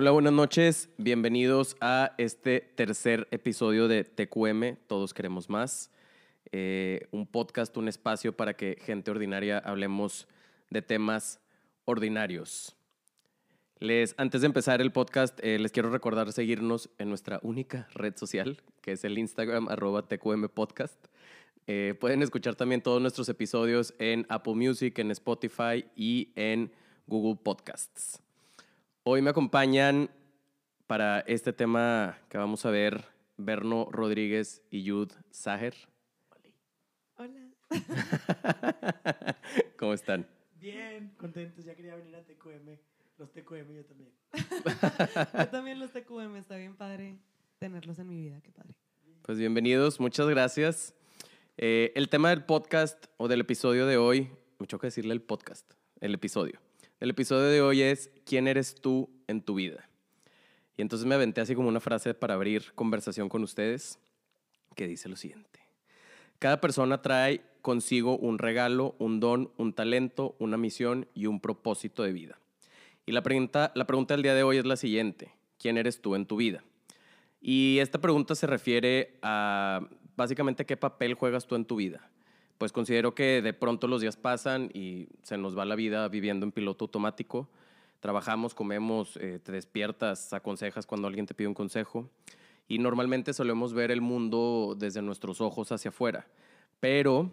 Hola, 0.00 0.12
buenas 0.12 0.32
noches. 0.32 0.90
Bienvenidos 0.96 1.76
a 1.80 2.14
este 2.18 2.60
tercer 2.60 3.26
episodio 3.32 3.88
de 3.88 4.04
TQM, 4.04 4.76
Todos 4.86 5.12
Queremos 5.12 5.50
Más. 5.50 5.90
Eh, 6.52 7.08
un 7.10 7.26
podcast, 7.26 7.76
un 7.76 7.88
espacio 7.88 8.36
para 8.36 8.54
que 8.54 8.78
gente 8.80 9.10
ordinaria 9.10 9.58
hablemos 9.58 10.28
de 10.70 10.82
temas 10.82 11.40
ordinarios. 11.84 12.76
Les, 13.80 14.14
antes 14.18 14.42
de 14.42 14.46
empezar 14.46 14.80
el 14.80 14.92
podcast, 14.92 15.36
eh, 15.42 15.58
les 15.58 15.72
quiero 15.72 15.90
recordar 15.90 16.32
seguirnos 16.32 16.90
en 16.98 17.08
nuestra 17.08 17.40
única 17.42 17.88
red 17.92 18.16
social, 18.16 18.62
que 18.82 18.92
es 18.92 19.02
el 19.02 19.18
Instagram 19.18 19.66
arroba 19.68 20.06
TQM 20.06 20.48
Podcast. 20.48 21.06
Eh, 21.66 21.96
pueden 21.98 22.22
escuchar 22.22 22.54
también 22.54 22.82
todos 22.82 23.02
nuestros 23.02 23.28
episodios 23.28 23.92
en 23.98 24.26
Apple 24.28 24.54
Music, 24.54 24.96
en 25.00 25.10
Spotify 25.10 25.86
y 25.96 26.30
en 26.36 26.70
Google 27.08 27.34
Podcasts. 27.42 28.22
Hoy 29.10 29.22
me 29.22 29.30
acompañan 29.30 30.10
para 30.86 31.20
este 31.20 31.54
tema 31.54 32.18
que 32.28 32.36
vamos 32.36 32.66
a 32.66 32.70
ver 32.70 33.06
Berno 33.38 33.88
Rodríguez 33.90 34.60
y 34.70 34.82
Yud 34.82 35.10
Sager. 35.30 35.74
Hola. 37.16 37.48
¿Cómo 39.78 39.94
están? 39.94 40.26
Bien, 40.60 41.14
contentos. 41.16 41.64
Ya 41.64 41.74
quería 41.74 41.96
venir 41.96 42.16
a 42.16 42.22
TQM. 42.22 42.76
Los 43.16 43.32
TQM 43.32 43.76
yo 43.76 43.84
también. 43.86 44.10
Yo 45.38 45.48
también 45.48 45.80
los 45.80 45.90
TQM, 45.90 46.36
está 46.36 46.56
bien 46.56 46.76
padre 46.76 47.16
tenerlos 47.58 47.98
en 47.98 48.08
mi 48.08 48.16
vida, 48.16 48.42
qué 48.42 48.52
padre. 48.52 48.74
Pues 49.22 49.38
bienvenidos, 49.38 50.00
muchas 50.00 50.28
gracias. 50.28 50.94
Eh, 51.56 51.92
el 51.94 52.10
tema 52.10 52.28
del 52.28 52.44
podcast 52.44 53.06
o 53.16 53.26
del 53.26 53.40
episodio 53.40 53.86
de 53.86 53.96
hoy, 53.96 54.28
me 54.58 54.66
choca 54.66 54.86
decirle 54.86 55.14
el 55.14 55.22
podcast, 55.22 55.72
el 55.98 56.12
episodio. 56.12 56.60
El 57.00 57.10
episodio 57.10 57.44
de 57.44 57.62
hoy 57.62 57.82
es 57.82 58.10
¿Quién 58.24 58.48
eres 58.48 58.74
tú 58.74 59.08
en 59.28 59.40
tu 59.40 59.54
vida? 59.54 59.88
Y 60.76 60.82
entonces 60.82 61.06
me 61.06 61.14
aventé 61.14 61.40
así 61.40 61.54
como 61.54 61.68
una 61.68 61.78
frase 61.78 62.12
para 62.12 62.34
abrir 62.34 62.72
conversación 62.74 63.28
con 63.28 63.44
ustedes 63.44 64.00
que 64.74 64.88
dice 64.88 65.08
lo 65.08 65.14
siguiente. 65.14 65.60
Cada 66.40 66.60
persona 66.60 67.00
trae 67.00 67.42
consigo 67.62 68.18
un 68.18 68.40
regalo, 68.40 68.96
un 68.98 69.20
don, 69.20 69.52
un 69.58 69.74
talento, 69.74 70.34
una 70.40 70.56
misión 70.56 71.06
y 71.14 71.26
un 71.26 71.38
propósito 71.38 72.02
de 72.02 72.12
vida. 72.12 72.40
Y 73.06 73.12
la 73.12 73.22
pregunta, 73.22 73.70
la 73.76 73.86
pregunta 73.86 74.14
del 74.14 74.24
día 74.24 74.34
de 74.34 74.42
hoy 74.42 74.56
es 74.56 74.66
la 74.66 74.76
siguiente. 74.76 75.30
¿Quién 75.56 75.76
eres 75.78 76.00
tú 76.00 76.16
en 76.16 76.26
tu 76.26 76.36
vida? 76.36 76.64
Y 77.40 77.78
esta 77.78 78.00
pregunta 78.00 78.34
se 78.34 78.48
refiere 78.48 79.18
a 79.22 79.86
básicamente 80.16 80.66
qué 80.66 80.76
papel 80.76 81.14
juegas 81.14 81.46
tú 81.46 81.54
en 81.54 81.64
tu 81.64 81.76
vida. 81.76 82.10
Pues 82.58 82.72
considero 82.72 83.14
que 83.14 83.40
de 83.40 83.52
pronto 83.52 83.86
los 83.86 84.00
días 84.00 84.16
pasan 84.16 84.70
y 84.74 85.08
se 85.22 85.38
nos 85.38 85.56
va 85.56 85.64
la 85.64 85.76
vida 85.76 86.08
viviendo 86.08 86.44
en 86.44 86.52
piloto 86.52 86.84
automático. 86.84 87.48
Trabajamos, 88.00 88.54
comemos, 88.54 89.16
eh, 89.16 89.38
te 89.42 89.52
despiertas, 89.52 90.32
aconsejas 90.32 90.84
cuando 90.84 91.06
alguien 91.06 91.26
te 91.26 91.34
pide 91.34 91.48
un 91.48 91.54
consejo. 91.54 92.10
Y 92.66 92.78
normalmente 92.78 93.32
solemos 93.32 93.72
ver 93.72 93.90
el 93.90 94.00
mundo 94.00 94.76
desde 94.76 95.02
nuestros 95.02 95.40
ojos 95.40 95.70
hacia 95.70 95.90
afuera. 95.90 96.26
Pero 96.80 97.30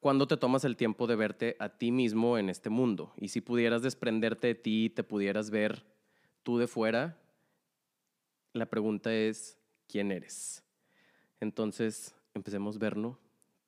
cuando 0.00 0.26
te 0.26 0.36
tomas 0.36 0.64
el 0.64 0.76
tiempo 0.76 1.06
de 1.06 1.16
verte 1.16 1.56
a 1.58 1.68
ti 1.68 1.90
mismo 1.90 2.38
en 2.38 2.48
este 2.48 2.70
mundo. 2.70 3.12
Y 3.16 3.28
si 3.28 3.40
pudieras 3.40 3.82
desprenderte 3.82 4.48
de 4.48 4.54
ti, 4.54 4.90
te 4.90 5.02
pudieras 5.02 5.50
ver 5.50 5.84
tú 6.42 6.58
de 6.58 6.66
fuera, 6.66 7.18
la 8.52 8.66
pregunta 8.66 9.12
es, 9.12 9.58
¿quién 9.88 10.12
eres? 10.12 10.62
Entonces, 11.40 12.14
empecemos 12.34 12.76
a 12.76 12.78
vernos, 12.78 13.16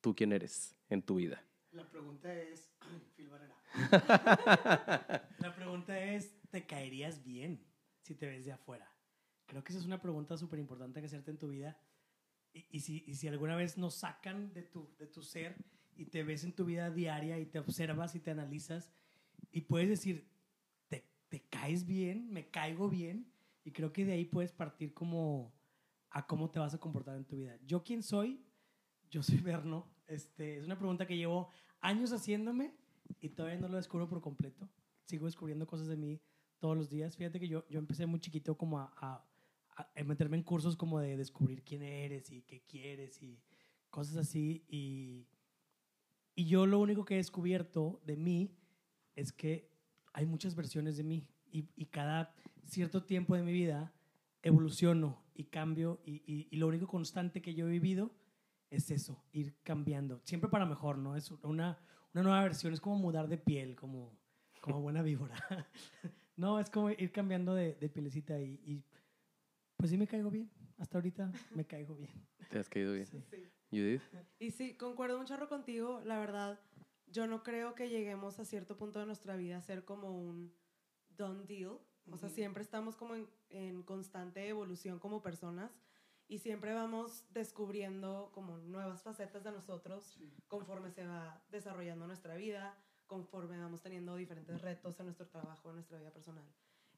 ¿tú 0.01 0.15
quién 0.15 0.31
eres 0.33 0.75
en 0.89 1.01
tu 1.01 1.15
vida? 1.15 1.43
La 1.71 1.87
pregunta 1.87 2.33
es, 2.33 2.71
Phil 3.15 3.29
Barrera. 3.29 3.55
La 5.39 5.53
pregunta 5.55 5.99
es, 5.99 6.39
¿te 6.49 6.65
caerías 6.65 7.23
bien 7.23 7.63
si 8.01 8.15
te 8.15 8.27
ves 8.27 8.45
de 8.45 8.51
afuera? 8.51 8.91
Creo 9.45 9.63
que 9.63 9.71
esa 9.71 9.79
es 9.79 9.85
una 9.85 10.01
pregunta 10.01 10.37
súper 10.37 10.59
importante 10.59 10.99
que 10.99 11.05
hacerte 11.07 11.31
en 11.31 11.37
tu 11.37 11.49
vida. 11.49 11.79
Y, 12.53 12.65
y 12.69 12.79
si, 12.79 13.03
y 13.05 13.15
si 13.15 13.27
alguna 13.27 13.55
vez 13.55 13.77
nos 13.77 13.95
sacan 13.95 14.53
de 14.53 14.63
tu, 14.63 14.89
de 14.97 15.07
tu 15.07 15.21
ser 15.21 15.55
y 15.95 16.05
te 16.05 16.23
ves 16.23 16.43
en 16.43 16.53
tu 16.53 16.65
vida 16.65 16.89
diaria 16.89 17.39
y 17.39 17.45
te 17.45 17.59
observas 17.59 18.15
y 18.15 18.19
te 18.19 18.31
analizas 18.31 18.91
y 19.51 19.61
puedes 19.61 19.89
decir, 19.89 20.27
¿te, 20.87 21.07
te 21.27 21.41
caes 21.41 21.85
bien? 21.85 22.31
¿Me 22.31 22.49
caigo 22.49 22.89
bien? 22.89 23.31
Y 23.63 23.71
creo 23.71 23.93
que 23.93 24.05
de 24.05 24.13
ahí 24.13 24.25
puedes 24.25 24.51
partir 24.51 24.93
como 24.93 25.53
a 26.09 26.25
cómo 26.25 26.49
te 26.49 26.59
vas 26.59 26.73
a 26.73 26.79
comportar 26.79 27.15
en 27.17 27.25
tu 27.25 27.37
vida. 27.37 27.57
¿Yo 27.65 27.83
quién 27.83 28.01
soy? 28.01 28.43
Yo 29.09 29.23
soy 29.23 29.39
Berno. 29.39 29.87
Este, 30.07 30.57
es 30.57 30.65
una 30.65 30.77
pregunta 30.77 31.07
que 31.07 31.17
llevo 31.17 31.49
años 31.81 32.11
haciéndome 32.11 32.75
y 33.19 33.29
todavía 33.29 33.59
no 33.59 33.67
lo 33.67 33.77
descubro 33.77 34.07
por 34.07 34.21
completo. 34.21 34.69
Sigo 35.03 35.25
descubriendo 35.25 35.65
cosas 35.65 35.87
de 35.87 35.97
mí 35.97 36.21
todos 36.59 36.77
los 36.77 36.89
días. 36.89 37.17
Fíjate 37.17 37.39
que 37.39 37.47
yo, 37.47 37.67
yo 37.69 37.79
empecé 37.79 38.05
muy 38.05 38.19
chiquito 38.19 38.55
como 38.55 38.79
a, 38.79 38.93
a, 38.97 39.25
a 39.77 40.03
meterme 40.03 40.37
en 40.37 40.43
cursos 40.43 40.75
como 40.75 40.99
de 40.99 41.17
descubrir 41.17 41.63
quién 41.63 41.81
eres 41.81 42.31
y 42.31 42.43
qué 42.43 42.61
quieres 42.61 43.21
y 43.23 43.41
cosas 43.89 44.17
así. 44.17 44.63
Y, 44.67 45.27
y 46.35 46.45
yo 46.45 46.67
lo 46.67 46.79
único 46.79 47.03
que 47.03 47.15
he 47.15 47.17
descubierto 47.17 48.01
de 48.05 48.15
mí 48.15 48.55
es 49.15 49.33
que 49.33 49.71
hay 50.13 50.27
muchas 50.27 50.55
versiones 50.55 50.97
de 50.97 51.03
mí 51.03 51.27
y, 51.51 51.67
y 51.75 51.87
cada 51.87 52.35
cierto 52.65 53.03
tiempo 53.03 53.35
de 53.35 53.41
mi 53.41 53.53
vida 53.53 53.91
evoluciono 54.43 55.23
y 55.33 55.45
cambio 55.45 55.99
y, 56.05 56.21
y, 56.31 56.47
y, 56.51 56.57
lo 56.57 56.67
único 56.67 56.87
constante 56.87 57.41
que 57.41 57.55
yo 57.55 57.67
he 57.67 57.71
vivido 57.71 58.11
es 58.69 58.91
eso, 58.91 59.23
ir 59.31 59.55
cambiando, 59.63 60.21
siempre 60.23 60.49
para 60.49 60.65
mejor, 60.65 60.97
¿no? 60.97 61.15
Es 61.15 61.31
una, 61.43 61.79
una 62.13 62.23
nueva 62.23 62.41
versión, 62.43 62.73
es 62.73 62.81
como 62.81 62.97
mudar 62.97 63.27
de 63.27 63.37
piel, 63.37 63.75
como, 63.75 64.17
como 64.61 64.81
buena 64.81 65.01
víbora. 65.01 65.35
no, 66.35 66.59
es 66.59 66.69
como 66.69 66.89
ir 66.91 67.11
cambiando 67.11 67.53
de, 67.53 67.75
de 67.75 67.89
pielecita 67.89 68.39
y, 68.39 68.59
y, 68.63 68.85
pues 69.75 69.91
sí 69.91 69.97
me 69.97 70.07
caigo 70.07 70.29
bien, 70.29 70.51
hasta 70.77 70.97
ahorita 70.97 71.31
me 71.55 71.65
caigo 71.65 71.95
bien. 71.95 72.11
¿Te 72.49 72.59
has 72.59 72.69
caído 72.69 72.93
bien? 72.93 73.05
Sí. 73.05 73.21
Judith. 73.71 74.01
Y 74.39 74.51
sí, 74.51 74.75
concuerdo 74.75 75.19
un 75.19 75.25
chorro 75.25 75.47
contigo, 75.47 76.01
la 76.03 76.17
verdad, 76.19 76.59
yo 77.07 77.27
no 77.27 77.43
creo 77.43 77.75
que 77.75 77.89
lleguemos 77.89 78.39
a 78.39 78.45
cierto 78.45 78.77
punto 78.77 78.99
de 78.99 79.05
nuestra 79.05 79.35
vida 79.35 79.57
a 79.57 79.61
ser 79.61 79.85
como 79.85 80.11
un 80.11 80.53
done 81.09 81.45
deal. 81.45 81.79
O 82.11 82.17
sea, 82.17 82.29
siempre 82.29 82.63
estamos 82.63 82.95
como 82.95 83.15
en, 83.15 83.29
en, 83.49 83.83
constante 83.83 84.47
evolución 84.47 84.97
como 84.97 85.21
personas 85.21 85.71
y 86.29 86.37
siempre 86.37 86.73
vamos 86.73 87.25
descubriendo 87.31 88.31
como 88.33 88.59
nuevas 88.59 89.01
facetas 89.01 89.43
de 89.43 89.51
nosotros 89.51 90.03
sí. 90.15 90.31
conforme 90.47 90.91
se 90.91 91.05
va 91.05 91.41
desarrollando 91.49 92.05
nuestra 92.05 92.35
vida, 92.35 92.77
conforme 93.07 93.57
vamos 93.57 93.81
teniendo 93.81 94.15
diferentes 94.15 94.61
retos 94.61 94.99
en 94.99 95.07
nuestro 95.07 95.27
trabajo, 95.27 95.69
en 95.69 95.75
nuestra 95.75 95.97
vida 95.97 96.11
personal. 96.11 96.45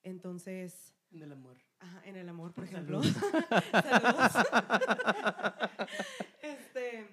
Entonces... 0.04 0.94
En 1.12 1.24
el 1.24 1.32
amor. 1.32 1.58
Ajá, 1.80 2.02
en 2.06 2.18
el 2.18 2.28
amor, 2.28 2.54
por 2.54 2.66
ejemplo. 2.66 3.02
Saludos. 3.72 4.32
este, 6.42 7.08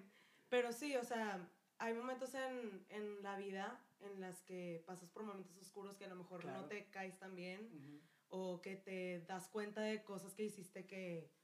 pero 0.48 0.72
sí, 0.72 0.96
o 0.96 1.04
sea, 1.04 1.48
hay 1.78 1.94
momentos 1.94 2.34
en, 2.34 2.84
en, 2.88 3.22
la 3.22 3.36
vida 3.36 3.80
en 4.00 4.20
las 4.20 4.42
que 4.42 4.82
pasas 4.86 5.08
por 5.10 5.22
momentos 5.22 5.56
oscuros 5.56 5.96
que 5.96 6.04
a 6.04 6.08
lo 6.08 6.16
mejor 6.16 6.40
claro. 6.40 6.62
no 6.62 6.66
te 6.66 6.90
caes 6.90 7.16
tan 7.18 7.36
bien 7.36 7.68
uh 7.72 7.76
-huh. 7.76 8.00
o 8.28 8.62
que 8.62 8.76
te 8.76 9.20
das 9.20 9.48
cuenta 9.48 9.82
de 9.82 10.02
cosas 10.02 10.34
que 10.34 10.44
hiciste 10.44 10.86
que 10.86 11.37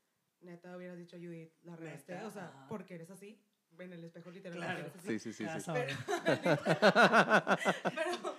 neta 0.44 0.76
hubieras 0.76 0.96
dicho 0.96 1.16
Judith, 1.16 1.52
la 1.62 1.76
regaste, 1.76 2.14
o 2.22 2.30
sea, 2.30 2.46
Ajá. 2.48 2.66
porque 2.68 2.94
eres 2.94 3.10
así. 3.10 3.40
En 3.76 3.92
el 3.92 4.04
espejo 4.04 4.30
literal. 4.30 4.56
Claro. 4.58 4.92
Sí, 5.04 5.18
sí, 5.18 5.32
sí. 5.32 5.44
sí. 5.48 5.70
Pero, 5.72 5.96
pero, 7.94 8.36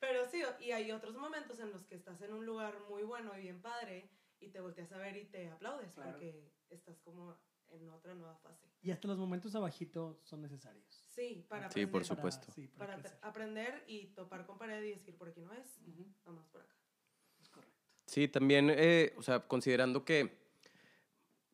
pero 0.00 0.28
sí, 0.28 0.42
y 0.60 0.72
hay 0.72 0.90
otros 0.90 1.14
momentos 1.14 1.60
en 1.60 1.70
los 1.70 1.84
que 1.84 1.94
estás 1.94 2.20
en 2.22 2.32
un 2.32 2.44
lugar 2.44 2.80
muy 2.88 3.04
bueno 3.04 3.36
y 3.38 3.42
bien 3.42 3.62
padre 3.62 4.10
y 4.40 4.48
te 4.48 4.60
volteas 4.60 4.90
a 4.90 4.98
ver 4.98 5.16
y 5.16 5.26
te 5.26 5.48
aplaudes 5.48 5.94
Claro. 5.94 6.10
porque 6.10 6.52
estás 6.70 6.98
como 7.00 7.38
en 7.68 7.88
otra 7.88 8.14
nueva 8.14 8.36
fase. 8.38 8.66
Y 8.82 8.90
hasta 8.90 9.06
los 9.06 9.16
momentos 9.16 9.54
abajito 9.54 10.20
son 10.24 10.42
necesarios. 10.42 11.04
Sí, 11.06 11.46
para 11.48 11.62
Sí, 11.70 11.82
aprender. 11.82 11.92
por 11.92 12.04
supuesto. 12.04 12.46
Para, 12.46 12.54
sí, 12.54 12.68
para 12.68 12.96
Para 12.96 13.18
aprender 13.22 13.84
y 13.86 14.08
topar 14.08 14.44
con 14.44 14.58
pared 14.58 14.82
y 14.82 14.90
decir, 14.90 15.16
por 15.16 15.28
aquí 15.28 15.40
no 15.40 15.52
es, 15.52 15.78
Ujú, 15.86 16.04
vamos 16.24 16.46
por 16.48 16.62
acá. 16.62 16.74
Es 17.40 17.48
correcto. 17.48 17.78
Sí, 18.06 18.26
también, 18.28 18.70
eh, 18.70 19.14
o 19.16 19.22
sea, 19.22 19.46
considerando 19.46 20.04
que 20.04 20.43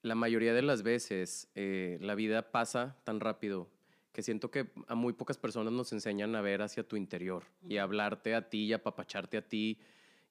la 0.02 0.14
mayoría 0.14 0.54
de 0.54 0.62
las 0.62 0.82
veces 0.82 1.48
eh, 1.54 1.98
la 2.00 2.14
vida 2.14 2.50
pasa 2.50 2.96
tan 3.04 3.20
rápido 3.20 3.68
que 4.12 4.22
siento 4.22 4.50
que 4.50 4.70
a 4.88 4.94
muy 4.94 5.12
pocas 5.12 5.38
personas 5.38 5.72
nos 5.72 5.92
enseñan 5.92 6.34
a 6.34 6.40
ver 6.40 6.62
hacia 6.62 6.86
tu 6.86 6.96
interior 6.96 7.44
y 7.68 7.76
a 7.76 7.84
hablarte 7.84 8.34
a 8.34 8.48
ti 8.48 8.64
y 8.64 8.72
a 8.72 8.82
papacharte 8.82 9.36
a 9.36 9.48
ti. 9.48 9.78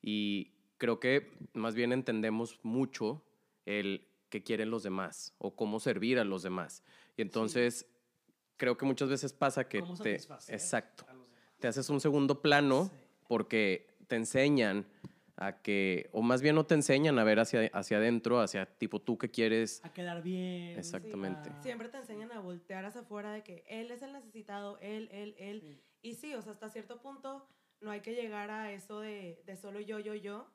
Y 0.01 0.51
creo 0.77 0.99
que 0.99 1.31
más 1.53 1.75
bien 1.75 1.93
entendemos 1.93 2.59
mucho 2.63 3.23
el 3.65 4.05
que 4.29 4.43
quieren 4.43 4.69
los 4.69 4.83
demás 4.83 5.33
o 5.37 5.55
cómo 5.55 5.79
servir 5.79 6.19
a 6.19 6.25
los 6.25 6.43
demás. 6.43 6.83
Y 7.15 7.21
entonces 7.21 7.87
creo 8.57 8.77
que 8.77 8.85
muchas 8.85 9.07
veces 9.09 9.31
pasa 9.31 9.69
que 9.69 9.79
¿Cómo 9.79 9.97
te... 9.97 10.15
Exacto. 10.49 11.05
Te 11.59 11.67
haces 11.67 11.89
un 11.89 12.01
segundo 12.01 12.41
plano 12.41 12.85
Sí. 12.85 12.91
porque 13.27 13.87
te 14.07 14.15
enseñan 14.17 14.85
a 15.41 15.61
que, 15.61 16.09
o 16.11 16.21
más 16.21 16.41
bien 16.41 16.55
no 16.55 16.65
te 16.65 16.75
enseñan 16.75 17.17
a 17.17 17.23
ver 17.23 17.39
hacia, 17.39 17.67
hacia 17.73 17.97
adentro, 17.97 18.41
hacia 18.41 18.65
tipo 18.77 19.01
tú 19.01 19.17
que 19.17 19.31
quieres. 19.31 19.79
A 19.85 19.93
quedar 19.93 20.21
bien. 20.21 20.77
Exactamente. 20.77 21.49
a- 21.49 21.63
Siempre 21.63 21.87
te 21.89 21.97
enseñan 21.97 22.31
a 22.33 22.39
voltear 22.39 22.85
hacia 22.85 23.01
afuera 23.01 23.31
de 23.31 23.43
que 23.43 23.63
él 23.67 23.89
es 23.91 24.01
el 24.01 24.11
necesitado, 24.11 24.77
él, 24.81 25.07
él, 25.11 25.35
él. 25.39 25.61
Sí. 25.61 25.81
Y 26.01 26.13
sí, 26.15 26.33
o 26.33 26.41
sea, 26.41 26.51
hasta 26.53 26.69
cierto 26.69 27.01
punto 27.01 27.47
no 27.81 27.91
hay 27.91 28.01
que 28.01 28.13
llegar 28.15 28.51
a 28.51 28.71
eso 28.73 28.99
de, 28.99 29.41
de 29.45 29.55
solo 29.55 29.79
yo, 29.79 29.99
yo, 29.99 30.13
yo, 30.13 30.51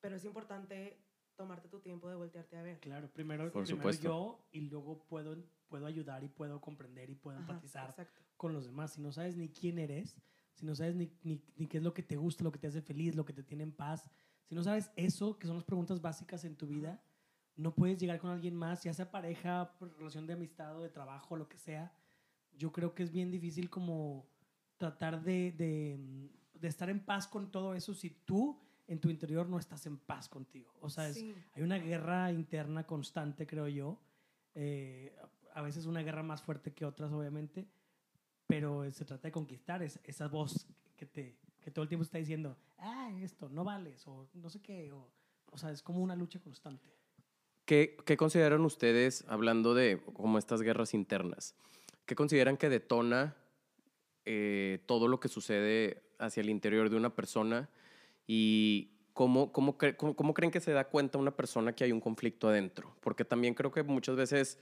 pero 0.00 0.16
es 0.16 0.24
importante 0.24 0.98
tomarte 1.36 1.68
tu 1.68 1.80
tiempo 1.80 2.08
de 2.08 2.16
voltearte 2.16 2.56
a 2.56 2.62
ver. 2.62 2.80
Claro, 2.80 3.10
primero, 3.12 3.44
Por 3.50 3.64
primero 3.64 3.76
supuesto. 3.76 4.02
yo 4.02 4.46
y 4.50 4.62
luego 4.62 5.04
puedo, 5.08 5.36
puedo 5.68 5.86
ayudar 5.86 6.24
y 6.24 6.28
puedo 6.28 6.60
comprender 6.60 7.10
y 7.10 7.14
puedo 7.14 7.38
Ajá, 7.38 7.52
empatizar 7.52 7.90
exacto. 7.90 8.20
con 8.36 8.52
los 8.54 8.64
demás. 8.66 8.92
Si 8.94 9.00
no 9.02 9.12
sabes 9.12 9.36
ni 9.36 9.48
quién 9.50 9.78
eres, 9.78 10.16
si 10.54 10.66
no 10.66 10.74
sabes 10.74 10.94
ni, 10.94 11.10
ni, 11.22 11.40
ni 11.56 11.66
qué 11.66 11.78
es 11.78 11.82
lo 11.82 11.94
que 11.94 12.02
te 12.02 12.16
gusta, 12.16 12.44
lo 12.44 12.52
que 12.52 12.58
te 12.58 12.66
hace 12.66 12.82
feliz, 12.82 13.14
lo 13.14 13.24
que 13.24 13.32
te 13.32 13.42
tiene 13.42 13.62
en 13.64 13.72
paz, 13.72 14.10
si 14.44 14.54
no 14.54 14.62
sabes 14.62 14.90
eso, 14.96 15.38
que 15.38 15.46
son 15.46 15.56
las 15.56 15.64
preguntas 15.64 16.00
básicas 16.00 16.44
en 16.44 16.56
tu 16.56 16.66
vida, 16.66 17.02
no 17.56 17.74
puedes 17.74 17.98
llegar 17.98 18.18
con 18.18 18.30
alguien 18.30 18.54
más, 18.54 18.82
ya 18.82 18.92
sea 18.94 19.10
pareja, 19.10 19.74
relación 19.98 20.26
de 20.26 20.32
amistad 20.34 20.76
o 20.76 20.80
de 20.82 20.88
trabajo, 20.88 21.36
lo 21.36 21.48
que 21.48 21.58
sea. 21.58 21.92
Yo 22.56 22.72
creo 22.72 22.94
que 22.94 23.02
es 23.02 23.10
bien 23.12 23.30
difícil 23.30 23.70
como 23.70 24.26
tratar 24.78 25.22
de, 25.22 25.52
de, 25.52 26.30
de 26.54 26.68
estar 26.68 26.90
en 26.90 27.00
paz 27.00 27.26
con 27.28 27.50
todo 27.50 27.74
eso 27.74 27.94
si 27.94 28.10
tú 28.10 28.58
en 28.88 29.00
tu 29.00 29.08
interior 29.10 29.48
no 29.48 29.58
estás 29.58 29.86
en 29.86 29.96
paz 29.96 30.28
contigo. 30.28 30.72
O 30.80 30.90
sea, 30.90 31.08
es, 31.08 31.16
Sí. 31.16 31.34
hay 31.54 31.62
una 31.62 31.78
guerra 31.78 32.30
interna 32.32 32.84
constante, 32.86 33.46
creo 33.46 33.68
yo. 33.68 33.98
Eh, 34.54 35.14
a 35.54 35.62
veces 35.62 35.86
una 35.86 36.02
guerra 36.02 36.22
más 36.22 36.42
fuerte 36.42 36.72
que 36.72 36.84
otras, 36.84 37.12
obviamente. 37.12 37.66
Pero 38.52 38.90
se 38.92 39.04
trata 39.06 39.28
de 39.28 39.32
conquistar 39.32 39.82
es- 39.82 39.98
esa 40.04 40.28
voz 40.28 40.66
que, 40.96 41.06
te, 41.06 41.36
que 41.60 41.70
todo 41.70 41.84
el 41.84 41.88
tiempo 41.88 42.02
está 42.02 42.18
diciendo, 42.18 42.56
ah, 42.78 43.10
esto, 43.22 43.48
no 43.48 43.64
vales, 43.64 44.06
o 44.06 44.28
no 44.34 44.50
sé 44.50 44.60
qué. 44.60 44.92
O, 44.92 45.10
o 45.50 45.56
sea, 45.56 45.70
es 45.70 45.82
como 45.82 46.02
una 46.02 46.14
lucha 46.14 46.38
constante. 46.38 46.90
¿Qué, 47.64 47.96
qué 48.04 48.16
consideran 48.18 48.60
ustedes, 48.62 49.24
hablando 49.28 49.72
de 49.72 50.02
como 50.12 50.36
estas 50.38 50.60
guerras 50.60 50.92
internas, 50.92 51.54
qué 52.04 52.14
consideran 52.14 52.56
que 52.58 52.68
detona 52.68 53.36
eh, 54.26 54.80
todo 54.86 55.08
lo 55.08 55.18
que 55.18 55.28
sucede 55.28 56.02
hacia 56.18 56.42
el 56.42 56.50
interior 56.50 56.90
de 56.90 56.96
una 56.96 57.14
persona 57.14 57.70
y 58.26 58.90
cómo, 59.14 59.50
cómo, 59.52 59.78
cre- 59.78 59.96
cómo- 59.96 60.14
cómo 60.14 60.34
creen 60.34 60.50
que 60.52 60.60
se 60.60 60.72
da 60.72 60.88
cuenta 60.88 61.16
una 61.18 61.34
persona 61.34 61.72
que 61.74 61.84
hay 61.84 61.92
un 61.92 62.00
conflicto 62.00 62.48
adentro? 62.48 62.94
Porque 63.00 63.24
también 63.24 63.54
creo 63.54 63.70
que 63.72 63.82
muchas 63.82 64.16
veces 64.16 64.58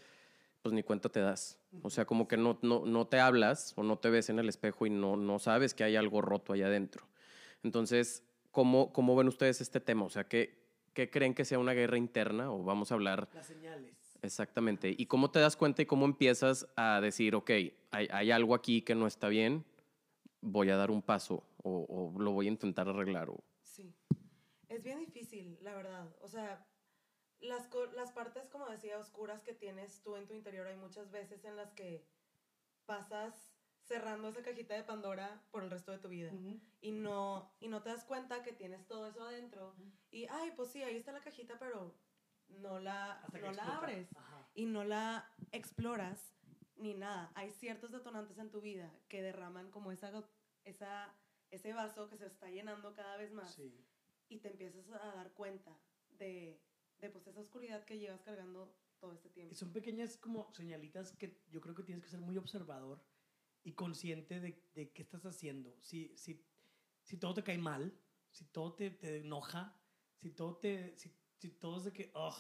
pues 0.63 0.73
ni 0.75 0.83
cuenta 0.83 1.09
te 1.09 1.21
das. 1.21 1.59
O 1.83 1.91
sea, 1.91 2.05
como 2.05 2.29
que 2.29 2.37
no, 2.37 2.59
no, 2.63 2.85
no 2.87 3.07
te 3.07 3.19
hablas 3.21 3.73
o 3.77 3.83
no 3.83 3.99
te 3.99 4.11
ves 4.11 4.29
en 4.31 4.39
el 4.39 4.49
espejo 4.49 4.87
y 4.87 4.91
no, 4.91 5.17
no 5.17 5.39
sabes 5.39 5.75
que 5.75 5.85
hay 5.85 5.97
algo 5.97 6.21
roto 6.21 6.53
allá 6.53 6.67
adentro. 6.67 7.07
Entonces, 7.63 8.25
¿cómo, 8.51 8.93
cómo 8.93 9.17
ven 9.17 9.29
ustedes 9.29 9.61
este 9.61 9.81
tema? 9.81 10.05
O 10.05 10.11
sea, 10.11 10.25
¿qué, 10.29 10.59
¿qué 10.93 11.11
creen 11.11 11.35
que 11.35 11.45
sea 11.45 11.59
una 11.59 11.73
guerra 11.73 11.97
interna? 11.99 12.51
O 12.53 12.63
vamos 12.63 12.91
a 12.91 12.95
hablar 12.95 13.29
Las 13.35 13.47
señales. 13.47 14.19
exactamente. 14.23 14.95
¿Y 14.97 15.07
cómo 15.07 15.31
te 15.31 15.39
das 15.39 15.57
cuenta 15.57 15.83
y 15.83 15.87
cómo 15.87 16.05
empiezas 16.05 16.69
a 16.77 17.01
decir, 17.01 17.35
ok, 17.35 17.51
hay, 17.91 18.09
hay 18.11 18.31
algo 18.31 18.55
aquí 18.55 18.83
que 18.83 18.95
no 18.95 19.07
está 19.07 19.29
bien, 19.29 19.65
voy 20.43 20.71
a 20.71 20.77
dar 20.77 20.91
un 20.91 21.03
paso 21.03 21.45
o, 21.63 21.87
o 22.15 22.21
lo 22.21 22.33
voy 22.33 22.47
a 22.47 22.51
intentar 22.51 22.89
arreglar? 22.89 23.31
O... 23.31 23.43
Sí. 23.63 23.95
Es 24.69 24.83
bien 24.83 24.99
difícil, 25.01 25.59
la 25.63 25.75
verdad. 25.75 26.09
O 26.23 26.29
sea, 26.29 26.65
las, 27.41 27.69
las 27.95 28.13
partes, 28.13 28.49
como 28.49 28.69
decía, 28.69 28.99
oscuras 28.99 29.43
que 29.43 29.55
tienes 29.55 30.03
tú 30.03 30.17
en 30.17 30.27
tu 30.27 30.35
interior, 30.35 30.67
hay 30.67 30.77
muchas 30.77 31.11
veces 31.11 31.45
en 31.45 31.57
las 31.57 31.73
que 31.73 32.07
pasas 32.87 33.53
cerrando 33.83 34.29
esa 34.29 34.43
cajita 34.43 34.75
de 34.75 34.85
Pandora 34.85 35.43
por 35.51 35.65
el 35.65 35.71
resto 35.71 35.91
de 35.93 35.99
tu 35.99 36.09
vida. 36.09 36.31
Y 36.81 36.93
no, 36.93 37.53
y 37.61 37.69
no 37.69 37.83
te 37.83 37.89
das 37.91 38.05
cuenta 38.05 38.43
que 38.43 38.53
tienes 38.53 38.87
todo 38.87 39.07
eso 39.07 39.25
adentro. 39.25 39.75
Y, 40.11 40.27
ay, 40.27 40.53
pues 40.57 40.71
sí, 40.71 40.83
ahí 40.83 40.97
está 40.97 41.13
la 41.13 41.21
cajita, 41.21 41.59
pero 41.59 41.95
no 42.49 42.79
la, 42.79 43.25
no 43.33 43.53
la 43.53 43.77
abres 43.77 44.09
Ajá. 44.17 44.49
y 44.55 44.67
no 44.67 44.85
la 44.85 45.29
exploras 45.53 46.35
ni 46.77 46.95
nada. 46.95 47.31
Hay 47.35 47.51
ciertos 47.53 47.91
detonantes 47.91 48.39
en 48.39 48.51
tu 48.51 48.61
vida 48.61 48.91
que 49.09 49.23
derraman 49.23 49.71
como 49.71 49.93
esa, 49.93 50.13
esa, 50.65 51.15
ese 51.51 51.73
vaso 51.73 52.09
que 52.09 52.17
se 52.17 52.27
está 52.27 52.49
llenando 52.49 52.95
cada 52.95 53.17
vez 53.17 53.33
más 53.33 53.55
Sí. 53.55 53.85
y 54.29 54.39
te 54.39 54.49
empiezas 54.49 54.89
a 54.91 55.15
dar 55.15 55.33
cuenta 55.33 55.77
de, 56.11 56.61
de 57.01 57.11
pues 57.11 57.27
esa 57.27 57.41
oscuridad 57.41 57.85
que 57.85 57.99
llevas 57.99 58.23
cargando 58.23 58.77
todo 58.99 59.13
este 59.13 59.31
tiempo. 59.31 59.55
Son 59.55 59.73
pequeñas 59.73 60.17
como 60.17 60.53
señalitas 60.53 61.13
que 61.13 61.43
yo 61.51 61.61
creo 61.61 61.75
que 61.75 61.83
tienes 61.83 62.05
que 62.05 62.11
ser 62.11 62.21
muy 62.21 62.37
observador 62.37 63.03
y 63.63 63.73
consciente 63.73 64.41
de, 64.41 64.63
de 64.75 64.93
qué 64.93 65.03
estás 65.03 65.25
haciendo. 65.25 65.77
Si, 65.81 66.17
si, 66.17 66.47
si 67.03 67.17
todo 67.17 67.35
te 67.35 67.43
cae 67.43 67.59
mal, 67.59 67.99
si 68.31 68.45
todo 68.47 68.75
te, 68.75 68.91
te 68.91 69.19
enoja, 69.19 69.81
si 70.17 70.31
todo, 70.31 70.57
te, 70.59 70.97
si, 70.99 71.11
si 71.39 71.51
todo 71.51 71.79
es 71.79 71.85
de 71.85 71.93
que, 71.93 72.13
ugh, 72.15 72.35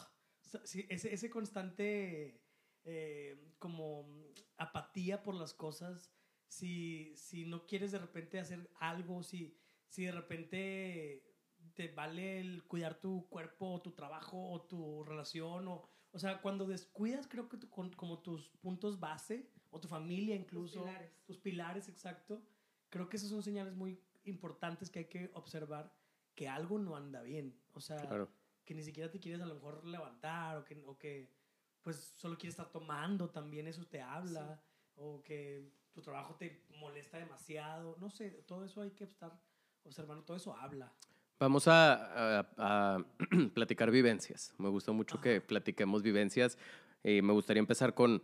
o 0.45 0.49
sea, 0.49 0.67
si 0.67 0.87
ese, 0.89 1.13
ese 1.13 1.31
constante 1.31 2.43
eh, 2.85 3.55
como 3.59 4.09
apatía 4.57 5.23
por 5.23 5.35
las 5.35 5.55
cosas, 5.55 6.13
si, 6.49 7.15
si 7.17 7.47
no 7.47 7.67
quieres 7.67 7.93
de 7.93 7.99
repente 7.99 8.39
hacer 8.39 8.71
algo, 8.81 9.23
si, 9.23 9.57
si 9.89 10.05
de 10.05 10.13
repente 10.13 11.30
te 11.75 11.89
vale 11.89 12.41
el 12.41 12.65
cuidar 12.65 12.95
tu 13.01 13.27
cuerpo 13.29 13.73
o 13.75 13.81
tu 13.83 13.93
trabajo 13.93 14.51
o 14.51 14.63
tu 14.63 15.05
relación 15.05 15.69
o, 15.69 15.89
o 16.13 16.19
sea, 16.19 16.41
cuando 16.43 16.67
descuidas 16.67 17.27
creo 17.29 17.49
que 17.49 17.57
tu- 17.57 17.69
con- 17.71 17.93
como 17.93 18.19
tus 18.21 18.49
puntos 18.61 18.99
base 19.01 19.49
o 19.71 19.81
tu 19.81 19.89
familia 19.89 20.35
incluso, 20.35 20.81
pilares. 20.85 21.13
tus 21.27 21.39
pilares, 21.39 21.89
exacto, 21.89 22.43
creo 22.89 23.09
que 23.09 23.17
esas 23.17 23.29
son 23.31 23.43
señales 23.43 23.75
muy 23.75 24.01
importantes 24.25 24.91
que 24.91 25.01
hay 25.01 25.05
que 25.07 25.31
observar 25.35 25.93
que 26.35 26.49
algo 26.49 26.79
no 26.79 26.97
anda 26.97 27.23
bien, 27.23 27.59
o 27.75 27.81
sea, 27.81 27.97
Claro. 27.97 28.29
que 28.65 28.75
ni 28.75 28.83
siquiera 28.83 29.11
te 29.11 29.21
quieres 29.21 29.41
a 29.41 29.47
lo 29.47 29.55
mejor 29.55 29.85
levantar 29.85 30.57
o 30.59 30.65
que, 30.65 30.83
o 30.87 30.99
que 30.99 31.31
pues 31.83 31.97
solo 32.17 32.37
quieres 32.37 32.53
estar 32.55 32.71
tomando, 32.71 33.31
también 33.31 33.67
eso 33.67 33.87
te 33.87 34.03
habla, 34.03 34.63
o 34.97 35.23
que 35.23 35.73
tu 35.93 36.03
trabajo 36.03 36.35
te 36.35 36.65
molesta 36.79 37.17
demasiado, 37.19 37.97
no 37.99 38.11
sé, 38.11 38.31
todo 38.47 38.65
eso 38.65 38.83
hay 38.83 38.91
que 38.91 39.05
estar 39.05 39.33
observando, 39.85 40.25
todo 40.25 40.37
eso 40.37 40.55
habla. 40.55 40.93
Vamos 41.41 41.69
a, 41.69 42.41
a- 42.41 42.47
a 42.59 43.05
platicar 43.55 43.91
vivencias. 43.91 44.53
Me 44.59 44.69
gusta 44.69 44.93
mucho 44.93 45.23
que 45.23 45.41
platiquemos 45.41 46.03
vivencias. 46.03 46.59
Eh, 47.03 47.23
me 47.23 47.33
gustaría 47.33 47.61
empezar 47.61 47.95
con 47.95 48.23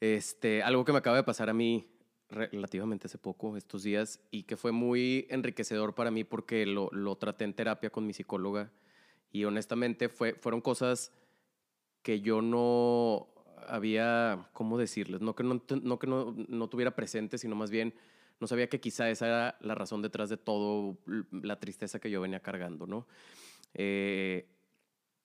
este, 0.00 0.62
algo 0.62 0.84
que 0.84 0.92
me 0.92 0.98
acaba 0.98 1.16
de 1.16 1.24
pasar 1.24 1.50
a 1.50 1.52
mí 1.52 1.88
relativamente 2.28 3.08
hace 3.08 3.18
poco, 3.18 3.56
estos 3.56 3.82
días, 3.82 4.20
y 4.30 4.44
que 4.44 4.56
fue 4.56 4.70
muy 4.70 5.26
enriquecedor 5.30 5.96
para 5.96 6.12
mí 6.12 6.22
porque 6.22 6.64
lo, 6.64 6.88
lo 6.92 7.16
traté 7.16 7.42
en 7.44 7.54
terapia 7.54 7.90
con 7.90 8.06
mi 8.06 8.12
psicóloga. 8.12 8.70
Y 9.32 9.42
honestamente 9.44 10.08
fue, 10.08 10.34
fueron 10.34 10.60
cosas 10.60 11.10
que 12.02 12.20
yo 12.20 12.40
no 12.40 13.26
había, 13.66 14.48
¿cómo 14.52 14.78
decirles? 14.78 15.22
No 15.22 15.34
que 15.34 15.42
no, 15.42 15.60
no, 15.82 15.98
que 15.98 16.06
no, 16.06 16.36
no 16.48 16.68
tuviera 16.68 16.94
presente, 16.94 17.36
sino 17.36 17.56
más 17.56 17.72
bien 17.72 17.94
no 18.42 18.48
sabía 18.48 18.68
que 18.68 18.80
quizá 18.80 19.08
esa 19.08 19.26
era 19.28 19.56
la 19.60 19.76
razón 19.76 20.02
detrás 20.02 20.28
de 20.28 20.36
todo 20.36 20.98
la 21.30 21.60
tristeza 21.60 22.00
que 22.00 22.10
yo 22.10 22.20
venía 22.20 22.40
cargando, 22.40 22.88
¿no? 22.88 23.06
Eh, 23.72 24.48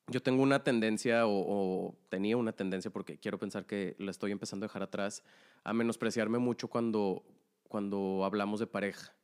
yo 0.06 0.22
tengo 0.22 0.44
una 0.44 0.64
tendencia, 0.64 1.24
o, 1.26 1.98
tenía 2.10 2.38
una 2.38 2.52
tendencia, 2.52 2.92
porque 2.92 3.18
quiero 3.18 3.40
pensar 3.40 3.66
que 3.66 3.96
la 3.98 4.12
estoy 4.12 4.32
empezando 4.32 4.66
a 4.66 4.68
dejar 4.68 4.84
atrás, 4.84 5.24
a 5.64 5.74
menospreciarme 5.74 6.38
mucho 6.38 6.68
cuando, 6.68 7.24
cuando 7.68 8.24
hablamos 8.24 8.60
de 8.60 8.68
pareja. 8.68 9.16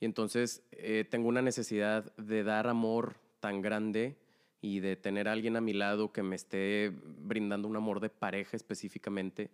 Y 0.00 0.06
entonces 0.06 0.64
eh, 0.72 1.06
tengo 1.08 1.28
una 1.28 1.40
necesidad 1.40 2.16
de 2.16 2.42
dar 2.42 2.66
amor 2.66 3.20
tan 3.38 3.62
grande 3.62 4.16
y 4.60 4.80
de 4.80 4.96
tener 4.96 5.28
alguien 5.28 5.54
a 5.54 5.60
mi 5.60 5.72
lado 5.72 6.12
que 6.12 6.24
me 6.24 6.34
esté 6.34 6.92
brindando 7.04 7.68
un 7.68 7.76
amor 7.76 8.00
de 8.00 8.10
pareja 8.10 8.56
específicamente, 8.56 9.52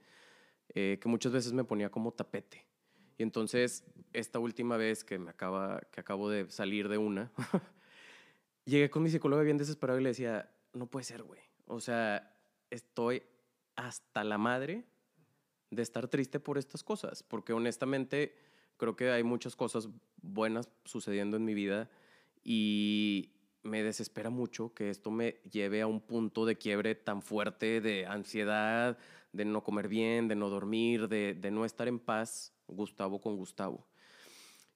eh, 0.70 0.98
que 0.98 1.10
muchas 1.10 1.30
veces 1.30 1.52
me 1.52 1.64
ponía 1.64 1.90
como 1.90 2.10
tapete. 2.10 2.71
Y 3.18 3.22
entonces, 3.22 3.84
esta 4.12 4.38
última 4.38 4.76
vez 4.76 5.04
que 5.04 5.18
me 5.18 5.30
acaba, 5.30 5.80
que 5.90 6.00
acabo 6.00 6.30
de 6.30 6.50
salir 6.50 6.88
de 6.88 6.98
una, 6.98 7.30
llegué 8.64 8.90
con 8.90 9.02
mi 9.02 9.10
psicóloga 9.10 9.42
bien 9.42 9.58
desesperado 9.58 9.98
y 9.98 10.02
le 10.02 10.10
decía, 10.10 10.50
no 10.72 10.86
puede 10.86 11.04
ser, 11.04 11.22
güey. 11.22 11.40
O 11.66 11.80
sea, 11.80 12.36
estoy 12.70 13.22
hasta 13.76 14.24
la 14.24 14.38
madre 14.38 14.84
de 15.70 15.82
estar 15.82 16.08
triste 16.08 16.40
por 16.40 16.58
estas 16.58 16.82
cosas, 16.82 17.22
porque 17.22 17.52
honestamente 17.52 18.34
creo 18.76 18.96
que 18.96 19.10
hay 19.10 19.22
muchas 19.22 19.56
cosas 19.56 19.88
buenas 20.20 20.68
sucediendo 20.84 21.36
en 21.36 21.44
mi 21.44 21.54
vida 21.54 21.90
y 22.44 23.32
me 23.62 23.82
desespera 23.82 24.28
mucho 24.28 24.74
que 24.74 24.90
esto 24.90 25.10
me 25.10 25.40
lleve 25.50 25.80
a 25.80 25.86
un 25.86 26.00
punto 26.00 26.44
de 26.44 26.56
quiebre 26.58 26.94
tan 26.94 27.22
fuerte 27.22 27.80
de 27.80 28.06
ansiedad, 28.06 28.98
de 29.32 29.44
no 29.44 29.62
comer 29.64 29.88
bien, 29.88 30.28
de 30.28 30.34
no 30.34 30.48
dormir, 30.50 31.08
de, 31.08 31.34
de 31.34 31.50
no 31.50 31.64
estar 31.64 31.88
en 31.88 31.98
paz, 31.98 32.52
Gustavo 32.68 33.20
con 33.20 33.36
Gustavo. 33.36 33.86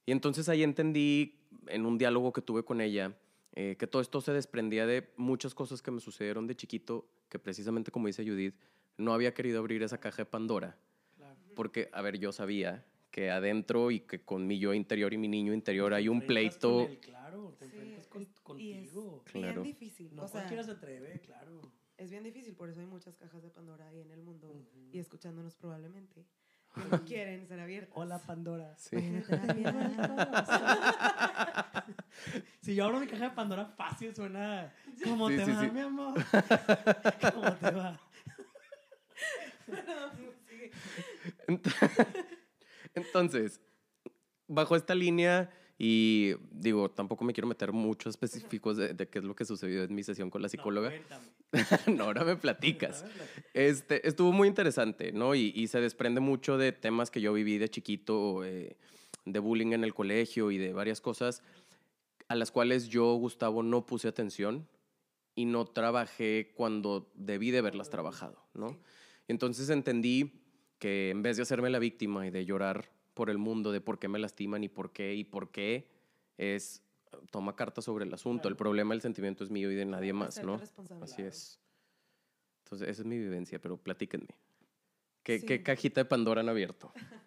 Y 0.06 0.12
entonces 0.12 0.48
ahí 0.48 0.62
entendí 0.62 1.38
en 1.66 1.84
un 1.86 1.98
diálogo 1.98 2.32
que 2.32 2.40
tuve 2.42 2.64
con 2.64 2.80
ella 2.80 3.16
eh, 3.54 3.76
que 3.78 3.86
todo 3.86 4.02
esto 4.02 4.20
se 4.20 4.32
desprendía 4.32 4.86
de 4.86 5.10
muchas 5.16 5.54
cosas 5.54 5.80
que 5.80 5.90
me 5.90 6.00
sucedieron 6.00 6.46
de 6.46 6.54
chiquito, 6.54 7.08
que 7.30 7.38
precisamente 7.38 7.90
como 7.90 8.06
dice 8.06 8.22
Judith, 8.24 8.54
no 8.98 9.14
había 9.14 9.32
querido 9.32 9.58
abrir 9.60 9.82
esa 9.82 9.98
caja 9.98 10.18
de 10.22 10.26
Pandora, 10.26 10.76
Claro. 11.16 11.38
porque, 11.54 11.88
a 11.92 12.02
ver, 12.02 12.18
yo 12.18 12.32
sabía 12.32 12.84
que 13.10 13.30
adentro 13.30 13.90
y 13.90 14.00
que 14.00 14.20
con 14.22 14.46
mi 14.46 14.58
yo 14.58 14.74
interior 14.74 15.14
y 15.14 15.16
mi 15.18 15.26
niño 15.28 15.54
interior 15.54 15.94
hay 15.94 16.08
un 16.08 16.20
pleito. 16.20 16.82
con 16.82 16.90
él, 16.92 16.98
claro, 17.00 17.56
te 17.58 17.66
Sí, 17.70 17.76
enfrentas 17.76 18.06
con- 18.08 18.22
es- 18.22 18.28
y 18.28 18.32
es 18.32 18.40
contigo. 18.90 19.22
Claro. 19.24 19.62
bien 19.62 19.74
difícil. 19.74 20.14
No 20.14 20.24
o 20.24 20.28
sea, 20.28 20.40
cualquiera 20.40 20.62
se 20.62 20.70
atreve, 20.72 21.20
claro. 21.24 21.62
Es 21.98 22.10
bien 22.10 22.22
difícil, 22.22 22.54
por 22.54 22.68
eso 22.68 22.80
hay 22.80 22.86
muchas 22.86 23.16
cajas 23.16 23.42
de 23.42 23.50
Pandora 23.50 23.86
ahí 23.88 24.00
en 24.00 24.10
el 24.10 24.22
mundo 24.22 24.52
y 24.92 24.98
escuchándonos 24.98 25.54
probablemente. 25.56 26.24
Que 26.76 26.84
no 26.90 27.04
quieren 27.06 27.46
ser 27.48 27.58
abiertas. 27.58 27.92
Hola, 27.96 28.18
Pandora. 28.18 28.74
Sí. 28.76 28.96
Si 32.60 32.74
yo 32.74 32.84
abro 32.84 32.98
mi 33.00 33.06
caja 33.06 33.28
de 33.28 33.30
Pandora 33.30 33.64
fácil, 33.64 34.14
suena 34.14 34.74
como 35.04 35.28
Sí, 35.28 35.36
te 35.36 35.44
sí, 35.44 35.50
va, 35.52 35.60
sí. 35.60 35.70
mi 35.70 35.80
amor. 35.80 36.14
¿Cómo 37.34 37.54
te 37.54 37.70
va? 37.70 38.00
Entonces, 42.94 43.60
bajo 44.48 44.76
esta 44.76 44.94
línea, 44.94 45.50
y 45.78 46.34
digo, 46.50 46.90
tampoco 46.90 47.24
me 47.24 47.34
quiero 47.34 47.46
meter 47.46 47.72
mucho 47.72 48.08
específicos 48.08 48.78
de, 48.78 48.94
de 48.94 49.08
qué 49.08 49.18
es 49.18 49.24
lo 49.24 49.36
que 49.36 49.44
sucedió 49.44 49.84
en 49.84 49.94
mi 49.94 50.02
sesión 50.02 50.30
con 50.30 50.40
la 50.40 50.48
psicóloga. 50.48 50.92
No. 51.10 51.16
No, 51.96 52.04
ahora 52.04 52.24
me 52.24 52.36
platicas. 52.36 53.04
Este, 53.54 54.06
estuvo 54.06 54.32
muy 54.32 54.48
interesante, 54.48 55.12
¿no? 55.12 55.34
Y, 55.34 55.52
y 55.54 55.68
se 55.68 55.80
desprende 55.80 56.20
mucho 56.20 56.58
de 56.58 56.72
temas 56.72 57.10
que 57.10 57.20
yo 57.20 57.32
viví 57.32 57.58
de 57.58 57.68
chiquito, 57.68 58.44
eh, 58.44 58.76
de 59.24 59.38
bullying 59.38 59.72
en 59.72 59.84
el 59.84 59.94
colegio 59.94 60.50
y 60.50 60.58
de 60.58 60.72
varias 60.72 61.00
cosas 61.00 61.42
a 62.28 62.34
las 62.34 62.50
cuales 62.50 62.88
yo, 62.88 63.14
Gustavo, 63.14 63.62
no 63.62 63.86
puse 63.86 64.08
atención 64.08 64.66
y 65.34 65.44
no 65.44 65.66
trabajé 65.66 66.52
cuando 66.56 67.10
debí 67.14 67.50
de 67.50 67.58
haberlas 67.58 67.90
trabajado, 67.90 68.42
¿no? 68.54 68.78
Entonces 69.28 69.68
entendí 69.70 70.42
que 70.78 71.10
en 71.10 71.22
vez 71.22 71.36
de 71.36 71.42
hacerme 71.42 71.70
la 71.70 71.78
víctima 71.78 72.26
y 72.26 72.30
de 72.30 72.44
llorar 72.44 72.90
por 73.16 73.30
el 73.30 73.38
mundo 73.38 73.72
de 73.72 73.80
por 73.80 73.98
qué 73.98 74.08
me 74.08 74.18
lastiman 74.18 74.62
y 74.62 74.68
por 74.68 74.92
qué 74.92 75.14
y 75.14 75.24
por 75.24 75.50
qué, 75.50 75.88
es 76.36 76.82
toma 77.30 77.56
cartas 77.56 77.86
sobre 77.86 78.04
el 78.04 78.12
asunto. 78.12 78.46
El 78.48 78.54
Claro. 78.54 78.58
problema, 78.58 78.92
el 78.92 79.00
sentimiento 79.00 79.42
es 79.42 79.50
mío 79.50 79.72
y 79.72 79.74
de 79.74 79.86
nadie 79.86 80.12
más, 80.12 80.44
¿no? 80.44 80.60
Así 81.00 81.22
es. 81.22 81.58
Entonces, 82.64 82.88
esa 82.90 83.00
es 83.02 83.06
mi 83.06 83.16
vivencia, 83.16 83.58
pero 83.58 83.78
platíquenme. 83.78 84.28
¿Qué, 85.22 85.38
Sí. 85.38 85.46
qué 85.46 85.62
cajita 85.62 86.02
de 86.02 86.04
Pandora 86.04 86.42
han 86.42 86.48
abierto? 86.50 86.92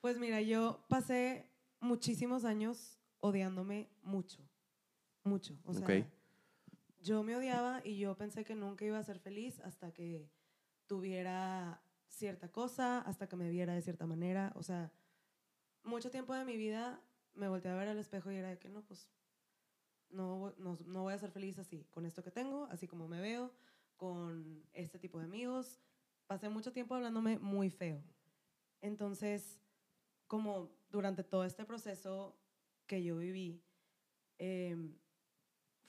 Pues 0.00 0.18
mira, 0.18 0.40
yo 0.40 0.82
pasé 0.88 1.46
muchísimos 1.78 2.44
años 2.44 2.98
odiándome 3.20 3.88
mucho, 4.02 4.40
mucho. 5.22 5.56
O 5.64 5.74
sea, 5.74 5.84
Ok. 5.84 6.06
yo 7.02 7.22
me 7.22 7.36
odiaba 7.36 7.82
y 7.84 7.98
yo 7.98 8.16
pensé 8.16 8.44
que 8.44 8.56
nunca 8.56 8.84
iba 8.84 8.98
a 8.98 9.02
ser 9.04 9.20
feliz 9.20 9.60
hasta 9.60 9.92
que 9.92 10.28
tuviera 10.88 11.80
cierta 12.08 12.48
cosa, 12.50 13.00
hasta 13.02 13.28
que 13.28 13.36
me 13.36 13.48
viera 13.48 13.74
de 13.74 13.82
cierta 13.82 14.06
manera. 14.06 14.52
O 14.56 14.64
sea, 14.64 14.90
mucho 15.84 16.10
tiempo 16.10 16.34
de 16.34 16.44
mi 16.44 16.56
vida 16.56 17.00
me 17.34 17.48
volteé 17.48 17.70
a 17.70 17.76
ver 17.76 17.88
al 17.88 17.98
espejo 17.98 18.30
y 18.30 18.36
era 18.36 18.48
de 18.48 18.58
que 18.58 18.68
no, 18.68 18.82
pues 18.82 19.08
no, 20.10 20.52
no, 20.58 20.78
no 20.86 21.02
voy 21.02 21.14
a 21.14 21.18
ser 21.18 21.30
feliz 21.30 21.58
así, 21.58 21.86
con 21.90 22.06
esto 22.06 22.22
que 22.22 22.30
tengo, 22.30 22.66
así 22.70 22.86
como 22.86 23.08
me 23.08 23.20
veo, 23.20 23.52
con 23.96 24.62
este 24.72 24.98
tipo 24.98 25.18
de 25.18 25.24
amigos. 25.24 25.80
Pasé 26.26 26.48
mucho 26.48 26.72
tiempo 26.72 26.94
hablándome 26.94 27.38
muy 27.38 27.70
feo. 27.70 28.02
Entonces, 28.80 29.60
como 30.26 30.70
durante 30.90 31.24
todo 31.24 31.44
este 31.44 31.64
proceso 31.64 32.36
que 32.86 33.02
yo 33.02 33.16
viví, 33.16 33.62
em, 34.38 34.94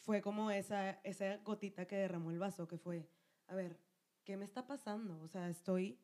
fue 0.02 0.22
como 0.22 0.52
esa, 0.52 0.92
esa 1.04 1.38
gotita 1.38 1.86
que 1.86 1.96
derramó 1.96 2.32
el 2.32 2.40
vaso, 2.40 2.68
que 2.68 2.78
fue, 2.78 3.10
a 3.48 3.56
ver, 3.56 3.80
¿qué 4.24 4.38
me 4.38 4.46
está 4.46 4.68
pasando? 4.68 5.20
O 5.22 5.28
sea, 5.28 5.50
estoy, 5.50 6.00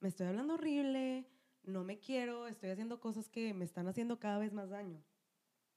me 0.00 0.08
estoy 0.08 0.26
hablando 0.26 0.54
horrible, 0.54 1.26
no 1.64 1.84
me 1.84 1.98
quiero, 1.98 2.46
estoy 2.46 2.70
haciendo 2.70 3.00
cosas 3.00 3.28
que 3.28 3.52
me 3.54 3.64
están 3.64 3.86
haciendo 3.88 4.18
cada 4.18 4.38
vez 4.38 4.52
más 4.52 4.70
daño. 4.70 5.02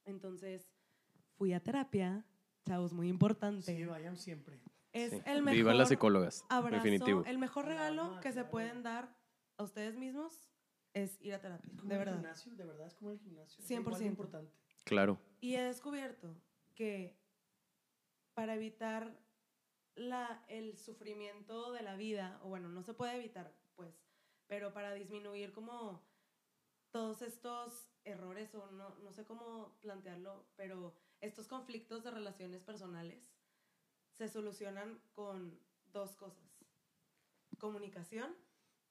Entonces, 0.04 0.70
fui 1.36 1.52
a 1.52 1.60
terapia, 1.60 2.24
chavos, 2.66 2.92
muy 2.92 3.08
importante. 3.08 3.62
Sí, 3.76 3.84
vayan 3.84 4.16
siempre. 4.16 4.58
es 4.92 5.10
Sí. 5.10 5.22
el 5.26 5.42
mejor 5.42 5.56
Vivan 5.56 5.78
las 5.78 5.88
psicólogas, 5.88 6.44
abrazo, 6.48 6.82
definitivo. 6.84 7.22
el 7.26 7.38
mejor 7.38 7.66
regalo 7.66 8.18
que 8.20 8.32
se 8.32 8.44
pueden 8.44 8.82
dar 8.82 9.14
a 9.58 9.62
ustedes 9.62 9.96
mismos 9.96 10.44
es 10.94 11.18
ir 11.20 11.34
a 11.34 11.40
terapia, 11.40 11.70
Es 11.70 11.76
como 11.78 11.88
de 11.90 11.94
el 11.94 11.98
verdad. 11.98 12.14
gimnasio, 12.16 12.56
de 12.56 12.64
verdad, 12.64 12.86
es 12.86 12.94
como 12.94 13.10
el 13.10 13.18
gimnasio. 13.18 13.62
es 13.62 13.70
igual 13.70 13.84
de 13.84 14.04
100%. 14.04 14.06
importante. 14.08 14.52
Claro. 14.84 15.18
Y 15.40 15.54
he 15.56 15.62
descubierto 15.62 16.34
que 16.74 17.18
para 18.34 18.54
evitar 18.54 19.14
la, 19.94 20.42
el 20.48 20.76
sufrimiento 20.78 21.72
de 21.72 21.82
la 21.82 21.96
vida, 21.96 22.40
o 22.42 22.48
bueno, 22.48 22.68
no 22.68 22.82
se 22.82 22.94
puede 22.94 23.16
evitar, 23.16 23.52
pero 24.48 24.72
para 24.72 24.94
disminuir 24.94 25.52
como 25.52 26.02
todos 26.90 27.22
estos 27.22 27.92
errores, 28.04 28.54
o 28.54 28.70
no, 28.72 28.96
no 28.96 29.12
sé 29.12 29.24
cómo 29.24 29.78
plantearlo, 29.80 30.46
pero 30.56 30.94
estos 31.20 31.46
conflictos 31.46 32.02
de 32.02 32.10
relaciones 32.10 32.62
personales 32.62 33.22
se 34.16 34.28
solucionan 34.28 35.00
con 35.14 35.60
dos 35.92 36.16
cosas. 36.16 36.64
Comunicación, 37.58 38.34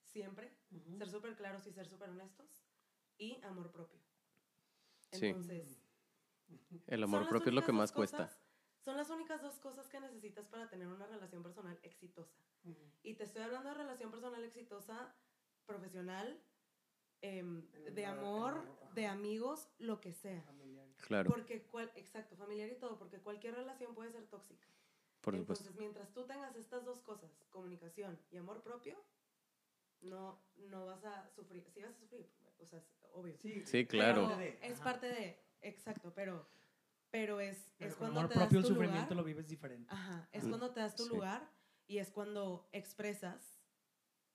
siempre, 0.05 0.55
ser 0.97 1.09
súper 1.09 1.35
claros 1.35 1.65
y 1.67 1.71
ser 1.71 1.87
súper 1.87 2.09
honestos, 2.09 2.63
y 3.17 3.41
amor 3.43 3.71
propio. 3.71 3.99
Sí. 5.11 5.27
Entonces, 5.27 5.81
El 6.85 7.01
son 7.01 7.03
amor 7.03 7.27
propio 7.27 7.49
es 7.49 7.55
lo 7.55 7.65
que 7.65 7.71
más 7.71 7.91
cuesta. 7.91 8.29
Son 8.83 8.95
las 8.95 9.09
únicas 9.09 9.41
dos 9.41 9.59
cosas 9.59 9.89
que 9.89 9.99
necesitas 9.99 10.47
para 10.47 10.69
tener 10.69 10.87
una 10.87 11.07
relación 11.07 11.43
personal 11.43 11.77
exitosa. 11.83 12.37
Y 13.03 13.15
te 13.15 13.23
estoy 13.23 13.43
hablando 13.43 13.69
de 13.69 13.75
relación 13.75 14.11
personal 14.11 14.43
exitosa, 14.43 15.15
profesional, 15.67 16.41
el 17.21 17.69
de 17.93 18.05
amor, 18.05 18.63
el 18.89 18.95
de 18.95 19.05
amigos, 19.07 19.69
lo 19.77 20.00
que 20.01 20.13
sea. 20.13 20.41
Familiar. 20.43 20.88
Claro, 21.07 21.29
Porque, 21.29 21.62
cual, 21.63 21.91
exacto, 21.95 22.36
familiar 22.36 22.69
y 22.69 22.75
todo, 22.75 22.97
porque 22.97 23.19
cualquier 23.19 23.53
relación 23.55 23.93
puede 23.93 24.12
ser 24.12 24.25
tóxica. 24.27 24.67
por 25.21 25.36
supuesto. 25.38 25.63
Entonces, 25.65 25.79
mientras 25.79 26.12
tú 26.13 26.25
tengas 26.25 26.55
estas 26.55 26.86
dos 26.86 27.01
cosas, 27.01 27.29
comunicación 27.51 28.17
y 28.31 28.38
amor 28.38 28.62
propio, 28.63 28.95
no, 30.01 30.39
no 30.55 30.86
vas 30.88 31.03
a 31.05 31.29
sufrir. 31.36 31.63
Sí 31.74 31.81
vas 31.81 31.91
a 31.95 32.00
sufrir, 32.00 32.27
o 32.59 32.65
sea, 32.65 32.79
es 32.79 32.86
obvio. 33.13 33.36
Sí, 33.38 33.62
Sí, 33.65 33.86
claro. 33.86 34.27
Pero 34.27 34.41
es 34.62 34.79
parte 34.79 35.07
de, 35.07 35.39
exacto, 35.62 36.13
pero, 36.15 36.47
pero 37.12 37.39
es, 37.39 37.71
Pero 37.77 37.89
es 37.89 37.95
con 37.95 38.07
cuando 38.07 38.19
amor 38.21 38.29
te 38.31 38.36
das 38.36 38.43
propio 38.43 38.59
el 38.59 38.63
tu 38.65 38.69
sufrimiento 38.74 39.09
lugar. 39.13 39.17
lo 39.17 39.24
vives 39.24 39.47
diferente. 39.47 39.93
Ajá, 39.93 40.29
es 40.31 40.43
Mm, 40.45 40.50
cuando 40.50 40.71
te 40.71 40.79
das 40.79 40.95
tu 40.95 41.03
sí. 41.03 41.09
lugar 41.09 41.50
y 41.88 41.97
es 42.00 42.12
cuando 42.12 42.69
expresas 42.74 43.59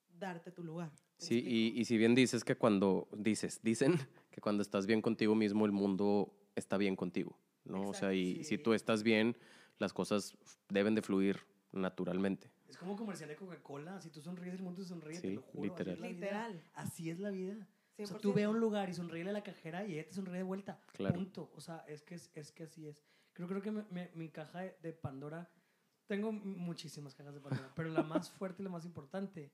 darte 0.09 0.51
tu 0.53 0.63
lugar. 0.65 0.91
¿Me 1.23 1.27
Sí, 1.29 1.43
y, 1.47 1.81
y 1.81 1.85
si 1.85 1.97
bien 1.99 2.15
dices 2.15 2.45
que 2.45 2.57
cuando 2.57 3.09
dices, 3.17 3.61
dicen 3.63 3.95
que 4.31 4.41
cuando 4.41 4.63
estás 4.63 4.87
bien 4.87 5.01
contigo 5.03 5.35
mismo, 5.35 5.65
el 5.67 5.73
mundo 5.73 6.35
está 6.57 6.77
bien 6.77 6.97
contigo, 6.97 7.39
¿no? 7.65 7.89
O 7.89 7.95
sea, 7.95 8.13
y 8.15 8.31
Exacto, 8.33 8.49
si 8.49 8.57
sí. 8.57 8.63
tú 8.63 8.73
estás 8.75 9.03
bien, 9.03 9.37
las 9.79 9.93
cosas 9.93 10.37
deben 10.69 10.95
de 10.95 11.03
fluir 11.03 11.41
naturalmente. 11.73 12.51
Es 12.69 12.77
como 12.79 12.97
comercial 12.97 13.29
de 13.29 13.37
Coca-Cola. 13.37 14.01
Si 14.01 14.11
tú 14.11 14.21
sonríes, 14.21 14.55
el 14.55 14.63
mundo 14.63 14.83
sonríe, 14.85 15.21
te 15.21 15.29
Sí, 15.29 15.35
lo 15.35 15.43
juro. 15.43 15.75
literal. 15.75 15.93
Así 15.95 16.01
es 16.01 16.01
la 16.01 16.11
vida. 16.11 16.15
Literal. 16.27 16.63
Así 16.75 17.11
es 17.11 17.19
la 17.21 17.31
vida. 17.31 17.69
O 17.99 18.07
sea, 18.07 18.17
100%. 18.17 18.21
tú 18.21 18.33
ve 18.33 18.45
a 18.45 18.49
un 18.51 18.61
lugar 18.61 18.89
y 18.89 18.95
sonríe 18.95 19.29
a 19.29 19.33
la 19.33 19.43
cajera 19.43 19.85
y 19.87 19.93
ella 19.95 20.07
te 20.07 20.15
sonríe 20.15 20.37
de 20.39 20.43
vuelta. 20.43 20.81
Claro. 20.93 21.15
Punto. 21.15 21.51
O 21.55 21.61
sea, 21.61 21.85
es 21.89 22.03
que, 22.03 22.15
es, 22.15 22.31
es 22.35 22.51
que 22.53 22.63
así 22.65 22.87
es. 22.87 23.03
Creo, 23.35 23.47
creo 23.49 23.61
que 23.63 23.71
me- 23.71 23.85
me- 23.91 24.11
mi 24.15 24.29
caja 24.31 24.61
de, 24.61 24.93
Pandora, 24.93 25.51
tengo 26.07 26.33
muchísimas 26.33 27.15
cajas 27.15 27.35
de 27.35 27.41
Pandora, 27.41 27.71
pero 27.77 27.89
la 27.91 28.03
más 28.03 28.31
fuerte 28.39 28.63
y 28.63 28.65
la 28.65 28.71
más 28.71 28.85
importante, 28.85 29.53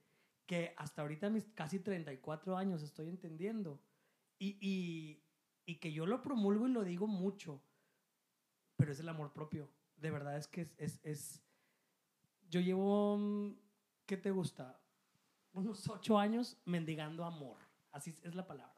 que 0.48 0.74
hasta 0.78 1.02
ahorita 1.02 1.28
mis 1.28 1.44
casi 1.54 1.78
34 1.78 2.56
años 2.56 2.82
estoy 2.82 3.08
entendiendo, 3.10 3.78
y, 4.38 4.56
y, 4.60 5.22
y 5.66 5.76
que 5.76 5.92
yo 5.92 6.06
lo 6.06 6.22
promulgo 6.22 6.66
y 6.66 6.72
lo 6.72 6.82
digo 6.84 7.06
mucho, 7.06 7.62
pero 8.76 8.92
es 8.92 8.98
el 9.00 9.08
amor 9.10 9.32
propio. 9.34 9.68
De 9.96 10.10
verdad 10.10 10.38
es 10.38 10.48
que 10.48 10.72
es... 10.78 11.00
es, 11.04 11.44
yo 12.48 12.60
llevo, 12.60 13.18
mm, 13.18 13.52
¿qué 14.06 14.16
te 14.16 14.30
gusta? 14.30 14.80
Unos 15.52 15.86
ocho 15.90 16.18
años 16.18 16.56
mendigando 16.64 17.24
amor. 17.26 17.58
Así 17.92 18.10
es- 18.10 18.34
la 18.34 18.46
palabra. 18.46 18.74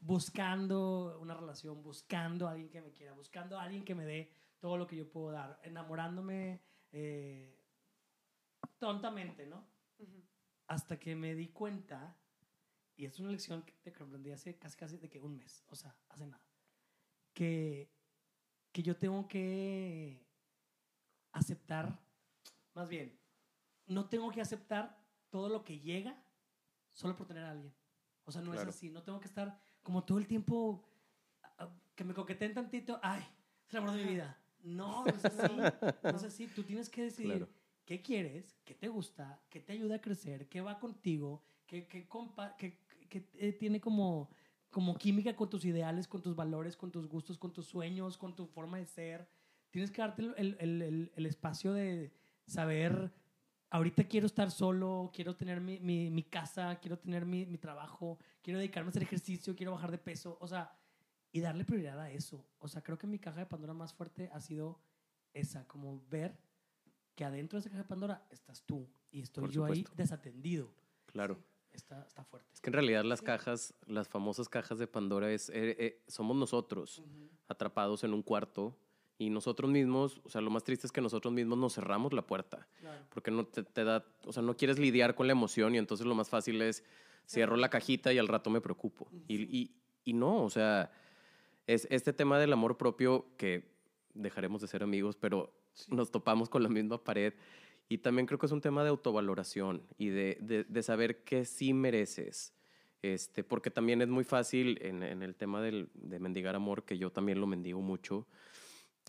Buscando 0.00 1.18
una 1.20 1.34
relación, 1.34 1.82
buscando 1.82 2.46
a 2.46 2.50
alguien 2.52 2.68
que 2.68 2.82
me 2.82 2.92
quiera, 2.92 3.14
buscando 3.14 3.58
a 3.58 3.62
alguien 3.62 3.82
que 3.84 3.94
me 3.94 4.04
dé 4.04 4.30
todo 4.60 4.76
lo 4.76 4.86
que 4.86 4.96
yo 4.96 5.10
puedo 5.10 5.30
dar, 5.32 5.58
enamorándome 5.62 6.60
eh, 6.92 7.64
tontamente, 8.78 9.46
¿no? 9.46 9.64
Ujú. 9.98 10.37
Hasta 10.68 10.98
que 10.98 11.16
me 11.16 11.34
di 11.34 11.48
cuenta, 11.48 12.16
y 12.96 13.04
es 13.06 13.18
una 13.18 13.30
lección 13.30 13.62
que 13.62 13.74
que 13.92 14.02
aprendí 14.02 14.30
hace 14.30 14.56
casi, 14.58 14.76
casi 14.76 14.96
de 14.98 15.08
que 15.08 15.18
un 15.18 15.36
mes, 15.36 15.64
o 15.68 15.74
sea, 15.74 15.96
hace 16.10 16.26
nada, 16.26 16.44
que, 17.32 17.90
que 18.70 18.82
yo 18.82 18.96
tengo 18.96 19.26
que 19.26 20.24
aceptar, 21.32 21.98
más 22.74 22.88
bien, 22.88 23.18
no 23.86 24.08
tengo 24.08 24.30
que 24.30 24.40
aceptar 24.40 25.02
todo 25.30 25.48
lo 25.48 25.64
que 25.64 25.80
llega 25.80 26.22
solo 26.92 27.16
por 27.16 27.26
tener 27.26 27.44
a 27.44 27.50
alguien. 27.52 27.74
O 28.24 28.32
sea, 28.32 28.42
no 28.42 28.52
Claro. 28.52 28.68
es 28.68 28.76
así, 28.76 28.90
no 28.90 29.02
tengo 29.02 29.20
que 29.20 29.28
estar 29.28 29.58
como 29.82 30.04
todo 30.04 30.18
el 30.18 30.26
tiempo 30.26 30.84
ah, 31.58 31.70
que 31.94 32.04
me 32.04 32.12
coqueteen 32.12 32.52
tantito, 32.52 33.00
ay, 33.02 33.22
es 33.66 33.72
el 33.72 33.78
amor 33.78 33.92
de 33.92 34.04
mi 34.04 34.10
vida. 34.10 34.38
No, 34.60 35.04
no 35.04 35.10
es 35.10 35.24
así, 35.24 35.56
no 36.02 36.10
es 36.16 36.24
así. 36.24 36.46
Tú 36.48 36.62
tienes 36.64 36.90
que 36.90 37.04
decidir 37.04 37.36
Claro. 37.38 37.48
Qué 37.88 38.02
quieres, 38.02 38.60
qué 38.66 38.74
te 38.74 38.88
gusta, 38.88 39.40
qué 39.48 39.60
te 39.60 39.72
ayuda 39.72 39.94
a 39.94 40.00
crecer, 40.02 40.46
qué 40.50 40.60
va 40.60 40.78
contigo, 40.78 41.42
qué, 41.66 41.86
qué, 41.88 42.06
compa- 42.06 42.54
qué- 42.58 42.76
qué, 43.08 43.26
eh, 43.38 43.54
tiene 43.54 43.80
como, 43.80 44.28
como 44.68 44.94
química 44.98 45.34
con 45.34 45.48
tus 45.48 45.64
ideales, 45.64 46.06
con 46.06 46.20
tus 46.20 46.36
valores, 46.36 46.76
con 46.76 46.90
tus 46.90 47.08
gustos, 47.08 47.38
con 47.38 47.50
tus 47.50 47.64
sueños, 47.64 48.18
con 48.18 48.36
tu 48.36 48.46
forma 48.46 48.76
de 48.76 48.84
ser. 48.84 49.26
Tienes 49.70 49.90
que 49.90 50.02
darte 50.02 50.20
el, 50.36 50.54
el- 50.58 50.82
el- 50.82 51.12
el 51.16 51.24
espacio 51.24 51.72
de 51.72 52.12
saber, 52.44 53.10
ahorita 53.70 54.04
quiero 54.04 54.26
estar 54.26 54.50
solo, 54.50 55.10
quiero 55.14 55.34
tener 55.34 55.62
mi, 55.62 55.80
mi- 55.80 56.10
mi 56.10 56.24
casa, 56.24 56.78
quiero 56.80 56.98
tener 56.98 57.24
mi, 57.24 57.46
mi 57.46 57.56
trabajo, 57.56 58.18
quiero 58.42 58.58
dedicarme 58.58 58.88
a 58.88 58.90
hacer 58.90 59.02
ejercicio, 59.04 59.56
quiero 59.56 59.72
bajar 59.72 59.90
de 59.92 59.98
peso. 59.98 60.36
O 60.42 60.46
sea, 60.46 60.76
y 61.32 61.40
darle 61.40 61.64
prioridad 61.64 61.98
a 61.98 62.10
eso. 62.10 62.46
O 62.58 62.68
sea, 62.68 62.82
creo 62.82 62.98
que 62.98 63.06
mi 63.06 63.18
caja 63.18 63.40
de 63.40 63.46
Pandora 63.46 63.72
más 63.72 63.94
fuerte 63.94 64.28
ha 64.30 64.40
sido 64.40 64.78
esa, 65.32 65.66
como 65.66 66.02
ver 66.10 66.36
que 67.18 67.24
adentro 67.24 67.56
de 67.56 67.62
esa 67.62 67.70
caja 67.70 67.82
de 67.82 67.88
Pandora 67.88 68.24
estás 68.30 68.62
tú 68.62 68.86
y 69.10 69.22
estoy 69.22 69.40
Por 69.42 69.50
yo 69.50 69.64
ahí 69.64 69.84
desatendido. 69.96 70.70
Claro. 71.06 71.36
Está, 71.72 72.04
está 72.06 72.22
fuerte. 72.22 72.48
Es 72.54 72.60
que 72.60 72.70
en 72.70 72.74
realidad 72.74 73.02
las 73.04 73.22
cajas, 73.22 73.74
las 73.86 74.08
famosas 74.08 74.48
cajas 74.48 74.78
de 74.78 74.86
Pandora, 74.86 75.32
es, 75.32 75.48
eh, 75.48 75.74
eh, 75.80 76.02
somos 76.06 76.36
nosotros 76.36 77.02
atrapados 77.48 78.04
en 78.04 78.14
un 78.14 78.22
cuarto 78.22 78.78
y 79.18 79.30
nosotros 79.30 79.68
mismos, 79.68 80.20
o 80.22 80.28
sea, 80.28 80.40
lo 80.40 80.50
más 80.50 80.62
triste 80.62 80.86
es 80.86 80.92
que 80.92 81.00
nosotros 81.00 81.34
mismos 81.34 81.58
nos 81.58 81.74
cerramos 81.74 82.12
la 82.12 82.22
puerta 82.24 82.68
Claro. 82.78 83.04
porque 83.10 83.32
no 83.32 83.44
te, 83.46 83.64
te 83.64 83.82
da, 83.82 84.04
o 84.24 84.32
sea, 84.32 84.44
no 84.44 84.56
quieres 84.56 84.78
lidiar 84.78 85.16
con 85.16 85.26
la 85.26 85.32
emoción 85.32 85.74
y 85.74 85.78
entonces 85.78 86.06
lo 86.06 86.14
más 86.14 86.28
fácil 86.28 86.62
es 86.62 86.84
cierro 87.26 87.56
la 87.56 87.68
cajita 87.68 88.12
y 88.12 88.18
al 88.18 88.28
rato 88.28 88.48
me 88.48 88.60
preocupo. 88.60 89.08
Y, 89.26 89.42
y- 89.58 89.74
y 90.04 90.12
no, 90.12 90.44
o 90.44 90.50
sea, 90.50 90.92
es 91.66 91.88
este 91.90 92.12
tema 92.12 92.38
del 92.38 92.52
amor 92.52 92.78
propio 92.78 93.26
que 93.36 93.76
dejaremos 94.14 94.60
de 94.60 94.68
ser 94.68 94.82
amigos, 94.82 95.16
pero 95.16 95.52
nos 95.88 96.10
topamos 96.10 96.48
con 96.48 96.62
la 96.62 96.68
misma 96.68 97.02
pared. 97.02 97.34
Y 97.88 97.98
también 97.98 98.26
creo 98.26 98.38
que 98.38 98.46
es 98.46 98.52
un 98.52 98.60
tema 98.60 98.82
de 98.82 98.90
autovaloración 98.90 99.82
y 99.96 100.08
de, 100.08 100.36
de- 100.40 100.64
de 100.64 100.82
saber 100.82 101.24
que 101.24 101.44
sí 101.44 101.72
mereces. 101.72 102.52
Este, 103.00 103.44
porque 103.44 103.70
también 103.70 104.02
es 104.02 104.08
muy 104.08 104.24
fácil 104.24 104.78
en, 104.82 105.02
en 105.02 105.22
el 105.22 105.34
tema 105.36 105.62
del, 105.62 105.88
de 105.94 106.18
mendigar 106.18 106.54
amor, 106.56 106.84
que 106.84 106.98
yo 106.98 107.10
también 107.12 107.40
lo 107.40 107.46
mendigo 107.46 107.80
mucho, 107.80 108.26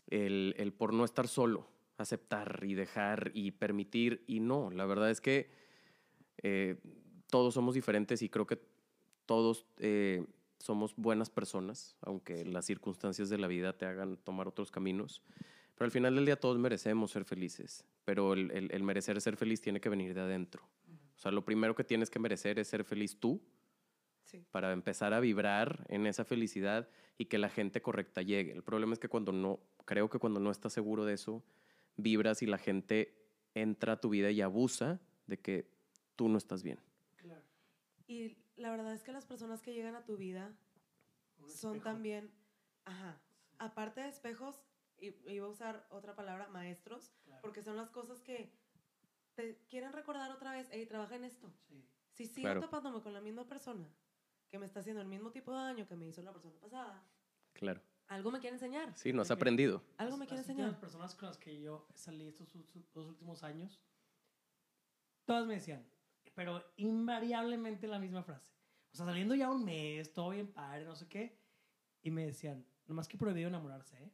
el, 0.08 0.54
el 0.56 0.72
por 0.72 0.92
no 0.94 1.04
estar 1.04 1.28
solo, 1.28 1.66
aceptar 1.98 2.60
y 2.64 2.74
dejar 2.74 3.32
y 3.34 3.50
permitir. 3.50 4.22
Y 4.26 4.40
no, 4.40 4.70
la 4.70 4.86
verdad 4.86 5.10
es 5.10 5.20
que 5.20 5.50
eh, 6.42 6.76
todos 7.28 7.52
somos 7.54 7.74
diferentes 7.74 8.22
y 8.22 8.28
creo 8.28 8.46
que 8.46 8.58
todos 9.26 9.66
eh, 9.78 10.24
somos 10.60 10.94
buenas 10.96 11.28
personas, 11.30 11.96
aunque 12.02 12.44
las 12.44 12.66
circunstancias 12.66 13.28
de 13.28 13.38
la 13.38 13.48
vida 13.48 13.76
te 13.76 13.86
hagan 13.86 14.16
tomar 14.18 14.46
otros 14.46 14.70
caminos. 14.70 15.22
Pero 15.74 15.86
al 15.86 15.90
final 15.90 16.14
del 16.14 16.26
día 16.26 16.38
todos 16.38 16.58
merecemos 16.58 17.10
ser 17.10 17.24
felices, 17.24 17.84
pero 18.04 18.34
el, 18.34 18.50
el- 18.52 18.70
el 18.70 18.82
merecer 18.84 19.20
ser 19.20 19.36
feliz 19.36 19.60
tiene 19.60 19.80
que 19.80 19.88
venir 19.88 20.14
de 20.14 20.20
adentro. 20.20 20.62
O 21.16 21.18
sea, 21.18 21.32
lo 21.32 21.44
primero 21.44 21.74
que 21.74 21.82
tienes 21.84 22.08
que 22.10 22.18
merecer 22.18 22.58
es 22.58 22.68
ser 22.68 22.84
feliz 22.84 23.18
tú 23.18 23.42
Sí. 24.24 24.44
para 24.52 24.72
empezar 24.72 25.12
a 25.12 25.18
vibrar 25.18 25.84
en 25.88 26.06
esa 26.06 26.24
felicidad 26.24 26.88
y 27.18 27.24
que 27.24 27.36
la 27.38 27.48
gente 27.48 27.82
correcta 27.82 28.22
llegue. 28.22 28.52
El 28.52 28.62
problema 28.62 28.92
es 28.92 29.00
que 29.00 29.08
cuando 29.08 29.32
no, 29.32 29.58
creo 29.86 30.08
que 30.08 30.20
cuando 30.20 30.38
no 30.38 30.52
estás 30.52 30.72
seguro 30.72 31.04
de 31.04 31.14
eso, 31.14 31.42
vibras 31.96 32.40
y 32.42 32.46
la 32.46 32.56
gente 32.58 33.12
entra 33.54 33.94
a 33.94 34.00
tu 34.00 34.08
vida 34.10 34.30
y 34.30 34.40
abusa 34.40 35.00
de 35.26 35.38
que 35.40 35.66
tú 36.14 36.28
no 36.28 36.38
estás 36.38 36.62
bien. 36.62 36.78
Claro. 37.16 37.42
Y 38.06 38.36
la 38.60 38.70
verdad 38.70 38.92
es 38.94 39.02
que 39.02 39.12
las 39.12 39.24
personas 39.26 39.62
que 39.62 39.74
llegan 39.74 39.94
a 39.96 40.04
tu 40.04 40.16
vida 40.16 40.52
son 41.46 41.80
también, 41.80 42.30
ajá, 42.84 43.20
aparte 43.58 44.00
de 44.02 44.08
espejos, 44.08 44.62
y 44.98 45.14
iba 45.32 45.46
a 45.46 45.50
usar 45.50 45.86
otra 45.90 46.14
palabra, 46.14 46.48
maestros, 46.48 47.12
Claro. 47.24 47.40
porque 47.42 47.62
son 47.62 47.76
las 47.76 47.88
cosas 47.90 48.20
que 48.20 48.52
te 49.34 49.56
quieren 49.68 49.92
recordar 49.92 50.30
otra 50.30 50.52
vez, 50.52 50.68
hey, 50.70 50.84
trabaja 50.86 51.16
en 51.16 51.24
esto. 51.24 51.50
Sí. 51.68 51.82
Si 52.12 52.26
sigo 52.26 52.44
Claro. 52.46 52.60
topándome 52.60 53.00
con 53.02 53.14
la 53.14 53.20
misma 53.20 53.46
persona 53.46 53.88
que 54.50 54.58
me 54.58 54.66
está 54.66 54.80
haciendo 54.80 55.00
el 55.00 55.08
mismo 55.08 55.30
tipo 55.30 55.52
de 55.52 55.58
daño 55.58 55.86
que 55.88 55.96
me 55.96 56.06
hizo 56.06 56.20
la 56.22 56.32
persona 56.32 56.58
pasada, 56.60 57.02
Claro. 57.54 57.80
algo 58.08 58.30
me 58.30 58.40
quiere 58.40 58.56
enseñar. 58.56 58.94
Sí, 58.96 59.12
no 59.12 59.22
has 59.22 59.30
aprendido. 59.30 59.82
Algo 59.96 60.16
me 60.16 60.24
Las- 60.24 60.28
quiere 60.28 60.42
las 60.42 60.50
enseñar. 60.50 60.80
personas 60.80 61.14
con 61.14 61.28
las 61.28 61.38
que 61.38 61.60
yo 61.60 61.86
salí 61.94 62.26
estos 62.26 62.52
dos 62.92 63.06
últimos 63.06 63.42
años, 63.42 63.80
todas 65.24 65.46
me 65.46 65.54
decían, 65.54 65.86
pero 66.34 66.62
invariablemente 66.76 67.86
la 67.86 67.98
misma 67.98 68.22
frase. 68.22 68.52
O 68.92 68.96
sea, 68.96 69.06
saliendo 69.06 69.34
ya 69.34 69.50
un 69.50 69.64
mes, 69.64 70.12
todo 70.12 70.30
bien 70.30 70.52
padre, 70.52 70.84
no 70.84 70.96
sé 70.96 71.08
qué, 71.08 71.38
y 72.02 72.10
me 72.10 72.26
decían, 72.26 72.66
nomás 72.86 73.06
que 73.08 73.16
prohibido 73.18 73.48
enamorarse, 73.48 74.02
¿eh? 74.02 74.12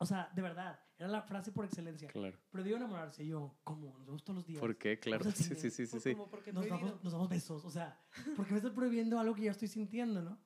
O 0.00 0.06
sea, 0.06 0.30
de 0.34 0.42
verdad, 0.42 0.80
era 0.96 1.08
la 1.08 1.22
frase 1.22 1.50
por 1.50 1.64
excelencia. 1.64 2.08
Claro. 2.08 2.38
Prohibido 2.50 2.76
enamorarse. 2.76 3.24
Y 3.24 3.28
yo, 3.28 3.58
¿cómo? 3.64 3.98
Nos 3.98 4.06
vemos 4.06 4.22
todos 4.24 4.36
los 4.36 4.46
días. 4.46 4.60
¿Por 4.60 4.78
qué? 4.78 4.98
Claro. 5.00 5.24
Vamos 5.24 5.34
al 5.38 5.44
Sí, 5.44 5.54
cine. 5.56 5.60
sí, 5.60 5.70
sí, 5.70 5.86
sí. 5.88 5.96
O 5.96 6.00
sí. 6.00 6.12
como 6.12 6.30
porque 6.30 6.52
Nos 6.52 6.68
damos, 6.68 7.02
nos 7.02 7.12
damos 7.12 7.28
besos. 7.28 7.64
O 7.64 7.70
sea, 7.70 8.00
¿por 8.36 8.46
qué 8.46 8.52
me 8.52 8.58
estás 8.58 8.72
prohibiendo 8.72 9.18
algo 9.18 9.34
que 9.34 9.42
ya 9.42 9.50
estoy 9.50 9.66
sintiendo, 9.66 10.22
no? 10.22 10.38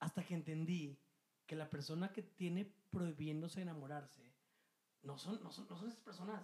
Hasta 0.00 0.24
que 0.24 0.34
entendí 0.34 0.98
que 1.46 1.56
la 1.56 1.68
persona 1.68 2.10
que 2.10 2.22
tiene 2.22 2.72
prohibiéndose 2.90 3.60
enamorarse 3.60 4.32
no 5.02 5.18
son, 5.18 5.42
no 5.42 5.50
son, 5.50 5.66
no 5.68 5.76
son 5.76 5.88
esas 5.88 6.00
personas. 6.00 6.42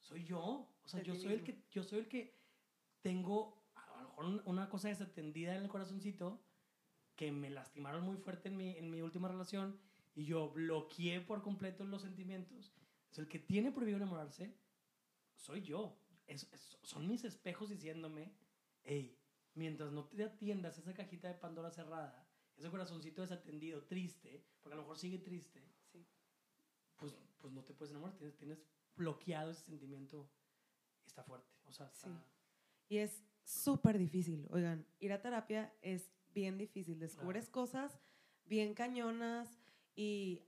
Soy 0.00 0.24
yo. 0.24 0.68
O 0.82 0.88
sea, 0.88 1.00
yo 1.02 1.14
soy, 1.14 1.34
el 1.34 1.44
que, 1.44 1.62
yo 1.70 1.84
soy 1.84 2.00
el 2.00 2.08
que 2.08 2.39
tengo 3.02 3.56
a 3.74 4.02
lo 4.02 4.08
mejor 4.08 4.24
un- 4.26 4.42
una 4.46 4.68
cosa 4.68 4.88
desatendida 4.88 5.54
en 5.56 5.62
el 5.62 5.68
corazoncito 5.68 6.40
que 7.16 7.32
me 7.32 7.50
lastimaron 7.50 8.02
muy 8.04 8.16
fuerte 8.16 8.48
en 8.48 8.56
mi, 8.56 8.76
en 8.76 8.90
mi 8.90 9.02
última 9.02 9.28
relación 9.28 9.78
y 10.14 10.24
yo 10.24 10.50
bloqueé 10.50 11.20
por 11.20 11.42
completo 11.42 11.84
los 11.84 12.02
sentimientos. 12.02 12.72
El 13.16 13.28
que 13.28 13.38
tiene 13.38 13.72
prohibido 13.72 13.96
enamorarse, 13.98 14.54
soy 15.34 15.62
yo. 15.62 15.96
Es- 16.26 16.48
es- 16.52 16.78
son 16.82 17.08
mis 17.08 17.24
espejos 17.24 17.68
diciéndome, 17.70 18.32
hey, 18.84 19.18
mientras 19.54 19.92
no 19.92 20.04
te 20.04 20.22
atiendas 20.24 20.78
esa 20.78 20.94
cajita 20.94 21.28
de 21.28 21.34
Pandora 21.34 21.70
cerrada, 21.70 22.26
ese 22.56 22.70
corazoncito 22.70 23.22
desatendido, 23.22 23.82
triste, 23.84 24.44
porque 24.62 24.74
a 24.74 24.76
lo 24.76 24.82
mejor 24.82 24.98
sigue 24.98 25.18
triste, 25.18 25.62
Sí. 25.90 26.06
pues, 26.96 27.16
pues 27.38 27.52
no 27.52 27.64
te 27.64 27.74
puedes 27.74 27.90
enamorar, 27.90 28.16
tienes, 28.16 28.36
tienes 28.36 28.62
bloqueado 28.96 29.50
ese 29.50 29.64
sentimiento. 29.64 30.30
Está 31.06 31.24
fuerte. 31.24 31.48
O 31.66 31.72
sea, 31.72 31.86
está- 31.86 32.06
Sí. 32.08 32.14
Y 32.90 32.98
es 32.98 33.22
súper 33.44 33.96
difícil. 33.98 34.46
Oigan, 34.50 34.84
ir 34.98 35.12
a 35.12 35.22
terapia 35.22 35.72
es 35.80 36.10
bien 36.34 36.58
difícil. 36.58 36.98
Descubres 36.98 37.48
cosas 37.48 37.98
bien 38.46 38.74
cañonas 38.74 39.48
y 39.94 40.42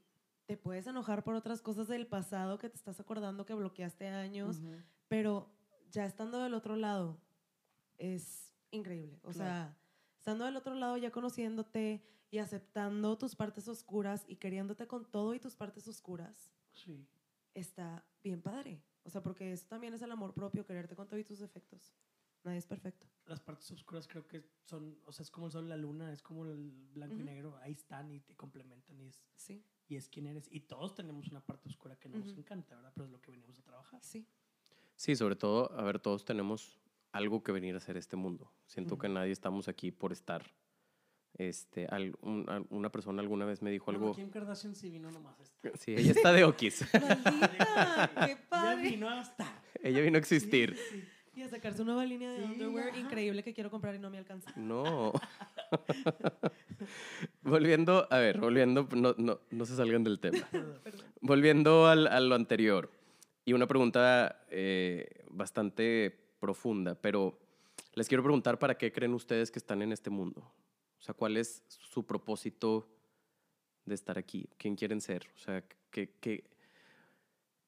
te 0.46 0.56
puedes 0.56 0.86
enojar 0.88 1.22
por 1.22 1.34
otras 1.34 1.62
cosas 1.62 1.86
del 1.86 2.06
pasado 2.08 2.58
que 2.58 2.68
te 2.68 2.76
estás 2.76 2.98
acordando 2.98 3.46
que 3.46 3.54
bloqueaste 3.54 4.08
años, 4.08 4.60
pero 5.08 5.48
ya 5.92 6.04
estando 6.04 6.42
del 6.42 6.54
otro 6.54 6.74
lado 6.74 7.16
es 7.96 8.52
increíble. 8.72 9.20
O 9.22 9.30
Claro. 9.30 9.36
sea, 9.36 9.76
estando 10.18 10.44
del 10.44 10.56
otro 10.56 10.74
lado 10.74 10.96
ya 10.96 11.12
conociéndote 11.12 12.02
y 12.32 12.38
aceptando 12.38 13.16
tus 13.18 13.36
partes 13.36 13.68
oscuras 13.68 14.24
y 14.26 14.36
queriéndote 14.36 14.88
con 14.88 15.04
todo 15.08 15.32
y 15.34 15.38
tus 15.38 15.54
partes 15.54 15.86
oscuras, 15.86 16.50
Sí. 16.72 17.06
está 17.54 18.04
bien 18.24 18.42
padre. 18.42 18.82
O 19.04 19.10
sea, 19.10 19.22
porque 19.22 19.52
eso 19.52 19.66
también 19.68 19.94
es 19.94 20.02
el 20.02 20.10
amor 20.10 20.32
propio, 20.34 20.66
quererte 20.66 20.96
con 20.96 21.08
todo 21.08 21.20
y 21.20 21.24
tus 21.24 21.38
defectos. 21.38 21.92
Nadie 22.44 22.58
es 22.58 22.66
perfecto. 22.66 23.06
Las 23.26 23.40
partes 23.40 23.70
oscuras 23.70 24.08
creo 24.08 24.26
que 24.26 24.42
son, 24.64 24.98
o 25.06 25.12
sea, 25.12 25.22
es 25.22 25.30
como 25.30 25.46
el 25.46 25.52
sol 25.52 25.68
la 25.68 25.76
luna, 25.76 26.12
es 26.12 26.22
como 26.22 26.44
el 26.44 26.70
blanco 26.92 27.14
y 27.20 27.22
negro, 27.22 27.56
ahí 27.62 27.72
están 27.72 28.10
y 28.10 28.20
te 28.20 28.34
complementan 28.34 29.00
y 29.00 29.06
es, 29.06 29.22
Sí, 29.36 29.64
y 29.88 29.96
es 29.96 30.08
quien 30.08 30.26
eres. 30.26 30.48
Y 30.50 30.60
todos 30.60 30.94
tenemos 30.94 31.28
una 31.28 31.40
parte 31.40 31.68
oscura 31.68 31.96
que 31.96 32.08
no 32.08 32.18
nos 32.18 32.36
encanta, 32.36 32.74
¿verdad? 32.76 32.90
Pero 32.94 33.06
es 33.06 33.12
lo 33.12 33.20
que 33.20 33.30
venimos 33.30 33.58
a 33.58 33.62
trabajar. 33.62 34.02
sí. 34.02 34.26
Sí, 34.96 35.16
sobre 35.16 35.36
todo, 35.36 35.72
a 35.78 35.82
ver, 35.84 35.98
todos 35.98 36.24
tenemos 36.24 36.78
algo 37.12 37.42
que 37.42 37.50
venir 37.50 37.74
a 37.74 37.78
hacer 37.78 37.96
este 37.96 38.14
mundo. 38.14 38.52
Siento 38.66 38.98
que 38.98 39.08
nadie 39.08 39.32
estamos 39.32 39.66
aquí 39.68 39.90
por 39.90 40.12
estar. 40.12 40.44
Este, 41.34 41.86
al- 41.86 42.14
un- 42.20 42.44
al- 42.48 42.66
una 42.70 42.92
persona 42.92 43.22
alguna 43.22 43.44
vez 43.46 43.62
me 43.62 43.70
dijo 43.70 43.86
Bueno, 43.86 44.00
algo. 44.00 44.14
Kim 44.14 44.28
Kardashian 44.30 44.74
sí 44.74 44.90
vino 44.90 45.10
nomás 45.10 45.40
a 45.40 45.42
estar. 45.44 45.78
Sí, 45.78 45.94
ella 45.94 46.12
está 46.12 46.30
de 46.32 46.44
Okis. 46.44 46.84
¡Qué 46.92 48.36
padre! 48.50 48.82
vino 48.90 49.08
a 49.08 49.22
estar. 49.22 49.62
ella 49.82 50.00
vino 50.02 50.16
a 50.16 50.20
existir. 50.20 50.76
Sí. 50.90 51.02
Y 51.34 51.42
a 51.42 51.48
sacar 51.48 51.74
su 51.74 51.84
nueva 51.84 52.04
línea 52.04 52.30
de 52.30 52.38
Sí, 52.38 52.52
underwear 52.52 52.88
ajá. 52.90 52.98
increíble 52.98 53.42
que 53.42 53.54
quiero 53.54 53.70
comprar 53.70 53.94
y 53.94 53.98
no 53.98 54.10
me 54.10 54.18
alcanza. 54.18 54.52
No. 54.56 55.12
volviendo, 57.42 58.06
a 58.10 58.18
ver, 58.18 58.38
volviendo, 58.38 58.86
no, 58.94 59.14
no, 59.16 59.40
no 59.50 59.64
se 59.66 59.76
salgan 59.76 60.04
del 60.04 60.18
tema. 60.20 60.38
Volviendo 61.20 61.86
al- 61.86 62.08
a 62.08 62.20
lo 62.20 62.34
anterior, 62.34 62.90
y 63.44 63.52
una 63.52 63.66
pregunta 63.66 64.44
eh, 64.50 65.24
bastante 65.30 66.10
profunda, 66.40 66.94
pero 66.96 67.38
les 67.94 68.08
quiero 68.08 68.22
preguntar 68.22 68.58
para 68.58 68.76
qué 68.76 68.92
creen 68.92 69.14
ustedes 69.14 69.50
que 69.50 69.58
están 69.58 69.82
en 69.82 69.92
este 69.92 70.10
mundo. 70.10 70.40
O 70.98 71.02
sea, 71.02 71.14
¿cuál 71.14 71.36
es 71.36 71.62
su 71.68 72.04
propósito 72.06 72.88
de 73.84 73.94
estar 73.94 74.18
aquí? 74.18 74.48
¿Quién 74.58 74.76
quieren 74.76 75.00
ser? 75.00 75.28
O 75.36 75.38
sea, 75.38 75.64
que, 75.90 76.10
que 76.20 76.44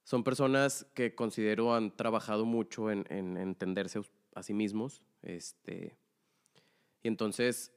son 0.04 0.22
personas 0.22 0.86
que 0.94 1.14
considero 1.14 1.74
han 1.74 1.96
trabajado 1.96 2.44
mucho 2.44 2.90
en, 2.90 3.06
en 3.10 3.36
entenderse 3.36 4.00
a 4.34 4.42
sí 4.42 4.54
mismos. 4.54 5.02
Este, 5.22 5.96
y 7.02 7.08
entonces, 7.08 7.72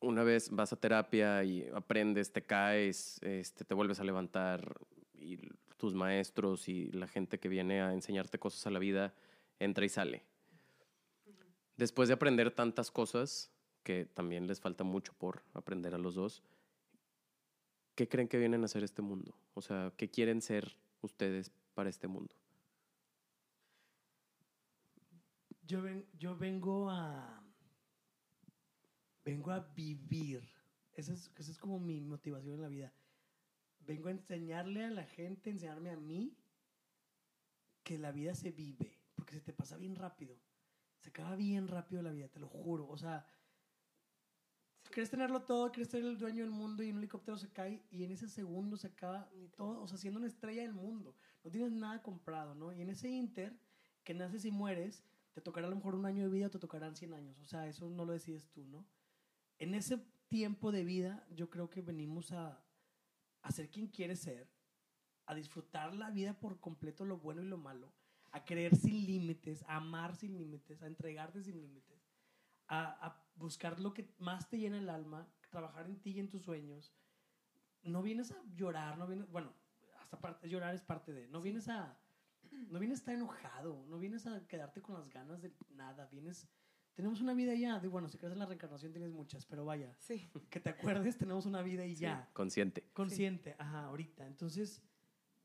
una 0.00 0.22
vez 0.22 0.50
vas 0.50 0.72
a 0.72 0.76
terapia 0.76 1.42
y 1.44 1.66
aprendes, 1.74 2.32
te 2.32 2.44
caes, 2.44 3.18
este, 3.22 3.64
te 3.64 3.74
vuelves 3.74 4.00
a 4.00 4.04
levantar 4.04 4.76
y 5.14 5.38
tus 5.76 5.94
maestros 5.94 6.68
y 6.68 6.90
la 6.92 7.06
gente 7.06 7.38
que 7.38 7.48
viene 7.48 7.80
a 7.80 7.92
enseñarte 7.92 8.38
cosas 8.38 8.66
a 8.66 8.70
la 8.70 8.78
vida 8.78 9.14
entra 9.58 9.84
y 9.84 9.88
sale. 9.88 10.24
Después 11.76 12.08
de 12.08 12.14
aprender 12.14 12.50
tantas 12.50 12.90
cosas, 12.90 13.50
que 13.82 14.06
también 14.06 14.46
les 14.46 14.60
falta 14.60 14.84
mucho 14.84 15.12
por 15.12 15.42
aprender 15.54 15.94
a 15.94 15.98
los 15.98 16.14
dos, 16.14 16.42
¿qué 17.94 18.08
creen 18.08 18.28
que 18.28 18.38
vienen 18.38 18.62
a 18.62 18.64
hacer 18.64 18.82
este 18.82 19.02
mundo? 19.02 19.36
O 19.54 19.60
sea, 19.60 19.92
¿qué 19.96 20.10
quieren 20.10 20.40
ser 20.42 20.76
ustedes 21.02 21.50
para 21.74 21.88
este 21.90 22.08
mundo? 22.08 22.34
Yo, 25.62 25.82
ven- 25.82 26.06
yo 26.18 26.36
vengo 26.36 26.90
a. 26.90 27.42
Vengo 29.24 29.50
a 29.50 29.58
vivir 29.58 30.48
Esa 30.94 31.12
es, 31.12 31.30
esa 31.36 31.50
es 31.50 31.58
como 31.58 31.80
mi 31.80 32.00
motivación 32.00 32.54
en 32.54 32.62
la 32.62 32.68
vida. 32.68 32.92
Vengo 33.80 34.08
a 34.08 34.12
enseñarle 34.12 34.84
a 34.84 34.90
la 34.90 35.04
gente, 35.04 35.50
enseñarme 35.50 35.90
a 35.90 35.96
mí 35.96 36.36
que 37.82 37.98
la 37.98 38.12
vida 38.12 38.34
se 38.34 38.50
vive, 38.52 38.98
porque 39.14 39.34
se 39.34 39.40
te 39.40 39.52
pasa 39.52 39.76
bien 39.76 39.94
rápido. 39.96 40.36
Se 41.00 41.10
acaba 41.10 41.36
bien 41.36 41.68
rápido 41.68 42.02
la 42.02 42.10
vida, 42.12 42.28
te 42.28 42.40
lo 42.40 42.48
juro. 42.48 42.88
O 42.88 42.96
sea, 42.96 43.26
quieres 44.90 45.10
tenerlo 45.10 45.42
todo, 45.42 45.70
quieres 45.70 45.90
ser 45.90 46.04
el 46.04 46.18
dueño 46.18 46.42
del 46.42 46.50
mundo 46.50 46.82
y 46.82 46.90
un 46.90 46.98
helicóptero 46.98 47.38
se 47.38 47.50
cae 47.50 47.82
y 47.90 48.04
en 48.04 48.12
ese 48.12 48.28
segundo 48.28 48.76
se 48.76 48.88
acaba 48.88 49.28
todo, 49.56 49.80
o 49.80 49.86
sea, 49.88 49.98
siendo 49.98 50.18
una 50.18 50.28
estrella 50.28 50.62
del 50.62 50.74
mundo. 50.74 51.14
No 51.44 51.50
tienes 51.50 51.72
nada 51.72 52.02
comprado, 52.02 52.54
¿no? 52.54 52.72
Y 52.72 52.82
en 52.82 52.90
ese 52.90 53.08
inter, 53.08 53.56
que 54.04 54.14
naces 54.14 54.44
y 54.44 54.50
mueres, 54.50 55.02
te 55.32 55.40
tocará 55.40 55.66
a 55.66 55.70
lo 55.70 55.76
mejor 55.76 55.94
un 55.94 56.06
año 56.06 56.22
de 56.24 56.30
vida 56.30 56.46
o 56.46 56.50
te 56.50 56.58
tocarán 56.58 56.96
100 56.96 57.14
años. 57.14 57.38
O 57.40 57.44
sea, 57.44 57.66
eso 57.66 57.88
no 57.90 58.04
lo 58.04 58.12
decides 58.12 58.48
tú, 58.48 58.64
¿no? 58.64 58.86
En 59.58 59.74
ese 59.74 59.98
tiempo 60.28 60.72
de 60.72 60.84
vida, 60.84 61.26
yo 61.30 61.50
creo 61.50 61.70
que 61.70 61.82
venimos 61.82 62.32
a, 62.32 62.62
a 63.42 63.50
ser 63.50 63.70
quien 63.70 63.88
quieres 63.88 64.20
ser, 64.20 64.48
a 65.26 65.34
disfrutar 65.34 65.94
la 65.94 66.10
vida 66.10 66.38
por 66.38 66.60
completo, 66.60 67.04
lo 67.04 67.18
bueno 67.18 67.42
y 67.42 67.46
lo 67.46 67.58
malo, 67.58 67.92
a 68.32 68.44
creer 68.44 68.76
sin 68.76 69.06
límites, 69.06 69.62
a 69.64 69.76
amar 69.76 70.14
sin 70.14 70.36
límites, 70.36 70.82
a 70.82 70.86
entregarte 70.86 71.42
sin 71.42 71.60
límites, 71.60 71.98
a, 72.68 73.06
a 73.06 73.25
buscar 73.36 73.78
lo 73.80 73.92
que 73.94 74.08
más 74.18 74.48
te 74.48 74.58
llena 74.58 74.78
el 74.78 74.88
alma, 74.88 75.28
trabajar 75.50 75.86
en 75.86 76.00
ti 76.00 76.10
y 76.10 76.20
en 76.20 76.28
tus 76.28 76.42
sueños. 76.42 76.92
No 77.82 78.02
vienes 78.02 78.32
a 78.32 78.42
llorar, 78.54 78.98
no 78.98 79.06
vienes, 79.06 79.30
bueno, 79.30 79.52
hasta 80.00 80.18
parte, 80.18 80.48
llorar 80.48 80.74
es 80.74 80.82
parte 80.82 81.12
de, 81.12 81.28
no 81.28 81.40
vienes 81.40 81.68
a, 81.68 81.96
no 82.68 82.78
vienes 82.78 82.98
a 82.98 83.00
estar 83.00 83.14
enojado, 83.14 83.84
no 83.88 83.98
vienes 83.98 84.26
a 84.26 84.46
quedarte 84.46 84.82
con 84.82 84.94
las 84.96 85.08
ganas 85.10 85.40
de 85.42 85.52
nada, 85.70 86.06
vienes, 86.10 86.48
tenemos 86.94 87.20
una 87.20 87.34
vida 87.34 87.54
ya, 87.54 87.78
de, 87.78 87.88
bueno, 87.88 88.08
si 88.08 88.18
crees 88.18 88.32
en 88.32 88.38
la 88.40 88.46
reencarnación 88.46 88.92
tienes 88.92 89.12
muchas, 89.12 89.44
pero 89.46 89.64
vaya, 89.64 89.94
Sí. 89.98 90.28
que 90.50 90.60
te 90.60 90.70
acuerdes, 90.70 91.16
tenemos 91.18 91.46
una 91.46 91.62
vida 91.62 91.84
y 91.84 91.94
Sí, 91.94 92.02
ya. 92.02 92.28
consciente. 92.32 92.88
Consciente, 92.92 93.54
ajá, 93.58 93.84
ahorita. 93.84 94.26
Entonces, 94.26 94.82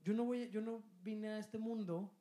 yo 0.04 0.14
no 0.14 0.24
voy, 0.26 0.50
yo 0.50 0.62
no 0.62 0.84
vine 1.04 1.28
a 1.30 1.38
este 1.40 1.60
mundo 1.60 2.12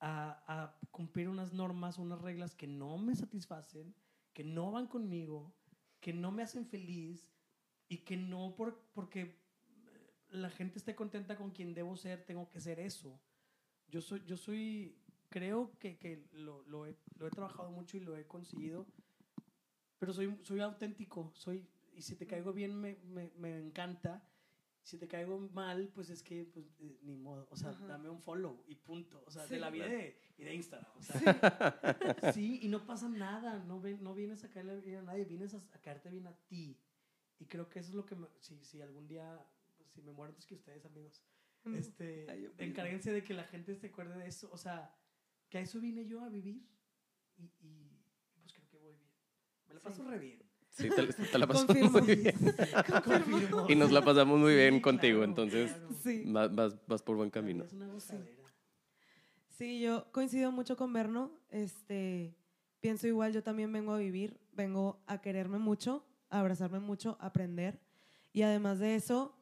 a, 0.00 0.42
a 0.46 0.78
cumplir 0.90 1.28
unas 1.28 1.52
normas, 1.52 1.98
unas 1.98 2.20
reglas 2.22 2.54
que 2.54 2.66
no 2.66 2.96
me 2.98 3.14
satisfacen, 3.14 3.94
que 4.34 4.44
no 4.44 4.72
van 4.72 4.86
conmigo, 4.86 5.54
que 6.00 6.12
no 6.12 6.32
me 6.32 6.42
hacen 6.42 6.66
feliz 6.66 7.30
y 7.88 7.98
que 7.98 8.16
no 8.16 8.54
por, 8.56 8.80
porque 8.92 9.20
eh, 9.22 10.12
la 10.28 10.50
gente 10.50 10.78
esté 10.78 10.94
contenta 10.94 11.36
con 11.36 11.50
quien 11.52 11.72
debo 11.72 11.96
ser, 11.96 12.24
tengo 12.26 12.50
que 12.50 12.60
ser 12.60 12.80
eso. 12.80 13.18
Yo 13.88 14.00
soy, 14.02 14.22
yo 14.26 14.36
soy, 14.36 14.98
creo 15.30 15.78
que, 15.78 15.98
que 15.98 16.26
lo, 16.32 16.62
lo, 16.64 16.86
he, 16.86 16.96
lo 17.16 17.26
he 17.26 17.30
trabajado 17.30 17.70
mucho 17.70 17.96
y 17.96 18.00
lo 18.00 18.16
he 18.16 18.26
conseguido, 18.26 18.86
pero 19.98 20.12
soy, 20.12 20.36
soy 20.42 20.60
auténtico, 20.60 21.32
soy, 21.34 21.66
y 21.94 22.02
si 22.02 22.16
te 22.16 22.26
caigo 22.26 22.52
bien 22.52 22.74
me, 22.74 22.96
me, 23.04 23.30
me 23.36 23.58
encanta, 23.58 24.28
si 24.84 24.98
te 24.98 25.08
caigo 25.08 25.38
mal, 25.52 25.88
pues 25.94 26.10
es 26.10 26.22
que, 26.22 26.44
pues, 26.44 26.66
eh, 26.78 26.98
ni 27.02 27.16
modo, 27.16 27.48
o 27.50 27.56
sea, 27.56 27.70
Ajá. 27.70 27.86
dame 27.86 28.08
un 28.10 28.20
follow 28.20 28.62
y 28.68 28.76
punto, 28.76 29.24
o 29.26 29.30
sea, 29.30 29.44
Sí. 29.46 29.54
de 29.54 29.60
la 29.60 29.70
vida 29.70 29.86
de, 29.88 30.16
y 30.38 30.44
de 30.44 30.54
Instagram, 30.54 30.90
o 30.96 31.02
sea, 31.02 32.32
sí, 32.32 32.60
y 32.62 32.68
no 32.68 32.84
pasa 32.86 33.08
nada, 33.08 33.58
no, 33.64 33.80
ven, 33.80 34.02
no 34.02 34.14
vienes 34.14 34.44
a 34.44 34.50
caerle 34.50 34.80
bien 34.80 34.98
a 34.98 35.02
nadie, 35.02 35.24
vienes 35.24 35.54
a, 35.54 35.58
a 35.72 35.78
caerte 35.80 36.10
bien 36.10 36.26
a 36.26 36.36
ti, 36.46 36.78
y 37.38 37.46
creo 37.46 37.68
que 37.68 37.78
eso 37.80 37.88
es 37.88 37.94
lo 37.96 38.04
que, 38.06 38.14
me- 38.14 38.28
si, 38.40 38.62
si 38.62 38.80
algún 38.82 39.08
día, 39.08 39.44
pues, 39.76 39.88
si 39.90 40.02
me 40.02 40.12
muero 40.12 40.30
antes 40.30 40.46
que 40.46 40.54
ustedes, 40.54 40.84
amigos, 40.84 41.22
Mm. 41.66 41.76
este, 41.76 42.26
Ay, 42.30 42.52
encárguense 42.58 43.10
de 43.10 43.24
que 43.24 43.32
la 43.32 43.44
gente 43.44 43.74
se 43.74 43.86
acuerde 43.86 44.18
de 44.18 44.26
eso, 44.28 44.50
o 44.52 44.58
sea, 44.58 44.94
que 45.48 45.56
a 45.56 45.60
eso 45.62 45.80
vine 45.80 46.04
yo 46.06 46.20
a 46.20 46.28
vivir, 46.28 46.62
y, 47.38 47.44
y 47.62 48.04
pues 48.42 48.52
creo 48.52 48.68
que 48.68 48.76
voy 48.76 48.92
bien, 48.96 49.08
me 49.66 49.72
la 49.72 49.80
Sí. 49.80 49.84
paso 49.86 50.04
re 50.04 50.18
bien. 50.18 50.42
Sí, 50.76 50.88
te, 50.90 51.06
te 51.06 51.38
la 51.38 51.46
pasamos 51.46 51.66
Confirmo. 51.76 52.00
muy 52.00 52.16
bien. 52.16 52.34
Confirmo. 53.04 53.66
Y 53.68 53.76
nos 53.76 53.92
la 53.92 54.04
pasamos 54.04 54.38
muy 54.40 54.50
Sí, 54.52 54.56
bien 54.58 54.80
contigo, 54.80 55.18
claro, 55.18 55.30
entonces 55.30 55.70
claro. 55.72 55.88
Sí. 56.02 56.22
vas, 56.26 56.54
vas, 56.54 56.76
vas 56.86 57.02
por 57.02 57.16
buen 57.16 57.30
camino. 57.30 57.64
Gozadera. 57.92 58.26
Sí, 59.56 59.80
yo 59.80 60.10
coincido 60.10 60.50
mucho 60.50 60.76
con 60.76 60.92
Berno. 60.92 61.30
Este, 61.50 62.34
pienso 62.80 63.06
igual, 63.06 63.32
yo 63.32 63.42
también 63.42 63.72
vengo 63.72 63.92
a 63.92 63.98
vivir, 63.98 64.40
vengo 64.52 65.00
a 65.06 65.20
quererme 65.20 65.58
mucho, 65.58 66.04
a 66.28 66.40
abrazarme 66.40 66.80
mucho, 66.80 67.16
a 67.20 67.26
aprender. 67.26 67.78
Y 68.32 68.42
además 68.42 68.80
de 68.80 68.96
eso, 68.96 69.32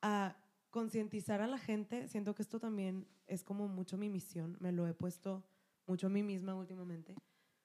a 0.00 0.34
concientizar 0.70 1.42
a 1.42 1.46
la 1.46 1.58
gente. 1.58 2.08
Siento 2.08 2.34
que 2.34 2.40
esto 2.42 2.58
también 2.58 3.06
es 3.26 3.44
como 3.44 3.68
mucho 3.68 3.98
mi 3.98 4.08
misión, 4.08 4.56
me 4.60 4.72
lo 4.72 4.86
he 4.86 4.94
puesto 4.94 5.44
mucho 5.86 6.06
a 6.06 6.10
mí 6.10 6.22
misma 6.22 6.54
últimamente. 6.54 7.14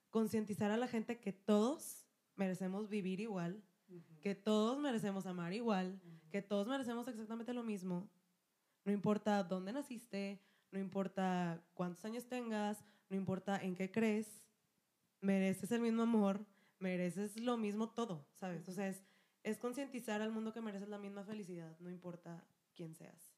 Concientizar 0.09 0.69
a 0.71 0.77
la 0.77 0.87
gente 0.87 1.17
que 1.19 1.31
todos 1.31 2.04
merecemos 2.35 2.89
vivir 2.89 3.19
igual, 3.19 3.63
que 4.21 4.35
todos 4.35 4.77
merecemos 4.79 5.25
amar 5.25 5.53
igual, 5.53 5.99
que 6.31 6.41
todos 6.41 6.67
merecemos 6.67 7.07
exactamente 7.07 7.53
lo 7.53 7.63
mismo. 7.63 8.09
No 8.83 8.91
importa 8.91 9.43
dónde 9.43 9.73
naciste, 9.73 10.41
no 10.71 10.79
importa 10.79 11.63
cuántos 11.73 12.03
años 12.05 12.25
tengas, 12.25 12.83
no 13.09 13.15
importa 13.15 13.57
en 13.61 13.75
qué 13.75 13.91
crees, 13.91 14.47
mereces 15.21 15.71
el 15.71 15.81
mismo 15.81 16.03
amor, 16.03 16.45
mereces 16.79 17.39
lo 17.39 17.57
mismo 17.57 17.89
todo, 17.89 18.27
¿sabes? 18.33 18.67
O 18.67 18.73
sea, 18.73 18.87
es, 18.87 19.01
es 19.43 19.57
concientizar 19.57 20.21
al 20.21 20.31
mundo 20.31 20.53
que 20.53 20.61
mereces 20.61 20.89
la 20.89 20.97
misma 20.97 21.23
felicidad, 21.23 21.77
no 21.79 21.89
importa 21.89 22.43
quién 22.75 22.95
seas. 22.95 23.33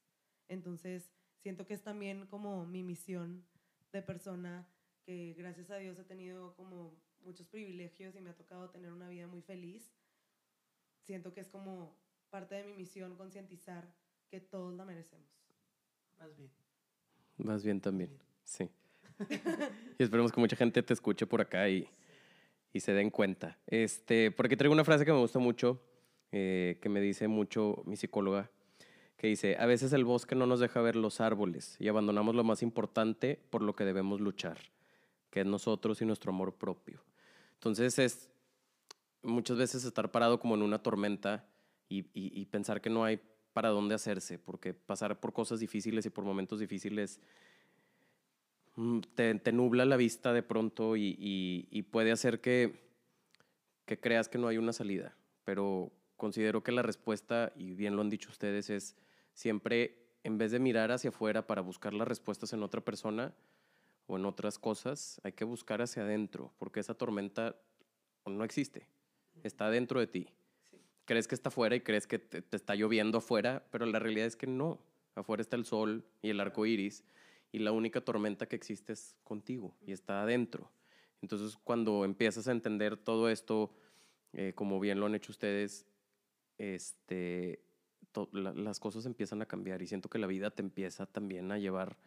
Entonces, 0.48 1.12
siento 1.38 1.66
que 1.66 1.74
es 1.74 1.84
también 1.84 2.26
como 2.28 2.66
mi 2.66 2.84
misión 2.84 3.46
de 3.92 4.02
persona 4.02 4.68
que 5.04 5.34
gracias 5.38 5.70
a 5.70 5.78
Dios 5.78 5.98
he 5.98 6.04
tenido 6.04 6.56
como 6.56 6.94
muchos 7.22 7.48
privilegios 7.48 8.16
y 8.16 8.22
me 8.22 8.30
ha 8.30 8.36
tocado 8.36 8.70
tener 8.70 8.92
una 8.92 9.10
vida 9.10 9.28
muy 9.28 9.42
feliz. 9.42 9.94
Siento 11.04 11.34
que 11.34 11.42
es 11.42 11.50
como 11.50 11.96
parte 12.30 12.56
de 12.56 12.64
mi 12.64 12.74
misión 12.74 13.16
concientizar 13.16 13.94
que 14.30 14.40
todos 14.40 14.74
la 14.74 14.86
merecemos. 14.86 15.28
Más 16.20 16.36
bien. 16.36 16.52
Vas 17.38 17.64
bien 17.64 17.80
también, 17.80 18.18
sí. 18.44 18.70
y 20.00 20.04
esperemos 20.04 20.32
que 20.32 20.40
mucha 20.40 20.56
gente 20.56 20.82
te 20.82 20.94
escuche 20.94 21.26
por 21.28 21.42
acá 21.42 21.70
y, 21.70 21.88
y 22.74 22.80
se 22.80 22.94
den 22.94 23.10
cuenta. 23.10 23.58
Este, 23.68 24.32
porque 24.32 24.58
traigo 24.58 24.74
una 24.74 24.84
frase 24.84 25.06
que 25.06 25.12
me 25.12 25.20
gusta 25.20 25.40
mucho, 25.40 25.82
eh, 26.32 26.80
que 26.82 26.90
me 26.90 27.00
dice 27.00 27.28
mucho 27.28 27.84
mi 27.86 27.96
psicóloga, 27.96 28.50
que 29.18 29.28
dice, 29.28 29.56
a 29.60 29.66
veces 29.66 29.94
el 29.94 30.06
bosque 30.06 30.36
no 30.36 30.46
nos 30.46 30.60
deja 30.60 30.82
ver 30.82 30.96
los 30.96 31.22
árboles 31.22 31.76
y 31.80 31.88
abandonamos 31.88 32.36
lo 32.36 32.44
más 32.44 32.62
importante 32.62 33.40
por 33.50 33.62
lo 33.62 33.76
que 33.76 33.86
debemos 33.86 34.22
luchar, 34.22 34.60
que 35.30 35.42
es 35.42 35.46
nosotros 35.46 36.02
y 36.02 36.06
nuestro 36.06 36.32
amor 36.32 36.56
propio. 36.56 37.04
Entonces 37.54 38.00
es 38.00 38.30
muchas 39.22 39.58
veces 39.58 39.84
estar 39.84 40.12
parado 40.12 40.40
como 40.40 40.56
en 40.56 40.62
una 40.62 40.82
tormenta 40.82 41.48
y, 41.90 42.46
pensar 42.46 42.82
que 42.82 42.90
no 42.90 43.04
hay 43.04 43.20
para 43.54 43.70
dónde 43.70 43.96
hacerse, 43.96 44.38
porque 44.38 44.74
pasar 44.74 45.20
por 45.20 45.34
cosas 45.34 45.60
difíciles 45.60 46.06
y 46.06 46.10
por 46.10 46.24
momentos 46.24 46.60
difíciles 46.60 47.20
mm, 48.76 49.00
te, 49.16 49.52
nubla 49.52 49.86
la 49.86 49.98
vista 49.98 50.34
de 50.34 50.44
pronto 50.44 50.96
y- 50.96 51.16
y 51.20 51.82
puede 51.84 52.12
hacer 52.12 52.42
que, 52.42 52.88
que 53.86 54.00
creas 54.00 54.30
que 54.30 54.38
no 54.38 54.48
hay 54.48 54.58
una 54.58 54.74
salida. 54.74 55.16
Pero 55.44 55.92
considero 56.18 56.62
que 56.62 56.72
la 56.72 56.82
respuesta, 56.82 57.54
y 57.56 57.74
bien 57.74 57.96
lo 57.96 58.02
han 58.02 58.10
dicho 58.10 58.30
ustedes, 58.30 58.70
es 58.70 58.98
siempre, 59.34 60.10
en 60.24 60.38
vez 60.38 60.52
de 60.52 60.60
mirar 60.60 60.92
hacia 60.92 61.10
afuera 61.10 61.48
para 61.48 61.62
buscar 61.62 61.94
las 61.94 62.08
respuestas 62.08 62.52
en 62.54 62.64
otra 62.64 62.82
persona 62.82 63.34
o 64.08 64.18
en 64.18 64.26
otras 64.26 64.58
cosas, 64.58 65.20
hay 65.24 65.34
que 65.34 65.44
buscar 65.46 65.82
hacia 65.82 66.04
adentro, 66.04 66.54
porque 66.58 66.80
esa 66.80 66.94
tormenta 66.94 67.56
no 68.26 68.44
existe, 68.44 68.88
está 69.44 69.70
dentro 69.70 70.00
de 70.00 70.08
ti. 70.08 70.28
Crees 71.06 71.28
que 71.28 71.36
está 71.36 71.50
afuera 71.50 71.76
y 71.76 71.82
crees 71.82 72.08
que 72.08 72.20
te, 72.20 72.42
te 72.42 72.58
está 72.58 72.76
lloviendo 72.76 73.20
afuera, 73.20 73.66
pero 73.72 73.86
la 73.86 74.00
realidad 74.00 74.28
es 74.28 74.36
que 74.36 74.48
no. 74.48 74.80
Afuera 75.16 75.42
está 75.42 75.56
el 75.56 75.66
sol 75.66 76.06
y 76.22 76.30
el 76.30 76.40
arco 76.40 76.66
iris, 76.66 77.04
y 77.52 77.60
la 77.60 77.72
única 77.72 78.02
tormenta 78.02 78.48
que 78.48 78.56
existe 78.56 78.94
es 78.94 79.16
contigo 79.24 79.74
y 79.86 79.92
está 79.94 80.22
adentro. 80.24 80.70
Entonces, 81.22 81.58
cuando 81.64 82.04
empiezas 82.06 82.48
a 82.48 82.52
entender 82.52 82.98
todo 82.98 83.30
esto, 83.30 83.72
eh, 84.34 84.54
como 84.54 84.80
bien 84.80 85.00
lo 85.00 85.06
han 85.06 85.16
hecho 85.16 85.32
ustedes, 85.32 85.86
este, 86.58 87.60
la- 88.32 88.54
las 88.54 88.80
cosas 88.80 89.06
empiezan 89.06 89.42
a 89.42 89.46
cambiar 89.46 89.82
y 89.82 89.88
siento 89.88 90.10
que 90.10 90.20
la 90.20 90.28
vida 90.28 90.52
te 90.52 90.62
empieza 90.62 91.06
también 91.06 91.52
a 91.52 91.58
llevar 91.58 91.98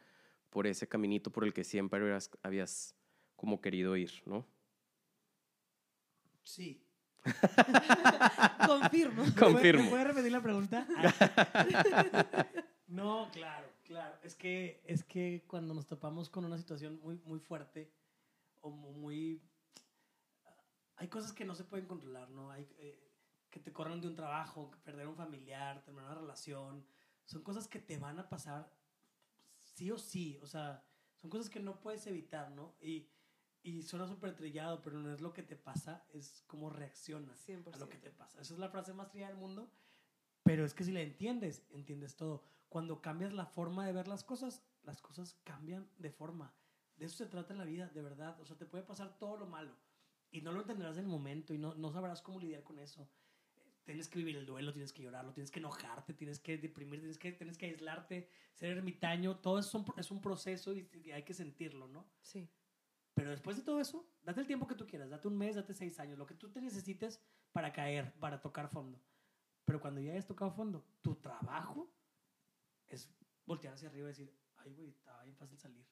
por 0.50 0.66
ese 0.66 0.88
caminito 0.88 1.30
por 1.30 1.44
el 1.44 1.52
que 1.54 1.64
siempre 1.64 2.00
habías, 2.00 2.30
habías 2.42 2.94
como 3.36 3.60
querido 3.60 3.96
ir, 3.96 4.10
¿no? 4.26 4.46
Sí. 6.42 6.84
Confirmo. 8.66 9.24
Confirmo. 9.38 9.84
¿Me 9.84 9.90
puede 9.90 10.04
repetir 10.04 10.32
la 10.32 10.42
pregunta? 10.42 10.86
no, 12.88 13.30
claro, 13.32 13.68
claro. 13.84 14.16
Es 14.22 14.34
que, 14.34 14.82
es 14.84 15.04
que 15.04 15.44
cuando 15.46 15.74
nos 15.74 15.86
topamos 15.86 16.28
con 16.28 16.44
una 16.44 16.58
situación 16.58 17.00
muy, 17.02 17.18
muy 17.24 17.38
fuerte 17.38 17.92
o 18.60 18.70
mu- 18.70 18.92
muy... 18.92 19.42
Hay 20.96 21.08
cosas 21.08 21.32
que 21.32 21.44
no 21.44 21.54
se 21.54 21.64
pueden 21.64 21.86
controlar, 21.86 22.28
¿no? 22.30 22.50
Hay 22.50 22.68
eh, 22.78 23.10
que 23.48 23.60
te 23.60 23.72
corran 23.72 24.00
de 24.00 24.08
un 24.08 24.16
trabajo, 24.16 24.70
que 24.70 24.78
perder 24.78 25.06
un 25.06 25.16
familiar, 25.16 25.82
terminar 25.82 26.10
una 26.10 26.20
relación. 26.20 26.84
Son 27.24 27.42
cosas 27.42 27.68
que 27.68 27.78
te 27.78 27.96
van 27.98 28.18
a 28.18 28.28
pasar 28.28 28.70
sí 29.80 29.90
o 29.90 29.98
sí. 29.98 30.38
O 30.42 30.46
sea, 30.46 30.84
son 31.16 31.30
cosas 31.30 31.48
que 31.48 31.58
no 31.58 31.80
puedes 31.80 32.06
evitar, 32.06 32.50
¿no? 32.50 32.74
Y 32.80 33.08
Y 33.62 33.82
suena 33.82 34.06
súper 34.06 34.34
trillado, 34.34 34.80
pero 34.80 34.98
no 35.00 35.12
es 35.12 35.20
lo 35.20 35.32
que 35.34 35.42
te 35.42 35.54
pasa, 35.54 36.02
es 36.14 36.42
cómo 36.46 36.70
reaccionas 36.70 37.38
100%. 37.46 37.74
a 37.74 37.78
lo 37.78 37.88
que 37.90 37.98
te 37.98 38.10
pasa. 38.10 38.40
Esa 38.40 38.54
es 38.54 38.58
la 38.58 38.70
frase 38.70 38.94
más 38.94 39.10
trillada 39.10 39.32
del 39.32 39.40
mundo, 39.40 39.70
pero 40.42 40.64
es 40.64 40.72
que 40.72 40.82
si 40.82 40.92
la 40.92 41.02
entiendes, 41.02 41.62
entiendes 41.70 42.16
todo. 42.16 42.42
Cuando 42.70 43.02
cambias 43.02 43.34
la 43.34 43.44
forma 43.44 43.84
de 43.84 43.92
ver 43.92 44.08
las 44.08 44.24
cosas, 44.24 44.62
las 44.82 45.02
cosas 45.02 45.34
cambian 45.44 45.86
de 45.98 46.10
forma. 46.10 46.54
De 46.96 47.04
eso 47.04 47.16
se 47.18 47.26
trata 47.26 47.52
la 47.52 47.64
vida, 47.64 47.88
de 47.88 48.00
verdad. 48.02 48.40
O 48.40 48.46
sea, 48.46 48.56
te 48.56 48.64
puede 48.64 48.82
pasar 48.84 49.18
todo 49.18 49.36
lo 49.36 49.46
malo 49.46 49.74
y 50.30 50.40
no 50.40 50.52
lo 50.52 50.60
entenderás 50.60 50.96
en 50.96 51.04
el 51.04 51.10
momento 51.10 51.52
y 51.52 51.58
no, 51.58 51.74
no 51.74 51.90
sabrás 51.92 52.22
cómo 52.22 52.40
lidiar 52.40 52.62
con 52.62 52.78
eso. 52.78 53.06
Tienes 53.84 54.08
que 54.08 54.18
vivir 54.18 54.36
el 54.36 54.46
duelo, 54.46 54.72
tienes 54.72 54.92
que 54.92 55.02
llorarlo, 55.02 55.32
tienes 55.32 55.50
que 55.50 55.58
enojarte, 55.58 56.14
tienes 56.14 56.38
que 56.38 56.58
deprimir, 56.58 57.00
tienes 57.00 57.18
que, 57.18 57.32
tienes 57.32 57.58
que 57.58 57.66
aislarte, 57.66 58.28
ser 58.54 58.76
ermitaño. 58.76 59.38
Todo 59.38 59.58
eso 59.58 59.68
es 59.68 59.74
un, 59.88 59.94
es 59.96 60.10
un 60.10 60.20
proceso 60.20 60.74
y, 60.74 60.88
y 61.04 61.10
hay 61.10 61.24
que 61.24 61.34
sentirlo, 61.34 61.88
¿no? 61.88 62.08
Sí. 62.20 62.48
Pero 63.14 63.30
después 63.30 63.56
de 63.56 63.62
todo 63.62 63.80
eso, 63.80 64.08
date 64.22 64.40
el 64.40 64.46
tiempo 64.46 64.66
que 64.66 64.74
tú 64.74 64.86
quieras, 64.86 65.10
date 65.10 65.28
un 65.28 65.36
mes, 65.36 65.56
date 65.56 65.74
seis 65.74 65.98
años, 65.98 66.18
lo 66.18 66.26
que 66.26 66.34
tú 66.34 66.50
te 66.50 66.60
necesites 66.60 67.20
para 67.52 67.72
caer, 67.72 68.12
para 68.20 68.40
tocar 68.40 68.68
fondo. 68.68 69.02
Pero 69.64 69.80
cuando 69.80 70.00
ya 70.00 70.12
hayas 70.12 70.26
tocado 70.26 70.50
fondo, 70.52 70.86
tu 71.02 71.16
trabajo 71.16 71.92
es 72.86 73.12
voltear 73.46 73.74
hacia 73.74 73.88
arriba 73.88 74.06
y 74.06 74.12
decir, 74.12 74.34
ay, 74.56 74.72
güey, 74.72 74.90
estaba 74.90 75.22
bien 75.24 75.36
fácil 75.36 75.58
salir. 75.58 75.86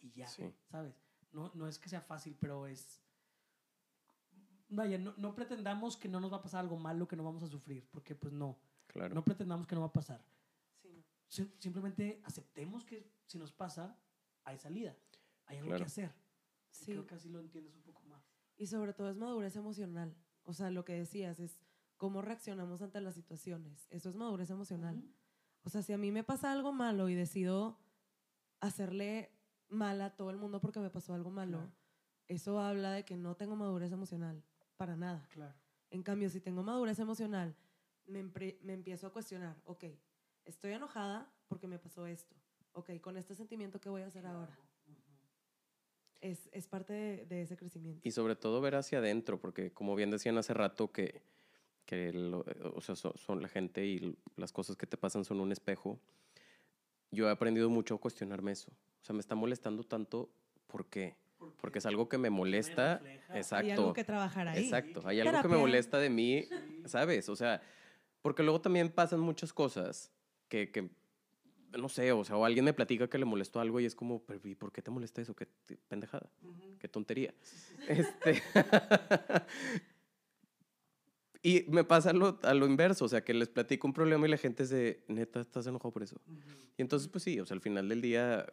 Y 0.00 0.12
ya, 0.12 0.26
Sí. 0.26 0.52
¿sabes? 0.70 0.94
No, 1.32 1.50
no 1.54 1.66
es 1.68 1.78
que 1.78 1.88
sea 1.88 2.00
fácil, 2.00 2.36
pero 2.38 2.66
es... 2.66 3.02
Vaya, 4.74 4.98
no, 4.98 5.14
no 5.16 5.34
pretendamos 5.34 5.96
que 5.96 6.08
no 6.08 6.20
nos 6.20 6.32
va 6.32 6.36
a 6.38 6.42
pasar 6.42 6.60
algo 6.60 6.76
malo, 6.78 7.06
que 7.06 7.16
no 7.16 7.24
vamos 7.24 7.42
a 7.42 7.48
sufrir, 7.48 7.86
porque 7.90 8.14
pues 8.14 8.32
no. 8.32 8.58
Claro. 8.86 9.14
No 9.14 9.24
pretendamos 9.24 9.66
que 9.66 9.74
no 9.74 9.80
va 9.82 9.88
a 9.88 9.92
pasar. 9.92 10.24
Sí, 10.82 10.88
no. 10.92 11.02
Sim- 11.28 11.52
Simplemente 11.58 12.20
aceptemos 12.24 12.84
que 12.84 13.10
si 13.26 13.38
nos 13.38 13.52
pasa, 13.52 13.96
hay 14.44 14.58
salida, 14.58 14.96
hay 15.46 15.58
algo 15.58 15.68
Claro. 15.70 15.84
que 15.84 15.86
hacer. 15.86 16.12
Sí. 16.70 16.86
Creo 16.92 17.06
que 17.06 17.14
así 17.14 17.28
lo 17.28 17.40
entiendes 17.40 17.74
un 17.76 17.82
poco 17.82 18.02
más. 18.04 18.22
Y 18.56 18.66
sobre 18.66 18.92
todo 18.92 19.10
es 19.10 19.16
madurez 19.16 19.56
emocional. 19.56 20.14
O 20.44 20.52
sea, 20.52 20.70
lo 20.70 20.84
que 20.84 20.94
decías 20.94 21.38
es 21.40 21.60
cómo 21.96 22.20
reaccionamos 22.22 22.82
ante 22.82 23.00
las 23.00 23.14
situaciones. 23.14 23.86
Eso 23.90 24.08
es 24.08 24.16
madurez 24.16 24.50
emocional. 24.50 25.02
O 25.62 25.70
sea, 25.70 25.82
si 25.82 25.92
a 25.92 25.98
mí 25.98 26.10
me 26.12 26.24
pasa 26.24 26.52
algo 26.52 26.72
malo 26.72 27.08
y 27.08 27.14
decido 27.14 27.78
hacerle 28.60 29.30
mal 29.68 30.00
a 30.02 30.14
todo 30.16 30.30
el 30.30 30.36
mundo 30.36 30.60
porque 30.60 30.80
me 30.80 30.90
pasó 30.90 31.14
algo 31.14 31.30
malo, 31.30 31.58
Claro. 31.58 31.72
eso 32.28 32.60
habla 32.60 32.92
de 32.92 33.04
que 33.04 33.16
no 33.16 33.34
tengo 33.36 33.56
madurez 33.56 33.92
emocional, 33.92 34.42
para 34.76 34.96
nada. 34.96 35.26
Claro. 35.30 35.54
En 35.90 36.02
cambio, 36.02 36.28
si 36.28 36.40
tengo 36.40 36.62
madurez 36.62 36.98
emocional, 36.98 37.54
me, 38.06 38.22
me 38.22 38.72
empiezo 38.72 39.06
a 39.06 39.12
cuestionar, 39.12 39.56
ok, 39.64 39.84
estoy 40.44 40.72
enojada 40.72 41.30
porque 41.48 41.66
me 41.66 41.78
pasó 41.78 42.06
esto. 42.06 42.34
Ok, 42.72 43.00
con 43.00 43.16
este 43.16 43.34
sentimiento, 43.34 43.80
¿qué 43.80 43.88
voy 43.88 44.02
a 44.02 44.06
hacer 44.06 44.26
ahora? 44.26 44.58
Es, 46.20 46.48
es 46.52 46.66
parte 46.66 46.92
de, 46.92 47.26
de 47.26 47.42
ese 47.42 47.56
crecimiento. 47.56 48.00
Y 48.08 48.10
sobre 48.12 48.34
todo 48.34 48.60
ver 48.60 48.74
hacia 48.76 48.98
adentro, 48.98 49.38
porque 49.38 49.72
como 49.72 49.94
bien 49.94 50.10
decían 50.10 50.38
hace 50.38 50.54
rato 50.54 50.90
que, 50.90 51.22
que 51.84 52.12
lo- 52.12 52.44
o 52.74 52.80
sea, 52.80 52.96
son, 52.96 53.12
son 53.16 53.42
la 53.42 53.48
gente 53.48 53.84
y 53.86 54.16
las 54.36 54.50
cosas 54.52 54.76
que 54.76 54.86
te 54.86 54.96
pasan 54.96 55.24
son 55.24 55.40
un 55.40 55.52
espejo, 55.52 56.00
yo 57.10 57.28
he 57.28 57.30
aprendido 57.30 57.68
mucho 57.68 57.94
a 57.96 58.00
cuestionarme 58.00 58.52
eso. 58.52 58.72
O 58.72 59.04
sea, 59.04 59.14
me 59.14 59.20
está 59.20 59.34
molestando 59.34 59.84
tanto, 59.84 60.30
¿por 60.66 60.86
qué? 60.86 61.14
Porque 61.60 61.78
es 61.78 61.86
algo 61.86 62.08
que 62.08 62.18
me 62.18 62.30
molesta. 62.30 62.94
refleja. 62.98 63.32
Hay 63.32 63.38
Exacto. 63.40 63.72
algo 63.72 63.92
que 63.94 64.04
trabajar 64.04 64.48
ahí. 64.48 64.62
Exacto. 64.64 65.02
Hay 65.04 65.20
algo 65.20 65.40
que 65.40 65.48
me 65.48 65.56
molesta 65.56 65.98
de 65.98 66.10
mí, 66.10 66.48
¿sabes? 66.84 67.28
O 67.28 67.36
sea, 67.36 67.62
porque 68.22 68.42
luego 68.42 68.60
también 68.60 68.90
pasan 68.90 69.20
muchas 69.20 69.52
cosas 69.52 70.10
que, 70.48 70.70
que, 70.70 70.90
no 71.78 71.88
sé, 71.88 72.12
o 72.12 72.24
sea, 72.24 72.36
o 72.36 72.44
alguien 72.44 72.64
me 72.64 72.72
platica 72.72 73.08
que 73.08 73.18
le 73.18 73.24
molestó 73.24 73.60
algo 73.60 73.80
y 73.80 73.84
es 73.86 73.94
como, 73.94 74.22
"Pero, 74.24 74.40
¿y 74.44 74.54
por 74.54 74.72
qué 74.72 74.82
te 74.82 74.90
molesta 74.90 75.20
eso? 75.20 75.34
Qué 75.34 75.46
pendejada, 75.88 76.30
Ujú. 76.42 76.78
qué 76.78 76.88
tontería. 76.88 77.34
Este. 77.88 78.42
y 81.42 81.64
me 81.68 81.84
pasa 81.84 82.12
lo, 82.12 82.38
a 82.42 82.54
lo 82.54 82.66
inverso, 82.66 83.04
o 83.04 83.08
sea, 83.08 83.22
que 83.24 83.34
les 83.34 83.48
platico 83.48 83.86
un 83.86 83.92
problema 83.92 84.26
y 84.26 84.30
la 84.30 84.38
gente 84.38 84.62
es 84.62 84.70
de, 84.70 85.04
neta, 85.08 85.40
estás 85.40 85.66
enojado 85.66 85.92
por 85.92 86.02
eso. 86.02 86.16
Ujú. 86.26 86.38
Y 86.78 86.82
entonces, 86.82 87.08
pues 87.08 87.24
sí, 87.24 87.38
o 87.40 87.46
sea, 87.46 87.54
al 87.54 87.60
final 87.60 87.88
del 87.88 88.00
día 88.00 88.46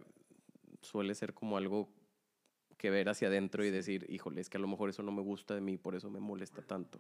suele 0.82 1.16
ser 1.16 1.34
como 1.34 1.58
algo 1.58 1.90
que 2.82 2.90
ver 2.90 3.10
hacia 3.10 3.28
adentro 3.28 3.64
y 3.64 3.70
decir, 3.70 4.08
híjole, 4.10 4.42
es 4.42 4.50
que 4.50 4.58
a 4.58 4.60
lo 4.60 4.68
mejor 4.68 4.90
eso 4.90 5.04
no 5.04 5.12
me 5.12 5.22
gusta 5.22 5.54
de 5.54 5.62
mí, 5.62 5.78
por 5.78 5.94
eso 5.94 6.10
me 6.10 6.20
molesta 6.20 6.64
tanto. 6.64 7.00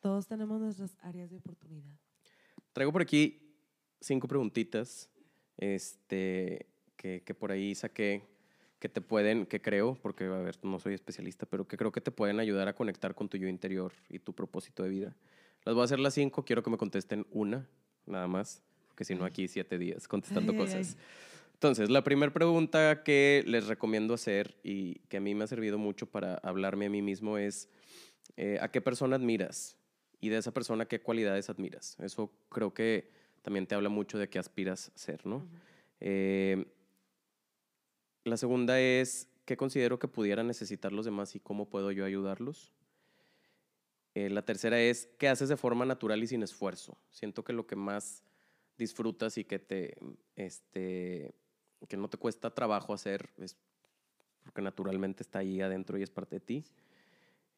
Todos 0.00 0.26
tenemos 0.26 0.60
nuestras 0.60 0.98
áreas 1.00 1.30
de 1.30 1.38
oportunidad. 1.38 1.94
Traigo 2.74 2.92
por 2.92 3.00
aquí 3.00 3.56
cinco 4.02 4.28
preguntitas 4.28 5.08
este, 5.56 6.66
que, 6.96 7.22
que 7.24 7.34
por 7.34 7.52
ahí 7.52 7.74
saqué 7.74 8.28
que 8.78 8.90
te 8.90 9.00
pueden, 9.00 9.46
que 9.46 9.62
creo, 9.62 9.94
porque 9.94 10.24
a 10.24 10.28
ver, 10.28 10.58
no 10.62 10.78
soy 10.78 10.92
especialista, 10.92 11.46
pero 11.46 11.66
que 11.66 11.78
creo 11.78 11.90
que 11.90 12.02
te 12.02 12.10
pueden 12.10 12.38
ayudar 12.38 12.68
a 12.68 12.74
conectar 12.74 13.14
con 13.14 13.30
tu 13.30 13.38
yo 13.38 13.48
interior 13.48 13.92
y 14.10 14.18
tu 14.18 14.34
propósito 14.34 14.82
de 14.82 14.90
vida. 14.90 15.16
Las 15.64 15.74
voy 15.74 15.82
a 15.82 15.84
hacer 15.84 16.00
las 16.00 16.12
cinco, 16.12 16.44
quiero 16.44 16.62
que 16.62 16.70
me 16.70 16.76
contesten 16.76 17.24
una, 17.30 17.66
nada 18.04 18.26
más, 18.26 18.62
porque 18.88 19.04
si 19.04 19.14
no 19.14 19.24
aquí 19.24 19.48
siete 19.48 19.78
días 19.78 20.06
contestando 20.06 20.52
Ay, 20.52 20.58
ay, 20.58 20.64
cosas. 20.64 20.96
ay. 20.98 21.31
Entonces, 21.62 21.90
la 21.90 22.02
primera 22.02 22.32
pregunta 22.32 23.04
que 23.04 23.44
les 23.46 23.68
recomiendo 23.68 24.14
hacer 24.14 24.58
y 24.64 24.96
que 25.08 25.18
a 25.18 25.20
mí 25.20 25.32
me 25.36 25.44
ha 25.44 25.46
servido 25.46 25.78
mucho 25.78 26.06
para 26.06 26.34
hablarme 26.38 26.86
a 26.86 26.90
mí 26.90 27.02
mismo 27.02 27.38
es, 27.38 27.68
eh, 28.36 28.58
¿a 28.60 28.72
qué 28.72 28.80
persona 28.80 29.14
admiras? 29.14 29.76
Y 30.20 30.28
de 30.30 30.38
esa 30.38 30.50
persona, 30.50 30.86
¿qué 30.86 31.00
cualidades 31.00 31.48
admiras? 31.50 31.96
Eso 32.00 32.32
creo 32.48 32.74
que 32.74 33.12
también 33.42 33.68
te 33.68 33.76
habla 33.76 33.90
mucho 33.90 34.18
de 34.18 34.28
qué 34.28 34.40
aspiras 34.40 34.90
a 34.92 34.98
ser, 34.98 35.24
¿no? 35.24 35.46
Eh, 36.00 36.66
la 38.24 38.36
segunda 38.36 38.80
es, 38.80 39.28
¿qué 39.44 39.56
considero 39.56 40.00
que 40.00 40.08
pudieran 40.08 40.48
necesitar 40.48 40.90
los 40.90 41.04
demás 41.04 41.36
y 41.36 41.38
cómo 41.38 41.70
puedo 41.70 41.92
yo 41.92 42.04
ayudarlos? 42.04 42.72
Eh, 44.16 44.30
la 44.30 44.44
tercera 44.44 44.80
es, 44.80 45.08
¿qué 45.16 45.28
haces 45.28 45.48
de 45.48 45.56
forma 45.56 45.86
natural 45.86 46.24
y 46.24 46.26
sin 46.26 46.42
esfuerzo? 46.42 46.98
Siento 47.10 47.44
que 47.44 47.52
lo 47.52 47.68
que 47.68 47.76
más 47.76 48.24
disfrutas 48.76 49.38
y 49.38 49.44
que 49.44 49.60
te, 49.60 49.96
este, 50.34 51.36
que 51.88 51.96
no 51.96 52.08
te 52.08 52.16
cuesta 52.18 52.54
trabajo 52.54 52.92
hacer 52.92 53.30
es 53.38 53.56
porque 54.42 54.62
naturalmente 54.62 55.22
está 55.22 55.40
ahí 55.40 55.60
adentro 55.60 55.98
y 55.98 56.02
es 56.02 56.10
parte 56.10 56.36
de 56.36 56.40
ti. 56.40 56.64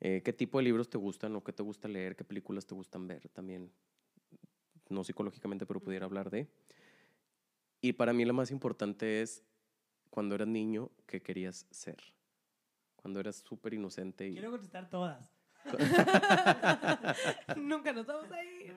Eh, 0.00 0.22
¿Qué 0.24 0.32
tipo 0.32 0.58
de 0.58 0.64
libros 0.64 0.90
te 0.90 0.98
gustan 0.98 1.34
o 1.36 1.42
qué 1.42 1.52
te 1.52 1.62
gusta 1.62 1.88
leer? 1.88 2.14
¿Qué 2.16 2.24
películas 2.24 2.66
te 2.66 2.74
gustan 2.74 3.06
ver? 3.06 3.28
También, 3.30 3.70
no 4.88 5.02
psicológicamente, 5.02 5.66
pero 5.66 5.80
pudiera 5.80 6.04
hablar 6.04 6.30
de. 6.30 6.46
Y 7.80 7.94
para 7.94 8.12
mí 8.12 8.24
lo 8.24 8.34
más 8.34 8.50
importante 8.50 9.22
es 9.22 9.42
cuando 10.10 10.34
eras 10.34 10.48
niño, 10.48 10.90
¿qué 11.06 11.22
querías 11.22 11.66
ser? 11.70 11.98
Cuando 12.96 13.20
eras 13.20 13.36
súper 13.36 13.74
inocente 13.74 14.28
y... 14.28 14.32
Quiero 14.32 14.50
contestar 14.50 14.88
todas. 14.88 15.30
Nunca 17.56 17.92
nos 17.92 18.06
vamos 18.06 18.30
a 18.30 18.44
ir. 18.44 18.74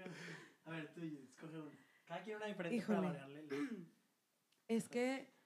A 0.66 0.72
ver, 0.72 0.94
tú 0.94 1.02
escoge 1.02 1.58
una. 1.58 1.72
Cada 2.06 2.24
quien 2.24 2.38
una 2.38 2.46
diferente 2.46 2.78
Híjole. 2.78 2.98
para 3.00 3.10
variarle. 3.10 3.46
Es 4.68 4.88
que 4.88 5.37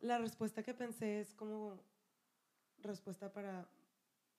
la 0.00 0.18
respuesta 0.18 0.62
que 0.62 0.74
pensé 0.74 1.20
es 1.20 1.34
como 1.34 1.80
respuesta 2.78 3.32
para 3.32 3.68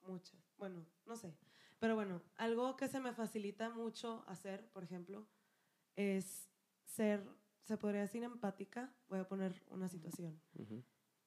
muchas. 0.06 0.40
Bueno, 0.58 0.86
no 1.06 1.16
sé. 1.16 1.34
Pero 1.80 1.96
bueno, 1.96 2.22
algo 2.38 2.76
que 2.76 2.88
se 2.88 3.00
me 3.00 3.14
facilita 3.14 3.70
mucho 3.70 4.24
hacer, 4.28 4.68
por 4.72 4.84
ejemplo, 4.84 5.28
es 5.96 6.50
ser, 6.86 7.24
se 7.64 7.78
podría 7.78 8.02
decir 8.02 8.24
empática. 8.24 8.94
Voy 9.10 9.20
a 9.20 9.28
poner 9.28 9.64
una 9.70 9.88
situación. 9.88 10.42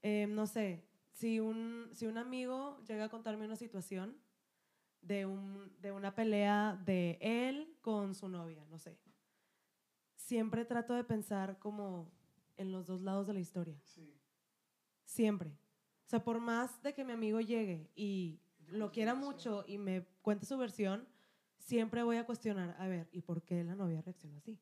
Eh, 0.02 0.26
no 0.26 0.46
sé, 0.46 0.84
si 1.12 1.40
un, 1.40 1.90
si 1.92 2.06
un 2.06 2.18
amigo 2.18 2.82
llega 2.86 3.04
a 3.04 3.08
contarme 3.08 3.44
una 3.44 3.56
situación 3.56 4.16
de, 5.02 5.26
un, 5.26 5.72
de 5.80 5.92
una 5.92 6.14
pelea 6.14 6.80
de 6.84 7.18
él 7.20 7.76
con 7.80 8.14
su 8.14 8.28
novia, 8.28 8.64
no 8.66 8.78
sé, 8.78 8.98
siempre 10.16 10.64
trato 10.64 10.94
de 10.94 11.04
pensar 11.04 11.58
como 11.58 12.10
en 12.56 12.72
los 12.72 12.86
dos 12.86 13.02
lados 13.02 13.26
de 13.26 13.34
la 13.34 13.40
historia. 13.40 13.80
Sí. 13.84 14.19
Siempre. 15.10 15.50
O 16.06 16.08
sea, 16.08 16.22
por 16.22 16.38
más 16.38 16.80
de 16.84 16.94
que 16.94 17.04
mi 17.04 17.12
amigo 17.12 17.40
llegue 17.40 17.90
y 17.96 18.38
lo 18.68 18.92
quiera 18.92 19.16
mucho 19.16 19.64
y 19.66 19.76
me 19.76 20.06
cuente 20.22 20.46
su 20.46 20.56
versión, 20.56 21.08
siempre 21.58 22.04
voy 22.04 22.16
a 22.16 22.26
cuestionar, 22.26 22.76
a 22.78 22.86
ver, 22.86 23.08
¿y 23.10 23.22
por 23.22 23.42
qué 23.42 23.64
la 23.64 23.74
novia 23.74 24.02
reacciona 24.02 24.38
así? 24.38 24.60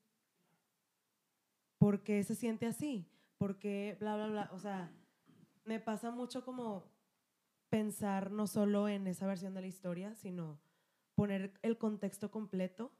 ¿Por 1.76 2.02
qué 2.02 2.24
se 2.24 2.34
siente 2.34 2.64
así? 2.64 3.06
¿Por 3.36 3.58
qué 3.58 3.98
bla, 4.00 4.16
bla, 4.16 4.28
bla? 4.28 4.50
O 4.54 4.58
sea, 4.58 4.90
me 5.64 5.80
pasa 5.80 6.10
mucho 6.10 6.42
como 6.46 6.90
pensar 7.68 8.30
no 8.30 8.46
solo 8.46 8.88
en 8.88 9.06
esa 9.06 9.26
versión 9.26 9.52
de 9.52 9.60
la 9.60 9.66
historia, 9.66 10.14
sino 10.14 10.58
poner 11.14 11.52
el 11.60 11.76
contexto 11.76 12.30
completo 12.30 12.90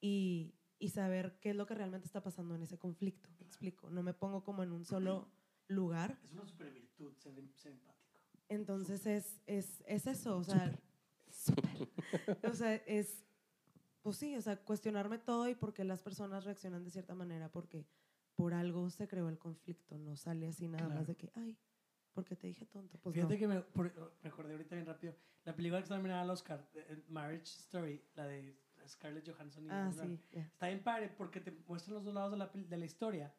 y, 0.00 0.54
y 0.78 0.88
saber 0.88 1.38
qué 1.40 1.50
es 1.50 1.56
lo 1.56 1.66
que 1.66 1.74
realmente 1.74 2.06
está 2.06 2.22
pasando 2.22 2.54
en 2.54 2.62
ese 2.62 2.78
conflicto. 2.78 3.28
¿Me 3.38 3.44
explico? 3.44 3.90
No 3.90 4.02
me 4.02 4.14
pongo 4.14 4.44
como 4.44 4.62
en 4.62 4.72
un 4.72 4.86
solo 4.86 5.28
lugar. 5.70 6.18
Es 6.24 6.32
una 6.32 6.44
super 6.44 6.70
virtud 6.72 7.12
ser, 7.16 7.38
em- 7.38 7.52
ser 7.54 7.72
empático. 7.72 8.20
Entonces 8.48 9.06
es, 9.06 9.40
es, 9.46 9.82
es 9.86 10.06
eso, 10.06 10.36
o 10.36 10.44
sea, 10.44 10.76
súper. 11.30 11.88
o 12.50 12.54
sea, 12.54 12.74
es, 12.74 13.24
pues 14.02 14.16
sí, 14.16 14.36
o 14.36 14.40
sea, 14.42 14.56
cuestionarme 14.56 15.18
todo 15.18 15.48
y 15.48 15.54
por 15.54 15.72
qué 15.72 15.84
las 15.84 16.02
personas 16.02 16.44
reaccionan 16.44 16.82
de 16.84 16.90
cierta 16.90 17.14
manera, 17.14 17.50
porque 17.50 17.86
por 18.34 18.52
algo 18.54 18.90
se 18.90 19.06
creó 19.06 19.28
el 19.28 19.38
conflicto, 19.38 19.98
no 19.98 20.16
sale 20.16 20.48
así 20.48 20.66
nada 20.66 20.86
Claro. 20.86 20.94
más 21.00 21.06
de 21.06 21.16
que, 21.16 21.30
ay, 21.34 21.56
¿Por 22.12 22.24
qué 22.24 22.34
te 22.34 22.48
dije 22.48 22.66
tonto? 22.66 22.98
Pues 22.98 23.14
Fíjate 23.14 23.34
no. 23.34 23.38
que 23.38 23.46
me, 23.46 23.60
por- 23.60 24.18
me 24.20 24.28
acordé 24.28 24.52
ahorita 24.52 24.74
bien 24.74 24.84
rápido. 24.86 25.14
La 25.44 25.54
película 25.54 25.78
que 25.78 25.84
está 25.84 25.96
nominada 25.96 26.22
al 26.22 26.30
Oscar, 26.30 26.68
eh, 26.74 26.84
eh, 26.88 27.04
Marriage 27.08 27.44
Story, 27.44 28.02
la 28.16 28.26
de 28.26 28.58
Scarlett 28.88 29.30
Johansson 29.30 29.64
y 29.64 29.68
Ah, 29.70 29.92
sí. 29.92 30.18
ya. 30.32 30.42
Está 30.42 30.66
bien 30.66 30.82
padre 30.82 31.08
porque 31.16 31.40
te 31.40 31.52
muestran 31.68 31.94
los 31.94 32.04
dos 32.04 32.12
lados 32.12 32.32
de 32.32 32.38
la, 32.38 32.48
de 32.48 32.76
la 32.76 32.84
historia 32.84 33.32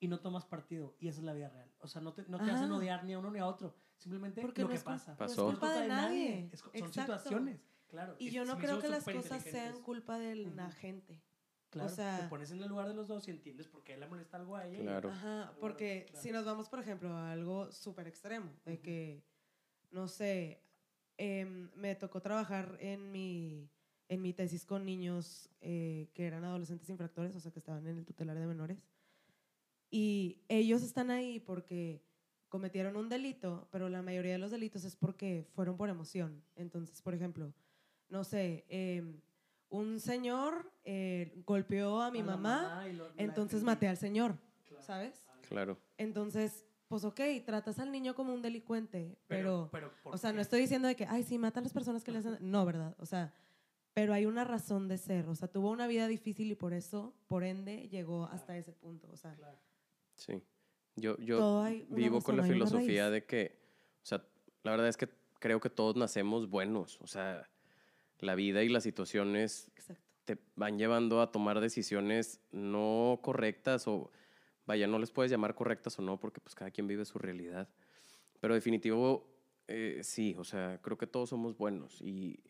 y 0.00 0.08
no 0.08 0.20
tomas 0.20 0.44
partido. 0.44 0.96
Y 0.98 1.08
esa 1.08 1.20
es 1.20 1.24
la 1.24 1.32
vida 1.32 1.48
real. 1.48 1.70
O 1.80 1.88
sea, 1.88 2.00
no 2.02 2.12
te, 2.12 2.24
no 2.28 2.38
te 2.38 2.50
hacen 2.50 2.70
odiar 2.72 3.04
ni 3.04 3.14
a 3.14 3.18
uno 3.18 3.30
ni 3.30 3.38
a 3.38 3.46
otro. 3.46 3.74
Simplemente 3.96 4.42
Porque 4.42 4.62
lo 4.62 4.68
no 4.68 4.70
que 4.72 4.76
es 4.76 4.82
pasa. 4.84 5.16
Pasó. 5.16 5.44
No 5.44 5.48
es 5.52 5.58
culpa 5.58 5.80
de 5.80 5.88
nadie. 5.88 6.48
Es- 6.52 6.60
son 6.60 6.70
Exacto. 6.74 7.00
situaciones. 7.18 7.60
Claro. 7.88 8.16
Y 8.18 8.30
yo 8.30 8.44
no 8.44 8.58
creo 8.58 8.80
que 8.80 8.88
las 8.88 9.04
cosas 9.04 9.42
sean 9.42 9.80
culpa 9.82 10.18
de 10.18 10.34
la 10.36 10.70
gente. 10.70 11.22
Claro, 11.70 11.88
sea- 11.88 12.20
te 12.20 12.28
pones 12.28 12.50
en 12.52 12.62
el 12.62 12.68
lugar 12.68 12.86
de 12.88 12.94
los 12.94 13.08
dos 13.08 13.26
y 13.28 13.30
entiendes 13.32 13.66
por 13.68 13.82
qué 13.82 13.96
le 13.96 14.06
molesta 14.06 14.36
algo 14.36 14.56
a 14.56 14.66
ella. 14.66 14.80
Claro. 14.80 15.10
Ajá, 15.10 15.52
porque 15.60 16.06
claro. 16.08 16.22
si 16.22 16.30
nos 16.30 16.44
vamos, 16.44 16.68
por 16.68 16.78
ejemplo, 16.80 17.08
a 17.10 17.32
algo 17.32 17.70
súper 17.72 18.06
extremo, 18.06 18.50
de 18.64 18.80
que, 18.80 19.24
no 19.90 20.06
sé, 20.06 20.62
em, 21.16 21.70
me 21.74 21.94
tocó 21.96 22.20
trabajar 22.20 22.76
en 22.80 23.10
mi, 23.10 23.68
en 24.08 24.22
mi 24.22 24.32
tesis 24.32 24.64
con 24.66 24.84
niños 24.84 25.48
eh, 25.60 26.10
que 26.14 26.26
eran 26.26 26.44
adolescentes 26.44 26.88
infractores, 26.90 27.34
o 27.34 27.40
sea, 27.40 27.50
que 27.50 27.58
estaban 27.58 27.86
en 27.86 27.98
el 27.98 28.04
tutelar 28.04 28.38
de 28.38 28.46
menores. 28.46 28.78
Y 29.96 30.42
ellos 30.48 30.82
están 30.82 31.12
ahí 31.12 31.38
porque 31.38 32.02
cometieron 32.48 32.96
un 32.96 33.08
delito, 33.08 33.68
pero 33.70 33.88
la 33.88 34.02
mayoría 34.02 34.32
de 34.32 34.38
los 34.38 34.50
delitos 34.50 34.82
es 34.84 34.96
porque 34.96 35.46
fueron 35.54 35.76
por 35.76 35.88
emoción. 35.88 36.42
Entonces, 36.56 37.00
por 37.00 37.14
ejemplo, 37.14 37.54
no 38.08 38.24
sé, 38.24 38.64
em, 38.68 39.20
un 39.68 40.00
señor 40.00 40.72
eh, 40.84 41.40
golpeó 41.46 42.00
a 42.02 42.10
mi 42.10 42.22
A 42.22 42.24
mamá, 42.24 42.84
lo- 42.88 43.08
entonces 43.18 43.62
maté 43.62 43.86
al 43.86 43.96
señor, 43.96 44.36
Claro. 44.66 44.82
¿sabes? 44.84 45.26
Claro. 45.48 45.78
Entonces, 45.96 46.64
pues 46.88 47.04
ok, 47.04 47.20
tratas 47.46 47.78
al 47.78 47.92
niño 47.92 48.16
como 48.16 48.34
un 48.34 48.42
delincuente, 48.42 49.16
pero, 49.28 49.68
pero 49.70 49.92
¿por 50.02 50.16
o 50.16 50.18
sea, 50.18 50.30
qué? 50.30 50.36
no 50.36 50.42
estoy 50.42 50.60
diciendo 50.62 50.88
de 50.88 50.96
que, 50.96 51.06
ay, 51.06 51.22
sí, 51.22 51.38
mata 51.38 51.60
a 51.60 51.62
las 51.62 51.72
personas 51.72 52.02
que 52.02 52.10
le 52.10 52.18
hacen... 52.18 52.36
No, 52.40 52.64
¿verdad? 52.66 52.96
O 52.98 53.06
sea, 53.06 53.32
pero 53.92 54.12
hay 54.12 54.26
una 54.26 54.42
razón 54.42 54.88
de 54.88 54.98
ser, 54.98 55.28
o 55.28 55.36
sea, 55.36 55.46
tuvo 55.46 55.70
una 55.70 55.86
vida 55.86 56.08
difícil 56.08 56.50
y 56.50 56.56
por 56.56 56.72
eso, 56.72 57.14
por 57.28 57.44
ende, 57.44 57.88
llegó 57.88 58.24
hasta 58.24 58.56
ese 58.56 58.72
punto, 58.72 59.08
o 59.12 59.16
sea, 59.16 59.34
Claro. 59.36 59.56
Sí. 60.16 60.42
Yo, 60.96 61.16
yo 61.18 61.60
hay 61.62 61.86
vivo 61.90 62.20
con 62.20 62.36
la 62.36 62.44
filosofía 62.44 63.10
de 63.10 63.24
que, 63.24 63.58
o 64.02 64.06
sea, 64.06 64.24
la 64.62 64.70
verdad 64.70 64.88
es 64.88 64.96
que 64.96 65.08
creo 65.40 65.60
que 65.60 65.70
todos 65.70 65.96
nacemos 65.96 66.48
buenos. 66.48 67.00
O 67.00 67.06
sea, 67.06 67.48
la 68.20 68.34
vida 68.34 68.62
y 68.62 68.68
las 68.68 68.82
situaciones 68.82 69.70
Exacto. 69.76 70.02
te 70.24 70.38
van 70.56 70.78
llevando 70.78 71.20
a 71.20 71.32
tomar 71.32 71.60
decisiones 71.60 72.40
no 72.52 73.20
correctas 73.22 73.86
o, 73.88 74.10
vaya, 74.66 74.86
no 74.86 74.98
les 74.98 75.10
puedes 75.10 75.30
llamar 75.30 75.54
correctas 75.54 75.98
o 75.98 76.02
no, 76.02 76.18
porque 76.18 76.40
pues 76.40 76.54
cada 76.54 76.70
quien 76.70 76.86
vive 76.86 77.04
su 77.04 77.18
realidad. 77.18 77.68
Pero 78.40 78.54
definitivo, 78.54 79.26
eh, 79.68 80.00
sí, 80.02 80.34
o 80.38 80.44
sea, 80.44 80.80
creo 80.80 80.96
que 80.96 81.06
todos 81.06 81.30
somos 81.30 81.56
buenos 81.56 82.00
y 82.00 82.40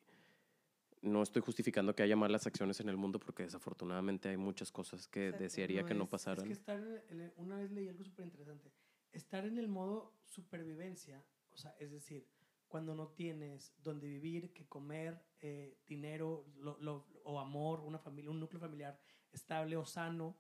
no 1.05 1.23
estoy 1.23 1.43
justificando 1.43 1.95
que 1.95 2.03
haya 2.03 2.17
malas 2.17 2.47
acciones 2.47 2.81
en 2.81 2.89
el 2.89 2.97
mundo 2.97 3.21
porque 3.21 3.43
desafortunadamente 3.45 4.29
hay 4.29 4.37
muchas 4.37 4.73
cosas 4.73 5.07
que 5.07 5.27
Exacto, 5.27 5.43
desearía 5.45 5.83
no 5.83 5.87
que 5.89 5.95
no 5.95 6.05
es- 6.05 6.09
Es 6.09 6.11
pasaran. 6.11 6.47
que 6.47 6.53
estar 6.53 6.79
en 7.11 7.21
el- 7.21 7.33
una 7.37 7.57
vez 7.57 7.71
leí 7.71 7.89
algo 7.89 8.05
súper 8.05 8.25
interesante. 8.27 8.73
Estar 9.13 9.45
en 9.47 9.59
el 9.59 9.69
modo 9.69 10.13
supervivencia, 10.25 11.25
o 11.53 11.57
sea, 11.57 11.75
es 11.79 11.91
decir, 11.91 12.27
cuando 12.69 12.95
no 12.95 13.09
tienes 13.09 13.73
donde 13.83 14.09
vivir, 14.09 14.53
que 14.53 14.67
comer, 14.67 15.23
eh, 15.41 15.79
dinero 15.87 16.47
lo- 16.57 16.79
lo- 16.81 17.07
o 17.23 17.39
amor, 17.39 17.81
una 17.81 17.99
familia, 17.99 18.31
un 18.31 18.41
núcleo 18.41 18.61
familiar 18.61 18.99
estable 19.33 19.77
o 19.77 19.85
sano, 19.85 20.37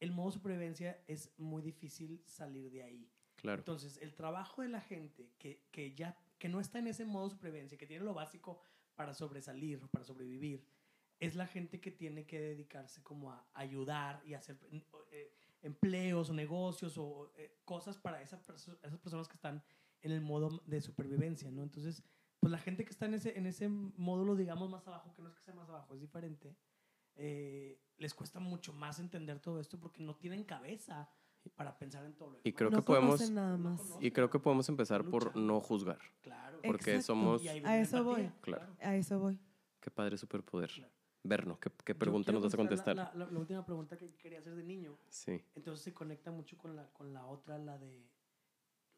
el 0.00 0.10
modo 0.12 0.30
supervivencia 0.32 1.02
es 1.06 1.32
muy 1.38 1.62
difícil 1.62 2.22
salir 2.26 2.70
de 2.70 2.82
ahí. 2.82 3.10
Claro. 3.36 3.60
Entonces, 3.60 3.96
el 4.02 4.14
trabajo 4.14 4.60
de 4.62 4.68
la 4.68 4.80
gente 4.82 5.30
que, 5.38 5.62
que 5.70 5.94
ya 5.94 6.16
que 6.38 6.48
no 6.48 6.60
está 6.60 6.78
en 6.78 6.86
ese 6.88 7.04
modo 7.04 7.28
supervivencia, 7.30 7.76
que 7.78 7.86
tiene 7.86 8.04
lo 8.04 8.14
básico 8.14 8.60
para 9.00 9.14
sobresalir, 9.14 9.80
para 9.88 10.04
sobrevivir, 10.04 10.62
es 11.18 11.34
la 11.34 11.46
gente 11.46 11.80
que 11.80 11.90
tiene 11.90 12.26
que 12.26 12.38
dedicarse 12.38 13.02
como 13.02 13.32
a 13.32 13.48
ayudar 13.54 14.20
y 14.26 14.34
hacer 14.34 14.58
eh, 15.10 15.32
empleos 15.62 16.28
o 16.28 16.34
negocios 16.34 16.98
o 16.98 17.32
eh, 17.34 17.62
cosas 17.64 17.96
para 17.96 18.20
esa 18.20 18.36
perso- 18.42 18.78
esas 18.82 18.98
personas 18.98 19.26
que 19.26 19.36
están 19.36 19.64
en 20.02 20.12
el 20.12 20.20
modo 20.20 20.62
de 20.66 20.82
supervivencia, 20.82 21.50
¿no? 21.50 21.62
Entonces, 21.62 22.02
pues 22.40 22.50
la 22.50 22.58
gente 22.58 22.84
que 22.84 22.90
está 22.90 23.06
en 23.06 23.14
ese, 23.14 23.38
en 23.38 23.46
ese 23.46 23.70
módulo, 23.70 24.36
digamos, 24.36 24.68
más 24.68 24.86
abajo, 24.86 25.14
que 25.14 25.22
no 25.22 25.30
es 25.30 25.34
que 25.34 25.40
sea 25.44 25.54
más 25.54 25.70
abajo, 25.70 25.94
es 25.94 26.02
diferente, 26.02 26.54
eh, 27.14 27.80
les 27.96 28.12
cuesta 28.12 28.38
mucho 28.38 28.74
más 28.74 28.98
entender 28.98 29.40
todo 29.40 29.60
esto 29.60 29.80
porque 29.80 30.02
no 30.02 30.14
tienen 30.16 30.44
cabeza 30.44 31.08
para 31.56 31.76
pensar 31.78 32.04
en 32.04 32.14
todo 32.14 32.30
lo 32.32 32.40
Y 32.44 32.52
creo 32.52 32.70
no 32.70 32.78
que 32.78 32.82
podemos, 32.82 33.30
nada 33.30 33.56
más. 33.56 33.80
y 34.00 34.10
creo 34.10 34.28
que 34.30 34.38
podemos 34.38 34.68
empezar 34.68 35.04
por 35.04 35.34
no 35.36 35.60
juzgar. 35.60 35.98
Claro. 36.22 36.60
Porque 36.62 36.96
Exacto. 36.96 37.06
somos... 37.06 37.42
Y 37.42 37.48
ahí 37.48 37.62
A 37.64 37.78
eso 37.80 38.04
voy. 38.04 38.30
Claro. 38.42 38.66
A 38.80 38.96
eso 38.96 39.18
voy. 39.18 39.38
Qué 39.80 39.90
padre 39.90 40.16
superpoder. 40.18 40.70
Claro. 40.70 40.92
Verno, 41.22 41.58
¿qué, 41.60 41.70
qué 41.84 41.94
pregunta 41.94 42.32
nos 42.32 42.42
vas 42.42 42.54
a 42.54 42.56
contestar? 42.56 42.96
La, 42.96 43.12
la- 43.14 43.26
la 43.30 43.38
última 43.38 43.64
pregunta 43.64 43.96
que 43.96 44.14
quería 44.16 44.38
hacer 44.38 44.54
de 44.54 44.62
niño. 44.64 44.96
Sí, 45.10 45.42
Entonces 45.54 45.84
se 45.84 45.92
conecta 45.92 46.30
mucho 46.30 46.56
con 46.56 46.74
la, 46.76 46.88
con 46.92 47.12
la 47.12 47.26
otra, 47.26 47.58
la 47.58 47.76
de 47.78 48.06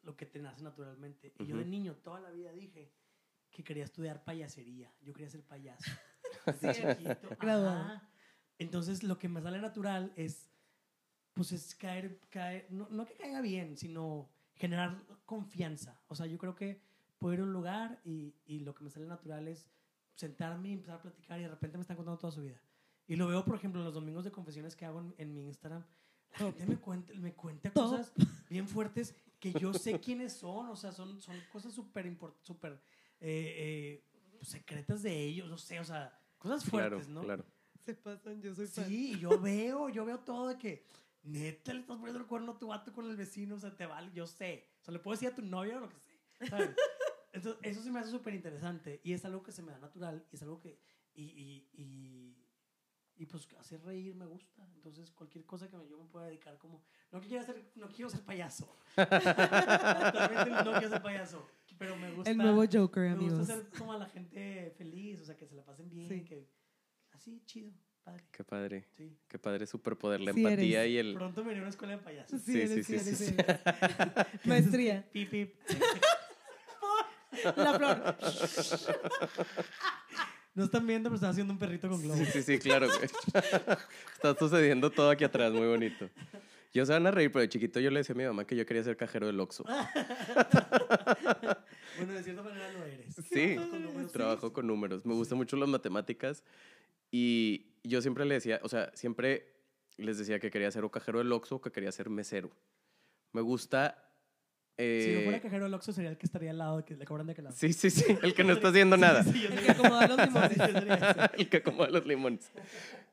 lo 0.03 0.15
que 0.15 0.25
te 0.25 0.39
nace 0.39 0.61
naturalmente. 0.63 1.33
Y 1.39 1.45
yo 1.45 1.57
de 1.57 1.65
niño 1.65 1.95
toda 1.95 2.19
la 2.21 2.31
vida 2.31 2.51
dije 2.53 2.91
que 3.51 3.63
quería 3.63 3.83
estudiar 3.83 4.23
payasería. 4.23 4.91
Yo 5.01 5.13
quería 5.13 5.29
ser 5.29 5.43
payaso. 5.43 5.91
Sí. 6.59 7.05
Entonces 8.57 9.03
lo 9.03 9.17
que 9.17 9.29
me 9.29 9.41
sale 9.41 9.59
natural 9.59 10.11
es, 10.15 10.49
pues 11.33 11.51
es 11.51 11.75
caer, 11.75 12.19
caer 12.29 12.67
no, 12.69 12.87
no 12.89 13.05
que 13.05 13.15
caiga 13.15 13.41
bien, 13.41 13.77
sino 13.77 14.29
generar 14.55 15.01
confianza. 15.25 15.99
O 16.07 16.15
sea, 16.15 16.25
yo 16.25 16.37
creo 16.37 16.55
que 16.55 16.81
puedo 17.17 17.33
ir 17.33 17.39
a 17.39 17.43
un 17.43 17.53
lugar 17.53 17.99
y, 18.03 18.35
y 18.45 18.59
lo 18.59 18.73
que 18.75 18.83
me 18.83 18.89
sale 18.89 19.05
natural 19.05 19.47
es 19.47 19.67
sentarme 20.15 20.69
y 20.69 20.73
empezar 20.73 20.95
a 20.95 21.01
platicar 21.01 21.39
y 21.39 21.43
de 21.43 21.49
repente 21.49 21.77
me 21.77 21.81
están 21.81 21.97
contando 21.97 22.19
toda 22.19 22.31
su 22.31 22.41
vida. 22.41 22.61
Y 23.07 23.15
lo 23.15 23.27
veo, 23.27 23.43
por 23.43 23.55
ejemplo, 23.55 23.81
en 23.81 23.85
los 23.85 23.93
domingos 23.93 24.23
de 24.23 24.31
confesiones 24.31 24.75
que 24.75 24.85
hago 24.85 24.99
en, 25.01 25.13
en 25.17 25.33
mi 25.33 25.45
Instagram. 25.47 25.83
La 26.31 26.37
gente 26.37 26.65
me 26.65 26.77
cuenta, 26.77 27.13
me 27.15 27.33
cuenta 27.33 27.71
cosas 27.71 28.11
bien 28.49 28.67
fuertes 28.67 29.13
que 29.39 29.51
yo 29.53 29.73
sé 29.73 29.99
quiénes 29.99 30.33
son. 30.33 30.69
O 30.69 30.75
sea, 30.75 30.91
son, 30.91 31.21
son 31.21 31.35
cosas 31.51 31.73
súper 31.73 32.05
import- 32.05 32.37
súper 32.41 32.73
eh, 33.19 34.01
eh, 34.01 34.03
secretas 34.41 35.03
de 35.03 35.19
ellos. 35.19 35.49
No 35.49 35.57
sé, 35.57 35.79
o 35.79 35.83
sea, 35.83 36.17
cosas 36.37 36.63
claro, 36.69 36.97
fuertes, 36.97 37.09
¿no? 37.09 37.21
claro. 37.21 37.45
Se 37.83 37.93
pasan, 37.93 38.41
yo 38.41 38.55
soy 38.55 38.67
fan. 38.67 38.85
Sí, 38.87 39.19
yo 39.19 39.39
veo, 39.39 39.89
yo 39.89 40.05
veo 40.05 40.19
todo 40.19 40.47
de 40.47 40.57
que 40.57 40.85
neta 41.23 41.73
le 41.73 41.79
estás 41.81 41.97
poniendo 41.97 42.19
el 42.19 42.27
cuerno 42.27 42.51
a 42.53 42.59
tu 42.59 42.67
vato 42.67 42.93
con 42.93 43.09
el 43.09 43.15
vecino, 43.15 43.55
o 43.55 43.59
sea, 43.59 43.75
te 43.75 43.85
vale, 43.85 44.11
yo 44.13 44.27
sé. 44.27 44.67
O 44.81 44.83
sea, 44.85 44.91
le 44.93 44.99
puedo 44.99 45.15
decir 45.15 45.29
a 45.29 45.35
tu 45.35 45.41
novio 45.41 45.79
lo 45.79 45.89
que 45.89 45.99
sé, 45.99 46.11
¿sabes? 46.49 46.75
Entonces, 47.33 47.59
eso 47.63 47.81
se 47.81 47.89
me 47.91 47.99
hace 47.99 48.11
súper 48.11 48.33
interesante 48.35 49.01
y 49.03 49.13
es 49.13 49.25
algo 49.25 49.41
que 49.41 49.51
se 49.51 49.63
me 49.63 49.71
da 49.71 49.79
natural 49.79 50.23
y 50.31 50.35
es 50.35 50.41
algo 50.43 50.59
que, 50.59 50.77
y, 51.15 51.23
y, 51.23 51.69
y, 51.73 52.37
y, 53.15 53.25
pues 53.25 53.47
hacer 53.57 53.81
reír 53.83 54.13
me 54.15 54.25
gusta. 54.27 54.67
Entonces, 54.75 55.09
cualquier 55.11 55.43
cosa 55.45 55.67
que 55.69 55.77
me, 55.77 55.87
yo 55.87 55.97
me 55.97 56.05
pueda 56.09 56.27
dedicar 56.27 56.57
como, 56.59 56.83
no 57.11 57.19
que 57.21 57.27
quiera 57.27 57.43
ser, 57.43 57.71
no 57.75 57.87
quiero 57.89 58.09
ser 58.09 58.21
payaso. 58.21 58.77
No 60.63 60.71
quiero 60.73 60.89
ser 60.89 61.01
payaso, 61.01 61.47
pero 61.77 61.95
me 61.97 62.11
gusta. 62.13 62.29
El 62.29 62.37
nuevo 62.37 62.63
Joker, 62.71 63.03
Me 63.03 63.15
gusta 63.15 63.29
amigos. 63.35 63.49
hacer 63.49 63.69
como 63.77 63.93
a 63.93 63.97
la 63.97 64.05
gente 64.07 64.71
feliz, 64.77 65.21
o 65.21 65.25
sea, 65.25 65.35
que 65.35 65.47
se 65.47 65.55
la 65.55 65.63
pasen 65.63 65.89
bien, 65.89 66.07
Sí. 66.07 66.23
que 66.23 66.49
así, 67.11 67.41
chido, 67.45 67.71
padre. 68.03 68.23
Qué 68.31 68.43
padre. 68.43 68.85
Sí. 68.97 69.15
Qué 69.27 69.39
padre 69.39 69.65
superpoder. 69.67 70.21
La 70.21 70.33
Sí 70.33 70.39
empatía 70.43 70.81
eres. 70.83 70.93
y 70.93 70.97
el... 70.97 71.13
Pronto 71.13 71.43
me 71.43 71.51
iré 71.51 71.59
a 71.59 71.63
una 71.63 71.69
escuela 71.69 71.97
de 71.97 72.03
payasos. 72.03 72.41
Sí, 72.41 72.51
Sí, 72.51 72.61
eres, 72.61 72.85
sí, 72.85 72.93
sí, 72.99 72.99
sí, 72.99 73.07
eres, 73.07 73.17
sí, 73.17 73.35
eres. 73.37 73.59
Maestría. 74.45 75.05
Pip, 75.11 75.29
pip. 75.31 75.55
La 77.57 77.73
flor. 77.73 78.17
No 80.55 80.65
están 80.65 80.85
viendo, 80.85 81.09
pero 81.09 81.15
están 81.15 81.31
haciendo 81.31 81.51
un 81.51 81.57
perrito 81.57 81.89
con 81.89 81.99
globo. 81.99 82.15
Sí, 82.15 82.25
sí, 82.25 82.43
sí, 82.43 82.59
claro. 82.59 82.85
güey. 82.85 83.09
Está 84.13 84.35
sucediendo 84.37 84.91
todo 84.91 85.09
aquí 85.09 85.23
atrás, 85.23 85.51
muy 85.51 85.65
bonito. 85.65 86.07
Yo 86.71 86.85
se 86.85 86.93
van 86.93 87.07
a 87.07 87.11
reír, 87.11 87.31
pero 87.31 87.41
de 87.41 87.49
chiquito 87.49 87.79
yo 87.79 87.89
le 87.89 88.01
decía 88.01 88.13
a 88.13 88.17
mi 88.19 88.23
mamá 88.23 88.45
que 88.45 88.55
yo 88.55 88.63
quería 88.63 88.83
ser 88.83 88.95
cajero 88.95 89.25
del 89.25 89.39
Oxxo. 89.39 89.65
Bueno, 91.97 92.13
de 92.13 92.23
cierta 92.23 92.41
manera 92.41 92.71
lo 92.71 92.83
eres. 92.85 93.15
Sí, 93.31 93.55
con 93.55 93.83
números. 93.83 94.11
trabajo 94.11 94.53
con 94.53 94.67
números. 94.67 95.05
Me 95.05 95.13
gustan 95.13 95.37
mucho 95.37 95.55
las 95.57 95.69
matemáticas 95.69 96.43
y 97.11 97.67
yo 97.83 98.01
siempre 98.01 98.25
le 98.25 98.35
decía, 98.35 98.59
o 98.63 98.69
sea, 98.69 98.91
siempre 98.95 99.53
les 99.97 100.17
decía 100.17 100.39
que 100.39 100.49
quería 100.49 100.71
ser 100.71 100.83
o 100.83 100.91
cajero 100.91 101.19
del 101.19 101.31
Oxxo 101.31 101.55
o 101.57 101.61
que 101.61 101.71
quería 101.71 101.91
ser 101.91 102.09
mesero. 102.09 102.51
Me 103.31 103.41
gusta... 103.41 103.99
Si 104.75 105.13
yo 105.13 105.21
fuera 105.21 105.37
eh, 105.37 105.41
cajero 105.41 105.65
del 105.65 105.73
Oxxo 105.75 105.93
sería 105.93 106.09
el 106.09 106.17
que 106.17 106.25
estaría 106.25 106.49
al 106.49 106.57
lado, 106.57 106.83
que 106.83 106.95
le 106.95 107.05
cobran 107.05 107.27
de 107.27 107.33
aquel 107.33 107.43
lado. 107.45 107.55
sí, 107.55 107.73
sí, 107.73 107.91
sí, 107.91 108.17
el 108.23 108.33
que 108.33 108.43
no 108.43 108.53
está 108.53 108.69
haciendo 108.69 108.97
nada. 108.97 109.23
Sí, 109.23 109.41
yo 109.41 109.49
El 109.49 109.59
que 109.63 109.71
acomoda 109.71 110.07
los 110.07 110.17
limones. 110.17 110.57
sí, 110.57 110.61
el 111.37 111.49
que 111.49 111.57
acomoda 111.57 111.89
los 111.89 112.05
limones. 112.07 112.51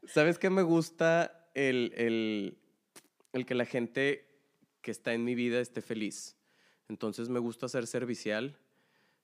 ¿Sabes 0.07 0.39
qué 0.39 0.49
me 0.49 0.63
gusta? 0.63 1.51
El, 1.55 1.93
el, 1.97 2.59
el 3.35 3.45
que 3.45 3.55
la 3.55 3.67
gente 3.67 4.27
que 4.81 4.91
está 4.91 5.13
en 5.13 5.25
mi 5.25 5.35
vida 5.35 5.61
esté 5.61 5.83
feliz. 5.83 6.39
Entonces 6.89 7.29
me 7.29 7.39
gusta 7.39 7.69
ser 7.69 7.87
servicial. 7.87 8.57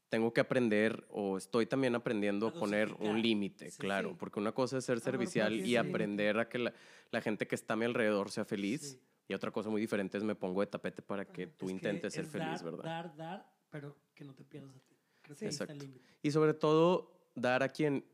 Tengo 0.08 0.32
que 0.32 0.40
aprender 0.40 1.04
o 1.10 1.36
estoy 1.36 1.66
también 1.66 1.94
aprendiendo 1.96 2.46
A 2.46 2.50
a 2.50 2.52
poner 2.54 2.92
un 3.00 3.20
límite, 3.20 3.70
Sí. 3.70 3.78
claro. 3.78 4.10
Sí. 4.10 4.16
Porque 4.20 4.38
una 4.38 4.52
cosa 4.52 4.78
es 4.78 4.84
ser 4.84 5.00
servicial 5.00 5.48
propio, 5.48 5.64
y 5.64 5.68
sí. 5.70 5.76
aprender 5.76 6.38
a 6.38 6.48
que 6.48 6.58
la, 6.58 6.72
la 7.10 7.20
gente 7.20 7.46
que 7.48 7.54
está 7.56 7.74
a 7.74 7.76
mi 7.76 7.84
alrededor 7.86 8.30
sea 8.30 8.44
feliz. 8.44 8.92
Sí. 8.92 9.00
Y 9.28 9.34
otra 9.34 9.50
cosa 9.50 9.68
muy 9.68 9.80
diferente 9.80 10.16
es 10.16 10.22
me 10.22 10.36
pongo 10.36 10.60
de 10.60 10.68
tapete 10.68 11.02
para 11.02 11.24
que 11.24 11.44
Ajá. 11.44 11.52
tú 11.56 11.66
Es 11.66 11.70
que 11.70 11.72
intentes 11.74 12.14
ser 12.14 12.26
feliz, 12.26 12.62
dar, 12.62 12.64
¿verdad? 12.64 12.84
Dar, 12.84 13.16
dar, 13.16 13.52
pero 13.70 13.96
que 14.14 14.24
no 14.24 14.32
te 14.34 14.44
pierdas 14.44 14.76
a 14.76 14.80
ti. 14.80 14.94
Creo 15.22 15.34
Sí. 15.34 15.40
que 15.40 15.44
ahí 15.46 15.50
está 15.50 15.64
el 15.64 15.70
Exacto. 15.70 15.84
límite. 15.86 16.10
Y 16.22 16.30
sobre 16.30 16.54
todo, 16.54 17.12
dar 17.34 17.64
a 17.64 17.68
quien, 17.70 18.04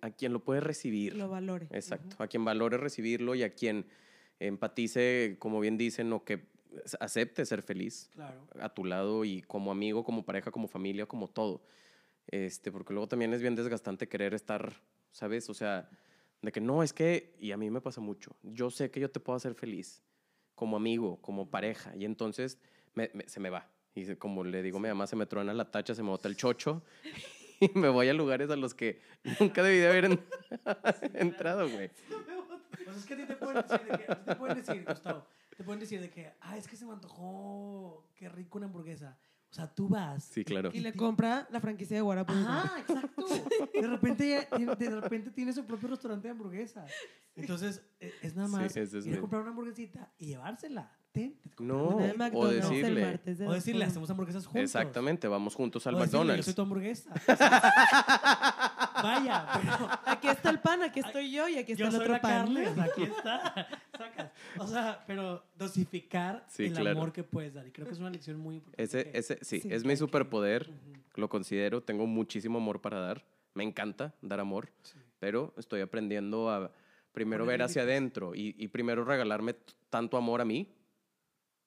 a 0.00 0.10
quien 0.12 0.32
lo 0.32 0.42
puede 0.42 0.60
recibir. 0.60 1.14
Lo 1.14 1.28
valore. 1.28 1.68
Exacto. 1.72 2.16
A 2.22 2.26
quien 2.26 2.42
valore 2.44 2.78
recibirlo 2.78 3.34
y 3.34 3.42
a 3.42 3.52
quien 3.54 3.84
empatice, 4.40 5.36
como 5.38 5.60
bien 5.60 5.76
dicen, 5.76 6.10
o 6.12 6.24
que 6.24 6.46
acepte 7.00 7.44
ser 7.44 7.62
feliz 7.62 8.08
Claro. 8.14 8.46
a 8.60 8.68
tu 8.68 8.84
lado 8.84 9.24
y 9.24 9.42
como 9.42 9.70
amigo, 9.70 10.04
como 10.04 10.24
pareja, 10.24 10.50
como 10.50 10.68
familia, 10.68 11.06
como 11.06 11.28
todo. 11.28 11.62
Este, 12.28 12.70
porque 12.72 12.92
luego 12.92 13.08
también 13.08 13.32
es 13.34 13.42
bien 13.42 13.54
desgastante 13.56 14.08
querer 14.08 14.32
estar, 14.34 14.72
¿sabes? 15.10 15.50
O 15.50 15.54
sea, 15.54 15.88
de 16.40 16.52
que 16.52 16.60
no, 16.60 16.82
es 16.82 16.92
que, 16.92 17.34
y 17.40 17.52
a 17.52 17.56
mí 17.56 17.70
me 17.70 17.80
pasa 17.80 18.00
mucho, 18.00 18.36
yo 18.42 18.70
sé 18.70 18.90
que 18.90 19.00
yo 19.00 19.10
te 19.10 19.20
puedo 19.20 19.36
hacer 19.36 19.54
feliz 19.54 20.02
como 20.54 20.76
amigo, 20.76 21.20
como 21.20 21.50
pareja, 21.50 21.94
y 21.96 22.04
entonces 22.04 22.58
me- 22.94 23.10
me- 23.14 23.28
se 23.28 23.40
me 23.40 23.50
va. 23.50 23.68
Y 23.94 24.14
como 24.16 24.42
le 24.44 24.62
digo 24.62 24.78
a 24.78 24.80
mi 24.80 24.88
mamá, 24.88 25.06
se 25.06 25.16
me 25.16 25.26
truena 25.26 25.52
la 25.52 25.70
tacha, 25.70 25.94
se 25.94 26.02
me 26.02 26.08
bota 26.10 26.28
el 26.28 26.36
chocho 26.36 26.82
y 27.60 27.70
me 27.78 27.88
voy 27.88 28.08
a 28.08 28.14
lugares 28.14 28.48
a 28.50 28.56
los 28.56 28.74
que 28.74 29.00
nunca 29.40 29.62
debí 29.62 29.78
de 29.78 29.88
haber 29.88 30.04
en- 30.06 30.20
entrado, 31.14 31.68
güey. 31.68 31.90
Pues 32.84 32.96
es 32.96 33.04
que 33.06 33.14
a 33.14 33.16
ti 33.16 33.24
te 33.26 33.34
pueden 33.36 33.62
decir, 33.62 33.80
de 33.80 33.98
que, 33.98 34.12
a 34.12 34.16
ti 34.18 34.24
te 34.26 34.34
pueden 34.36 34.56
decir, 34.56 34.84
Gustavo, 34.84 35.26
te 35.62 35.64
pueden 35.66 35.78
decir 35.78 36.00
de 36.00 36.10
que, 36.10 36.32
ah, 36.40 36.56
es 36.56 36.66
que 36.66 36.74
se 36.76 36.84
me 36.84 36.92
antojó, 36.92 38.04
qué 38.16 38.28
rico 38.28 38.58
una 38.58 38.66
hamburguesa. 38.66 39.16
O 39.48 39.54
sea, 39.54 39.72
tú 39.72 39.88
vas. 39.88 40.24
Sí, 40.24 40.44
claro. 40.44 40.70
Y 40.72 40.80
le 40.80 40.92
compra 40.92 41.46
la 41.52 41.60
franquicia 41.60 41.94
de 41.96 42.00
Guarapo. 42.00 42.32
Ajá, 42.32 42.80
exacto. 42.80 43.26
De 43.72 43.86
repente, 43.86 44.48
de 44.78 44.90
repente 45.00 45.30
tiene 45.30 45.52
su 45.52 45.64
propio 45.64 45.88
restaurante 45.90 46.26
de 46.26 46.32
hamburguesa. 46.32 46.84
Entonces, 47.36 47.80
e- 48.00 48.12
es 48.22 48.34
nada 48.34 48.48
más 48.48 48.76
es 48.76 48.92
ir 49.06 49.14
a 49.16 49.20
comprar 49.20 49.42
una 49.42 49.50
hamburguesita 49.50 50.10
y 50.18 50.26
llevársela. 50.26 50.90
Ten, 51.12 51.38
te 51.42 51.50
compras 51.54 51.78
No, 51.78 51.96
de. 51.98 52.14
McDonald's 52.14 52.64
el 52.70 52.70
decirle- 52.72 53.04
martes 53.04 53.38
de 53.38 53.46
O 53.46 53.52
decirle, 53.52 53.84
hacemos 53.84 54.10
hamburguesas 54.10 54.46
juntos. 54.46 54.62
Exactamente, 54.62 55.28
vamos 55.28 55.54
juntos 55.54 55.86
al 55.86 55.94
O 55.94 55.98
decirle, 55.98 56.12
Yo 56.12 56.18
McDonald's. 56.24 56.44
soy 56.46 56.54
tu 56.54 56.62
hamburguesa. 56.62 57.12
Vaya, 59.02 59.46
pero 59.60 59.88
Aquí 60.06 60.28
está 60.28 60.50
el 60.50 60.60
pan, 60.60 60.82
aquí 60.82 61.00
estoy 61.00 61.30
yo 61.32 61.48
y 61.48 61.56
aquí 61.58 61.72
está 61.72 61.80
yo 61.84 61.86
el 61.86 61.92
soy 61.92 62.00
otro 62.02 62.12
la 62.14 62.20
pan. 62.20 62.54
sea, 62.54 62.84
aquí 62.84 63.02
está. 63.04 63.68
Sacas. 63.98 64.30
O 64.58 64.66
sea, 64.66 65.04
pero 65.06 65.42
dosificar 65.56 66.44
Sí, 66.48 66.64
el 66.66 66.72
claro. 66.74 66.90
amor 66.98 67.12
que 67.12 67.22
puedes 67.24 67.54
dar. 67.54 67.66
Y 67.66 67.70
creo 67.72 67.86
que 67.86 67.92
es 67.94 67.98
una 68.00 68.10
lección 68.10 68.38
muy 68.38 68.56
importante. 68.56 68.82
Ese, 68.82 69.10
que- 69.10 69.18
ese, 69.18 69.38
sí, 69.42 69.60
Sí. 69.60 69.68
es 69.72 69.84
mi 69.84 69.96
superpoder, 69.96 70.68
Ujú, 70.68 71.20
lo 71.20 71.28
considero, 71.28 71.82
tengo 71.82 72.06
muchísimo 72.06 72.58
amor 72.58 72.80
para 72.80 73.00
dar, 73.00 73.24
me 73.54 73.64
encanta 73.64 74.14
dar 74.22 74.40
amor, 74.40 74.68
sí. 74.82 74.96
pero 75.18 75.52
estoy 75.58 75.80
aprendiendo 75.82 76.50
a 76.50 76.70
primero 77.12 77.44
Poner 77.44 77.58
ver 77.58 77.66
hacia 77.66 77.82
adentro 77.82 78.34
y, 78.34 78.54
y 78.58 78.68
primero 78.68 79.04
regalarme 79.04 79.54
tanto 79.90 80.16
amor 80.16 80.40
a 80.40 80.44
mí. 80.44 80.66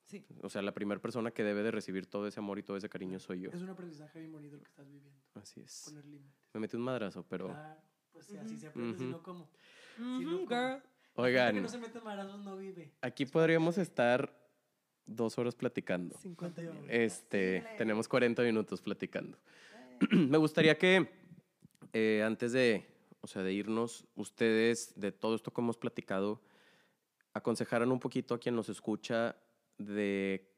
Sí. 0.06 0.24
O 0.42 0.50
sea, 0.50 0.62
la 0.62 0.74
primera 0.74 1.02
persona 1.02 1.32
que 1.32 1.44
debe 1.44 1.64
de 1.64 1.72
recibir 1.72 2.06
todo 2.06 2.28
ese 2.28 2.40
amor 2.40 2.60
y 2.60 2.64
todo 2.64 2.78
ese 2.78 2.90
cariño 2.90 3.20
soy 3.20 3.42
yo. 3.42 3.50
Es 3.52 3.62
un 3.62 3.70
aprendizaje 3.70 4.20
bien 4.20 4.32
bonito 4.32 4.56
el 4.56 4.62
que 4.62 4.68
estás 4.68 4.88
viviendo. 4.88 5.20
Así 5.34 5.62
es. 5.62 5.84
Poner 5.86 6.06
límites. 6.06 6.36
Me 6.54 6.60
metí 6.60 6.76
un 6.76 6.84
madrazo, 6.84 7.26
pero... 7.28 7.48
Claro, 7.48 7.82
pues 8.12 8.26
sí, 8.26 8.38
así 8.38 8.58
se 8.58 8.68
aprende, 8.68 8.98
si 8.98 9.04
Ujú. 9.04 9.12
no, 9.12 9.24
¿cómo? 9.24 9.50
Sí, 9.98 10.26
no, 10.26 10.40
girl. 10.48 10.82
Oigan, 11.16 11.56
que 11.56 11.62
no 11.62 11.68
se 11.70 11.78
mete 11.78 11.98
en 11.98 12.04
marazos 12.04 12.44
no 12.44 12.58
vive. 12.58 12.92
aquí 13.02 13.26
podríamos 13.26 13.78
estar 13.78 14.38
dos 15.06 15.38
horas 15.38 15.56
platicando. 15.56 16.18
50 16.18 16.56
¿Cuánto 16.56 16.74
minutos. 16.74 16.96
Este, 16.96 17.66
tenemos 17.78 18.08
40 18.08 18.42
minutos 18.44 18.82
platicando. 18.82 19.38
Me 20.12 20.38
gustaría 20.38 20.78
que 20.78 21.10
eh, 21.94 22.22
antes 22.24 22.52
de, 22.52 22.86
o 23.22 23.28
sea, 23.28 23.44
de 23.44 23.54
irnos, 23.54 24.06
ustedes 24.16 24.94
de 25.00 25.12
todo 25.14 25.36
esto 25.36 25.52
que 25.54 25.62
hemos 25.62 25.78
platicado, 25.78 26.42
aconsejaran 27.34 27.92
un 27.92 28.00
poquito 28.00 28.34
a 28.34 28.40
quien 28.40 28.56
nos 28.56 28.68
escucha 28.70 29.38
de 29.78 30.52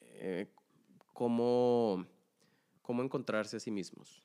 eh, 0.00 0.52
cómo, 1.12 2.06
cómo 2.82 3.02
encontrarse 3.02 3.56
a 3.56 3.60
sí 3.60 3.70
mismos. 3.70 4.22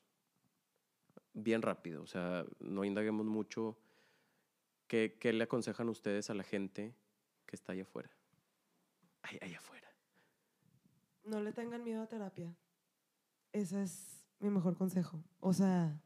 Bien 1.32 1.62
rápido, 1.62 2.02
o 2.02 2.06
sea, 2.06 2.44
no 2.58 2.84
indaguemos 2.84 3.26
mucho. 3.26 3.78
¿Qué, 4.86 5.16
qué 5.20 5.32
le 5.32 5.44
aconsejan 5.44 5.88
ustedes 5.88 6.30
a 6.30 6.34
la 6.34 6.42
gente 6.42 6.94
que 7.46 7.56
está 7.56 7.72
allá 7.72 7.82
afuera? 7.82 8.10
Allá 9.22 9.58
afuera. 9.58 9.88
No 11.24 11.40
le 11.40 11.52
tengan 11.52 11.84
miedo 11.84 12.02
a 12.02 12.08
terapia. 12.08 12.56
Ese 13.52 13.82
es 13.82 14.26
mi 14.40 14.50
mejor 14.50 14.76
consejo. 14.76 15.22
O 15.38 15.52
sea, 15.52 16.02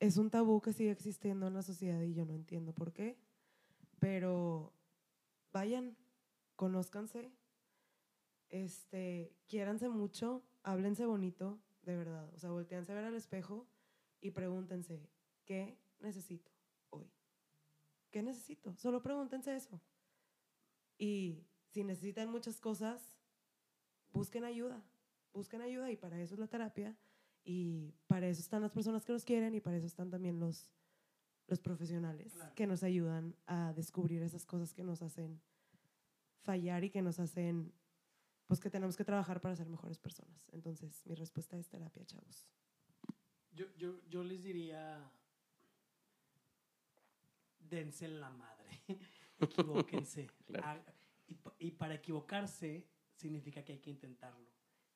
es 0.00 0.16
un 0.16 0.30
tabú 0.30 0.60
que 0.60 0.72
sigue 0.72 0.90
existiendo 0.90 1.46
en 1.46 1.54
la 1.54 1.62
sociedad 1.62 2.00
y 2.00 2.14
yo 2.14 2.24
no 2.24 2.34
entiendo 2.34 2.72
por 2.72 2.92
qué. 2.92 3.18
Pero 3.98 4.72
vayan, 5.52 5.96
conózcanse, 6.62 7.32
este, 8.48 9.34
quiéranse 9.48 9.88
mucho, 9.88 10.44
háblense 10.62 11.04
bonito, 11.06 11.58
de 11.82 11.96
verdad. 11.96 12.32
O 12.34 12.38
sea, 12.38 12.50
volteanse 12.50 12.92
a 12.92 12.94
ver 12.94 13.04
al 13.04 13.16
espejo 13.16 13.66
y 14.20 14.30
pregúntense, 14.30 15.08
¿qué 15.44 15.76
necesito 15.98 16.52
hoy? 16.90 17.10
¿Qué 18.12 18.22
necesito? 18.22 18.76
Solo 18.76 19.02
pregúntense 19.02 19.56
eso. 19.56 19.80
Y 20.98 21.42
si 21.66 21.82
necesitan 21.82 22.30
muchas 22.30 22.60
cosas, 22.60 23.18
busquen 24.12 24.44
ayuda, 24.44 24.80
busquen 25.32 25.62
ayuda 25.62 25.90
y 25.90 25.96
para 25.96 26.20
eso 26.20 26.34
es 26.34 26.38
la 26.38 26.46
terapia 26.46 26.96
y 27.42 27.92
para 28.06 28.28
eso 28.28 28.40
están 28.40 28.62
las 28.62 28.70
personas 28.70 29.04
que 29.04 29.12
nos 29.12 29.24
quieren 29.24 29.52
y 29.56 29.60
para 29.60 29.78
eso 29.78 29.86
están 29.86 30.10
también 30.10 30.38
los, 30.38 30.70
los 31.48 31.58
profesionales 31.58 32.34
Claro. 32.34 32.54
que 32.54 32.68
nos 32.68 32.84
ayudan 32.84 33.34
a 33.46 33.72
descubrir 33.72 34.22
esas 34.22 34.46
cosas 34.46 34.72
que 34.72 34.84
nos 34.84 35.02
hacen 35.02 35.40
fallar 36.42 36.84
y 36.84 36.90
que 36.90 37.02
nos 37.02 37.18
hacen, 37.18 37.72
pues 38.46 38.60
que 38.60 38.70
tenemos 38.70 38.96
que 38.96 39.04
trabajar 39.04 39.40
para 39.40 39.56
ser 39.56 39.68
mejores 39.68 39.98
personas. 39.98 40.48
Entonces, 40.52 41.02
mi 41.06 41.14
respuesta 41.14 41.56
es 41.56 41.68
terapia, 41.68 42.04
chavos. 42.04 42.46
Yo, 43.52 43.66
yo, 43.76 44.00
yo 44.08 44.24
les 44.24 44.42
diría, 44.42 45.10
dense 47.58 48.06
en 48.06 48.20
la 48.20 48.30
madre, 48.30 48.70
equivóquense. 49.38 50.28
Claro. 50.46 50.82
Ah, 50.86 50.92
y, 51.26 51.36
y 51.58 51.70
para 51.72 51.94
equivocarse 51.94 52.86
significa 53.14 53.64
que 53.64 53.72
hay 53.72 53.78
que 53.78 53.90
intentarlo. 53.90 54.50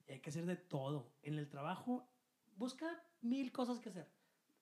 Y 0.07 0.13
hay 0.13 0.21
que 0.21 0.31
hacer 0.31 0.47
de 0.47 0.57
todo. 0.57 1.13
En 1.23 1.39
el 1.39 1.49
trabajo, 1.49 2.09
busca 2.57 3.03
mil 3.21 3.53
cosas 3.53 3.79
que 3.79 3.89
hacer. 3.89 4.11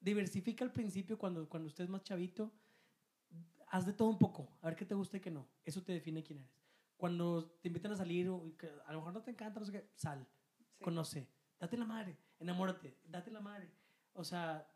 Diversifica 0.01 0.65
al 0.65 0.73
principio 0.73 1.19
cuando, 1.19 1.49
cuando 1.49 1.69
estés 1.69 1.89
más 1.89 2.03
chavito. 2.03 2.53
Haz 3.69 3.87
de 3.87 3.93
todo 3.93 4.09
un 4.09 4.19
poco, 4.19 4.57
a 4.61 4.67
ver 4.67 4.77
qué 4.77 4.85
te 4.85 4.95
gusta 4.95 5.17
y 5.17 5.21
qué 5.21 5.31
no. 5.31 5.49
Eso 5.65 5.83
te 5.83 5.93
define 5.93 6.23
quién 6.23 6.41
eres. 6.41 6.64
Cuando 7.05 7.45
te 7.61 7.69
invitan 7.69 7.93
a 7.93 7.97
salir, 7.97 8.31
o 8.31 8.57
que 8.57 8.67
a 8.67 8.91
lo 8.93 9.01
mejor 9.01 9.13
no 9.13 9.23
te 9.23 9.31
encanta, 9.31 9.61
no 9.61 9.67
sé 9.67 9.73
qué, 9.73 9.91
sal, 9.95 10.27
conoce, 10.81 11.29
date 11.61 11.77
la 11.77 11.85
madre, 11.85 12.17
enamórate, 12.39 12.97
date 13.05 13.31
la 13.31 13.41
madre. 13.43 13.71
O 14.15 14.25
sea, 14.25 14.67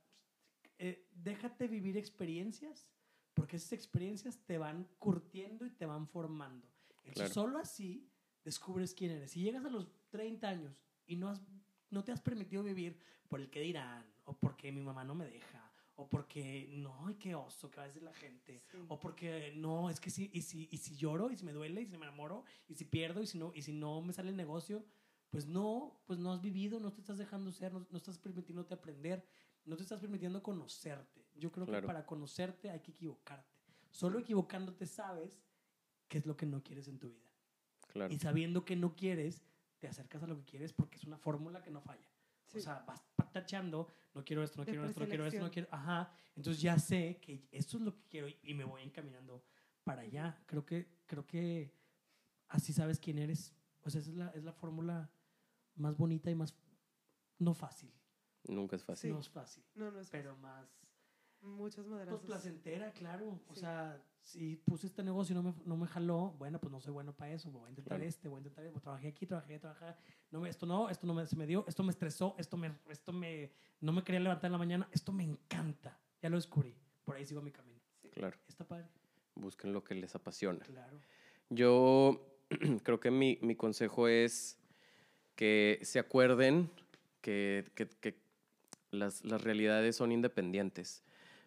eh, 0.76 1.08
déjate 1.10 1.68
vivir 1.68 1.96
experiencias, 1.96 2.86
porque 3.32 3.56
esas 3.56 3.72
experiencias 3.72 4.44
te 4.44 4.58
van 4.58 4.86
curtiendo 4.98 5.64
y 5.64 5.70
te 5.70 5.86
van 5.86 6.06
formando. 6.06 6.68
Entonces, 6.98 7.14
Claro. 7.14 7.32
solo 7.32 7.58
así 7.60 8.06
descubres 8.44 8.92
quién 8.92 9.12
eres. 9.12 9.30
Si 9.30 9.40
llegas 9.40 9.64
a 9.64 9.70
los 9.70 9.88
30 10.10 10.50
años 10.50 10.76
y 11.06 11.16
no, 11.16 11.30
has, 11.30 11.40
no 11.88 12.04
te 12.04 12.12
has 12.12 12.20
permitido 12.20 12.62
vivir 12.62 13.00
por 13.26 13.40
el 13.40 13.48
que 13.48 13.60
dirán, 13.62 14.04
o 14.26 14.34
porque 14.36 14.70
mi 14.70 14.82
mamá 14.82 15.02
no 15.02 15.14
me 15.14 15.24
deja, 15.24 15.57
o 16.01 16.09
porque 16.09 16.68
no, 16.70 17.07
ay, 17.09 17.16
qué 17.16 17.34
oso, 17.34 17.68
que 17.70 17.76
va 17.78 17.82
a 17.82 17.86
decir 17.88 18.05
la 18.05 18.14
gente, 18.14 18.62
Sí. 18.70 18.78
o 18.88 19.01
porque 19.01 19.53
no, 19.57 19.90
es 19.90 19.99
que 19.99 20.11
si, 20.11 20.30
y 20.32 20.42
si, 20.42 20.68
y 20.70 20.76
si 20.78 20.94
lloro, 20.96 21.30
y 21.32 21.36
si 21.36 21.44
me 21.44 21.53
duele, 21.53 21.82
y 21.82 21.86
si 21.86 21.99
me 21.99 22.07
enamoro, 22.07 22.44
y 22.68 22.74
si 22.76 22.84
pierdo, 22.84 23.20
y 23.20 23.26
si 23.26 23.36
no, 23.36 23.51
y 23.53 23.62
si 23.62 23.72
no 23.72 24.01
me 24.01 24.12
sale 24.12 24.30
el 24.30 24.36
negocio, 24.36 24.84
pues 25.30 25.46
no, 25.46 26.01
pues 26.07 26.20
no 26.20 26.32
has 26.32 26.40
vivido, 26.40 26.78
no 26.78 26.92
te 26.92 27.01
estás 27.01 27.18
dejando 27.18 27.51
ser, 27.51 27.72
no, 27.72 27.84
no 27.90 27.96
estás 27.99 28.16
permitiéndote 28.16 28.74
aprender, 28.74 29.26
no 29.64 29.76
te 29.76 29.82
estás 29.82 30.01
permitiendo 30.01 30.40
conocerte. 30.40 31.26
Yo 31.34 31.51
creo 31.51 31.66
Claro. 31.66 31.82
que 31.82 31.86
para 31.88 32.07
conocerte 32.07 32.70
hay 32.70 32.80
que 32.80 32.92
equivocarte. 32.92 33.59
Solo 33.90 34.20
equivocándote 34.20 34.86
sabes 34.86 35.42
qué 36.07 36.18
es 36.18 36.26
lo 36.26 36.36
que 36.36 36.46
no 36.46 36.62
quieres 36.62 36.86
en 36.86 36.99
tu 37.01 37.11
vida. 37.11 37.28
Claro. 37.88 38.14
Y 38.14 38.18
sabiendo 38.20 38.64
que 38.64 38.76
no 38.76 38.94
quieres, 38.94 39.42
te 39.80 39.88
acercas 39.88 40.22
a 40.22 40.26
lo 40.28 40.36
que 40.36 40.44
quieres 40.44 40.72
porque 40.72 40.96
es 40.96 41.05
una 41.05 41.18
fórmula 41.18 41.61
que 41.61 41.70
no 41.72 41.80
falla. 41.80 42.09
O 42.49 42.51
Sí. 42.51 42.61
sea, 42.62 42.84
vas 42.86 43.03
tachando, 43.32 43.86
no 44.14 44.24
quiero 44.24 44.42
esto, 44.42 44.57
no 44.59 44.64
De 44.64 44.72
quiero 44.72 44.86
esto, 44.86 45.01
no 45.01 45.07
quiero 45.07 45.26
esto, 45.26 45.40
no 45.40 45.51
quiero. 45.51 45.68
Ajá. 45.70 46.11
Entonces 46.34 46.62
ya 46.62 46.78
sé 46.78 47.18
que 47.20 47.46
esto 47.53 47.76
es 47.76 47.82
lo 47.82 47.94
que 47.94 48.03
quiero 48.09 48.28
y- 48.28 48.38
y 48.42 48.55
me 48.55 48.64
voy 48.64 48.82
encaminando 48.82 49.44
para 49.84 50.03
allá. 50.03 50.42
Creo 50.46 50.64
que, 50.64 50.88
creo 51.07 51.26
que 51.26 51.74
así 52.49 52.72
sabes 52.72 52.99
quién 52.99 53.18
eres. 53.18 53.55
O 53.82 53.90
sea, 53.90 54.01
esa 54.01 54.11
es 54.11 54.16
la, 54.16 54.28
es 54.30 54.44
la 54.44 54.53
fórmula 54.53 55.11
más 55.76 55.96
bonita 55.96 56.30
y 56.30 56.34
más. 56.34 56.55
No 57.38 57.55
fácil. 57.55 57.92
Nunca 58.44 58.76
es 58.76 58.84
fácil. 58.84 59.11
Sí. 59.11 59.14
No 59.14 59.20
es 59.20 59.28
fácil. 59.28 59.64
No, 59.74 59.90
no 59.90 60.01
es 60.01 60.09
Pero 60.11 60.36
más. 60.38 60.68
Muchos 61.43 61.86
Pues 61.86 61.89
madrazos. 61.89 62.22
placentera, 62.24 62.93
claro. 62.93 63.41
O 63.49 63.55
Sí. 63.55 63.61
sea, 63.61 64.03
si 64.22 64.57
puse 64.57 64.86
este 64.86 65.03
negocio 65.03 65.32
y 65.32 65.36
no 65.36 65.43
me, 65.43 65.55
no 65.64 65.76
me 65.76 65.86
jaló, 65.86 66.34
bueno, 66.39 66.59
pues 66.61 66.70
no 66.70 66.80
soy 66.80 66.93
bueno 66.93 67.12
para 67.14 67.32
eso. 67.32 67.51
Voy 67.51 67.66
a 67.66 67.70
intentar 67.70 67.97
Claro. 67.99 68.09
este, 68.09 68.28
voy 68.28 68.36
a 68.36 68.41
intentar 68.41 68.64
este. 68.66 68.80
Trabajé 68.80 69.09
aquí, 69.09 69.26
trabajé, 69.26 69.59
trabajé. 69.59 69.95
No 70.30 70.41
me, 70.41 70.49
esto 70.51 70.66
no, 70.66 70.91
esto 70.91 71.07
no 71.07 71.14
me, 71.14 71.24
se 71.26 71.36
me 71.36 71.47
dio, 71.47 71.64
esto 71.66 71.82
me 71.82 71.91
estresó, 71.91 72.34
esto 72.39 72.57
me, 72.57 72.72
esto 72.91 73.12
me, 73.12 73.51
no 73.80 73.93
me 73.93 74.03
quería 74.05 74.20
levantar 74.20 74.49
en 74.49 74.53
la 74.53 74.59
mañana. 74.59 74.89
Esto 74.93 75.12
me 75.12 75.24
encanta. 75.24 75.99
Ya 76.20 76.28
lo 76.28 76.36
descubrí. 76.36 76.74
Por 77.05 77.16
ahí 77.16 77.24
sigo 77.24 77.41
mi 77.41 77.51
camino. 77.53 77.80
Claro. 78.12 78.36
Está 78.49 78.66
padre. 78.66 78.86
Busquen 79.34 79.72
lo 79.72 79.82
que 79.84 79.95
les 79.95 80.14
apasiona. 80.14 80.64
Claro. 80.64 80.99
Yo 81.49 82.26
creo 82.82 83.01
que 83.01 83.11
mi, 83.11 83.39
mi 83.41 83.55
consejo 83.57 84.09
es 84.09 84.59
que 85.36 85.78
se 85.82 85.99
acuerden 86.01 86.70
que, 87.22 87.70
que- 87.74 87.89
que 87.89 88.18
las, 88.91 89.24
las 89.24 89.43
realidades 89.43 89.97
son 89.97 90.12
independientes. 90.12 91.05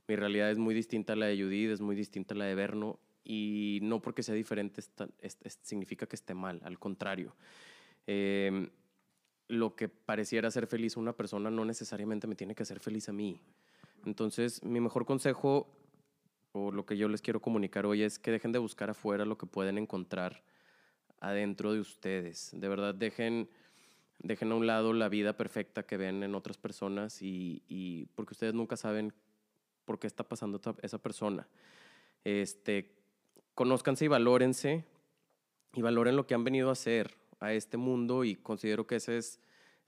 Mi 0.07 0.15
realidad 0.15 0.51
es 0.51 0.57
muy 0.57 0.73
distinta 0.73 1.13
a 1.13 1.15
la 1.15 1.27
de 1.27 1.41
Judith, 1.41 1.71
es 1.71 1.81
muy 1.81 1.95
distinta 1.95 2.33
a 2.33 2.37
la 2.37 2.45
de 2.45 2.55
Berno, 2.55 2.99
y 3.23 3.79
no 3.83 4.01
porque 4.01 4.23
sea 4.23 4.35
diferente 4.35 4.81
significa 5.61 6.07
que 6.07 6.15
esté 6.15 6.33
mal, 6.33 6.59
al 6.63 6.79
contrario. 6.79 7.35
Em, 8.07 8.69
lo 9.47 9.75
que 9.75 9.89
pareciera 9.89 10.49
ser 10.49 10.67
feliz 10.67 10.97
a 10.97 10.99
una 10.99 11.13
persona 11.13 11.51
no 11.51 11.65
necesariamente 11.65 12.27
me 12.27 12.35
tiene 12.35 12.55
que 12.55 12.63
hacer 12.63 12.79
feliz 12.79 13.09
a 13.09 13.13
mí. 13.13 13.39
Entonces, 14.05 14.63
mi 14.63 14.79
mejor 14.79 15.05
consejo, 15.05 15.67
o 16.53 16.71
lo 16.71 16.85
que 16.85 16.97
yo 16.97 17.07
les 17.07 17.21
quiero 17.21 17.41
comunicar 17.41 17.85
hoy, 17.85 18.01
es 18.01 18.17
que 18.17 18.31
dejen 18.31 18.51
de 18.51 18.59
buscar 18.59 18.89
afuera 18.89 19.25
lo 19.25 19.37
que 19.37 19.45
pueden 19.45 19.77
encontrar 19.77 20.43
adentro 21.19 21.73
de 21.73 21.79
ustedes. 21.79 22.49
De 22.53 22.67
verdad, 22.67 22.95
dejen, 22.95 23.49
dejen 24.19 24.51
a 24.51 24.55
un 24.55 24.65
lado 24.65 24.93
la 24.93 25.09
vida 25.09 25.37
perfecta 25.37 25.83
que 25.83 25.97
ven 25.97 26.23
en 26.23 26.33
otras 26.33 26.57
personas 26.57 27.21
y 27.21 28.09
porque 28.15 28.33
ustedes 28.33 28.55
nunca 28.55 28.75
saben 28.75 29.13
por 29.85 29.99
qué 29.99 30.07
está 30.07 30.23
pasando 30.23 30.59
esa- 30.81 30.97
persona. 30.97 31.47
Este, 32.23 32.93
conózcanse 33.55 34.05
y 34.05 34.07
valórense 34.07 34.85
y 35.73 35.81
valoren 35.81 36.15
lo 36.15 36.27
que 36.27 36.33
han 36.33 36.43
venido 36.43 36.69
a 36.69 36.73
hacer 36.73 37.17
a 37.39 37.53
este 37.53 37.77
mundo 37.77 38.23
y 38.23 38.35
considero 38.35 38.85
que 38.85 38.95
ese 38.97 39.17
es 39.17 39.39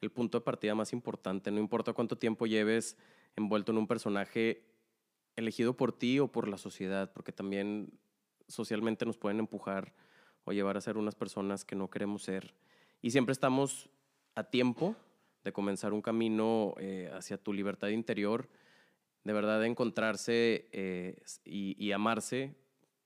el 0.02 0.12
punto 0.12 0.40
de 0.40 0.46
partida 0.46 0.76
más 0.76 0.94
importante. 0.94 1.52
No 1.52 1.60
importa 1.60 1.94
cuánto 1.94 2.18
tiempo 2.18 2.48
lleves 2.48 2.98
envuelto 3.36 3.72
en 3.72 3.78
un 3.78 3.88
personaje 3.88 4.64
elegido 5.36 5.76
por 5.76 5.92
ti 5.92 6.20
o 6.20 6.28
por 6.28 6.48
la 6.48 6.58
sociedad, 6.58 7.12
porque 7.14 7.32
también 7.32 7.92
socialmente 8.48 9.06
nos 9.06 9.18
pueden 9.18 9.40
empujar 9.40 9.94
o 10.46 10.52
llevar 10.52 10.78
a 10.78 10.82
ser 10.82 10.98
unas 10.98 11.16
personas 11.16 11.64
que 11.66 11.76
no 11.76 11.90
queremos 11.90 12.24
ser. 12.24 12.54
Y 13.02 13.12
siempre 13.12 13.34
estamos 13.34 13.90
a 14.36 14.44
tiempo 14.44 14.96
de 15.44 15.54
comenzar 15.54 15.94
un 15.94 16.02
camino 16.02 16.74
eh, 16.78 17.10
hacia 17.14 17.38
tu 17.38 17.54
libertad 17.54 17.90
interior, 17.90 18.50
de 19.24 19.34
verdad 19.34 19.60
de 19.62 19.68
encontrarse 19.68 20.68
eh, 20.72 21.22
y, 21.46 21.76
y 21.84 21.92
amarse 21.92 22.56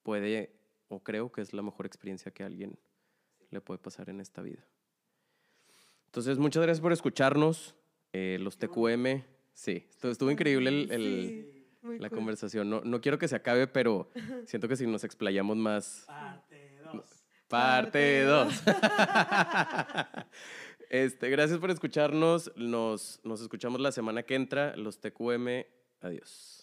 puede, 0.03 0.51
o 0.87 1.01
creo 1.03 1.31
que 1.31 1.41
es 1.41 1.53
la 1.53 1.61
mejor 1.61 1.85
experiencia 1.85 2.31
que 2.31 2.43
a 2.43 2.45
alguien 2.47 2.77
le 3.51 3.61
puede 3.61 3.77
pasar 3.79 4.09
en 4.09 4.19
esta 4.19 4.41
vida. 4.41 4.65
Entonces, 6.05 6.37
muchas 6.37 6.63
gracias 6.63 6.81
por 6.81 6.91
escucharnos. 6.93 7.75
Eh, 8.13 8.37
los 8.39 8.57
TQM, 8.57 9.21
sí, 9.53 9.85
estuvo, 9.89 10.11
estuvo 10.11 10.31
increíble 10.31 10.69
el- 10.69 10.91
el- 10.91 11.27
Sí, 11.29 11.67
muy 11.83 11.99
la 11.99 12.09
cool. 12.09 12.17
conversación. 12.19 12.69
No, 12.69 12.81
no 12.81 12.99
quiero 13.01 13.17
que 13.19 13.27
se 13.27 13.35
acabe, 13.35 13.67
pero 13.67 14.09
siento 14.45 14.67
que 14.67 14.75
si 14.75 14.87
nos 14.87 15.03
explayamos 15.03 15.55
más, 15.57 16.03
Parte 16.07 16.79
2. 16.83 16.93
Parte 17.47 18.23
Parte 18.23 18.23
2. 18.25 18.63
este, 20.89 21.29
gracias 21.29 21.59
por 21.59 21.69
escucharnos. 21.71 22.51
Nos, 22.55 23.19
nos 23.23 23.41
escuchamos 23.41 23.79
la 23.81 23.91
semana 23.91 24.23
que 24.23 24.35
entra. 24.35 24.75
Los 24.75 24.99
TQM. 24.99 25.65
Adiós. 26.01 26.57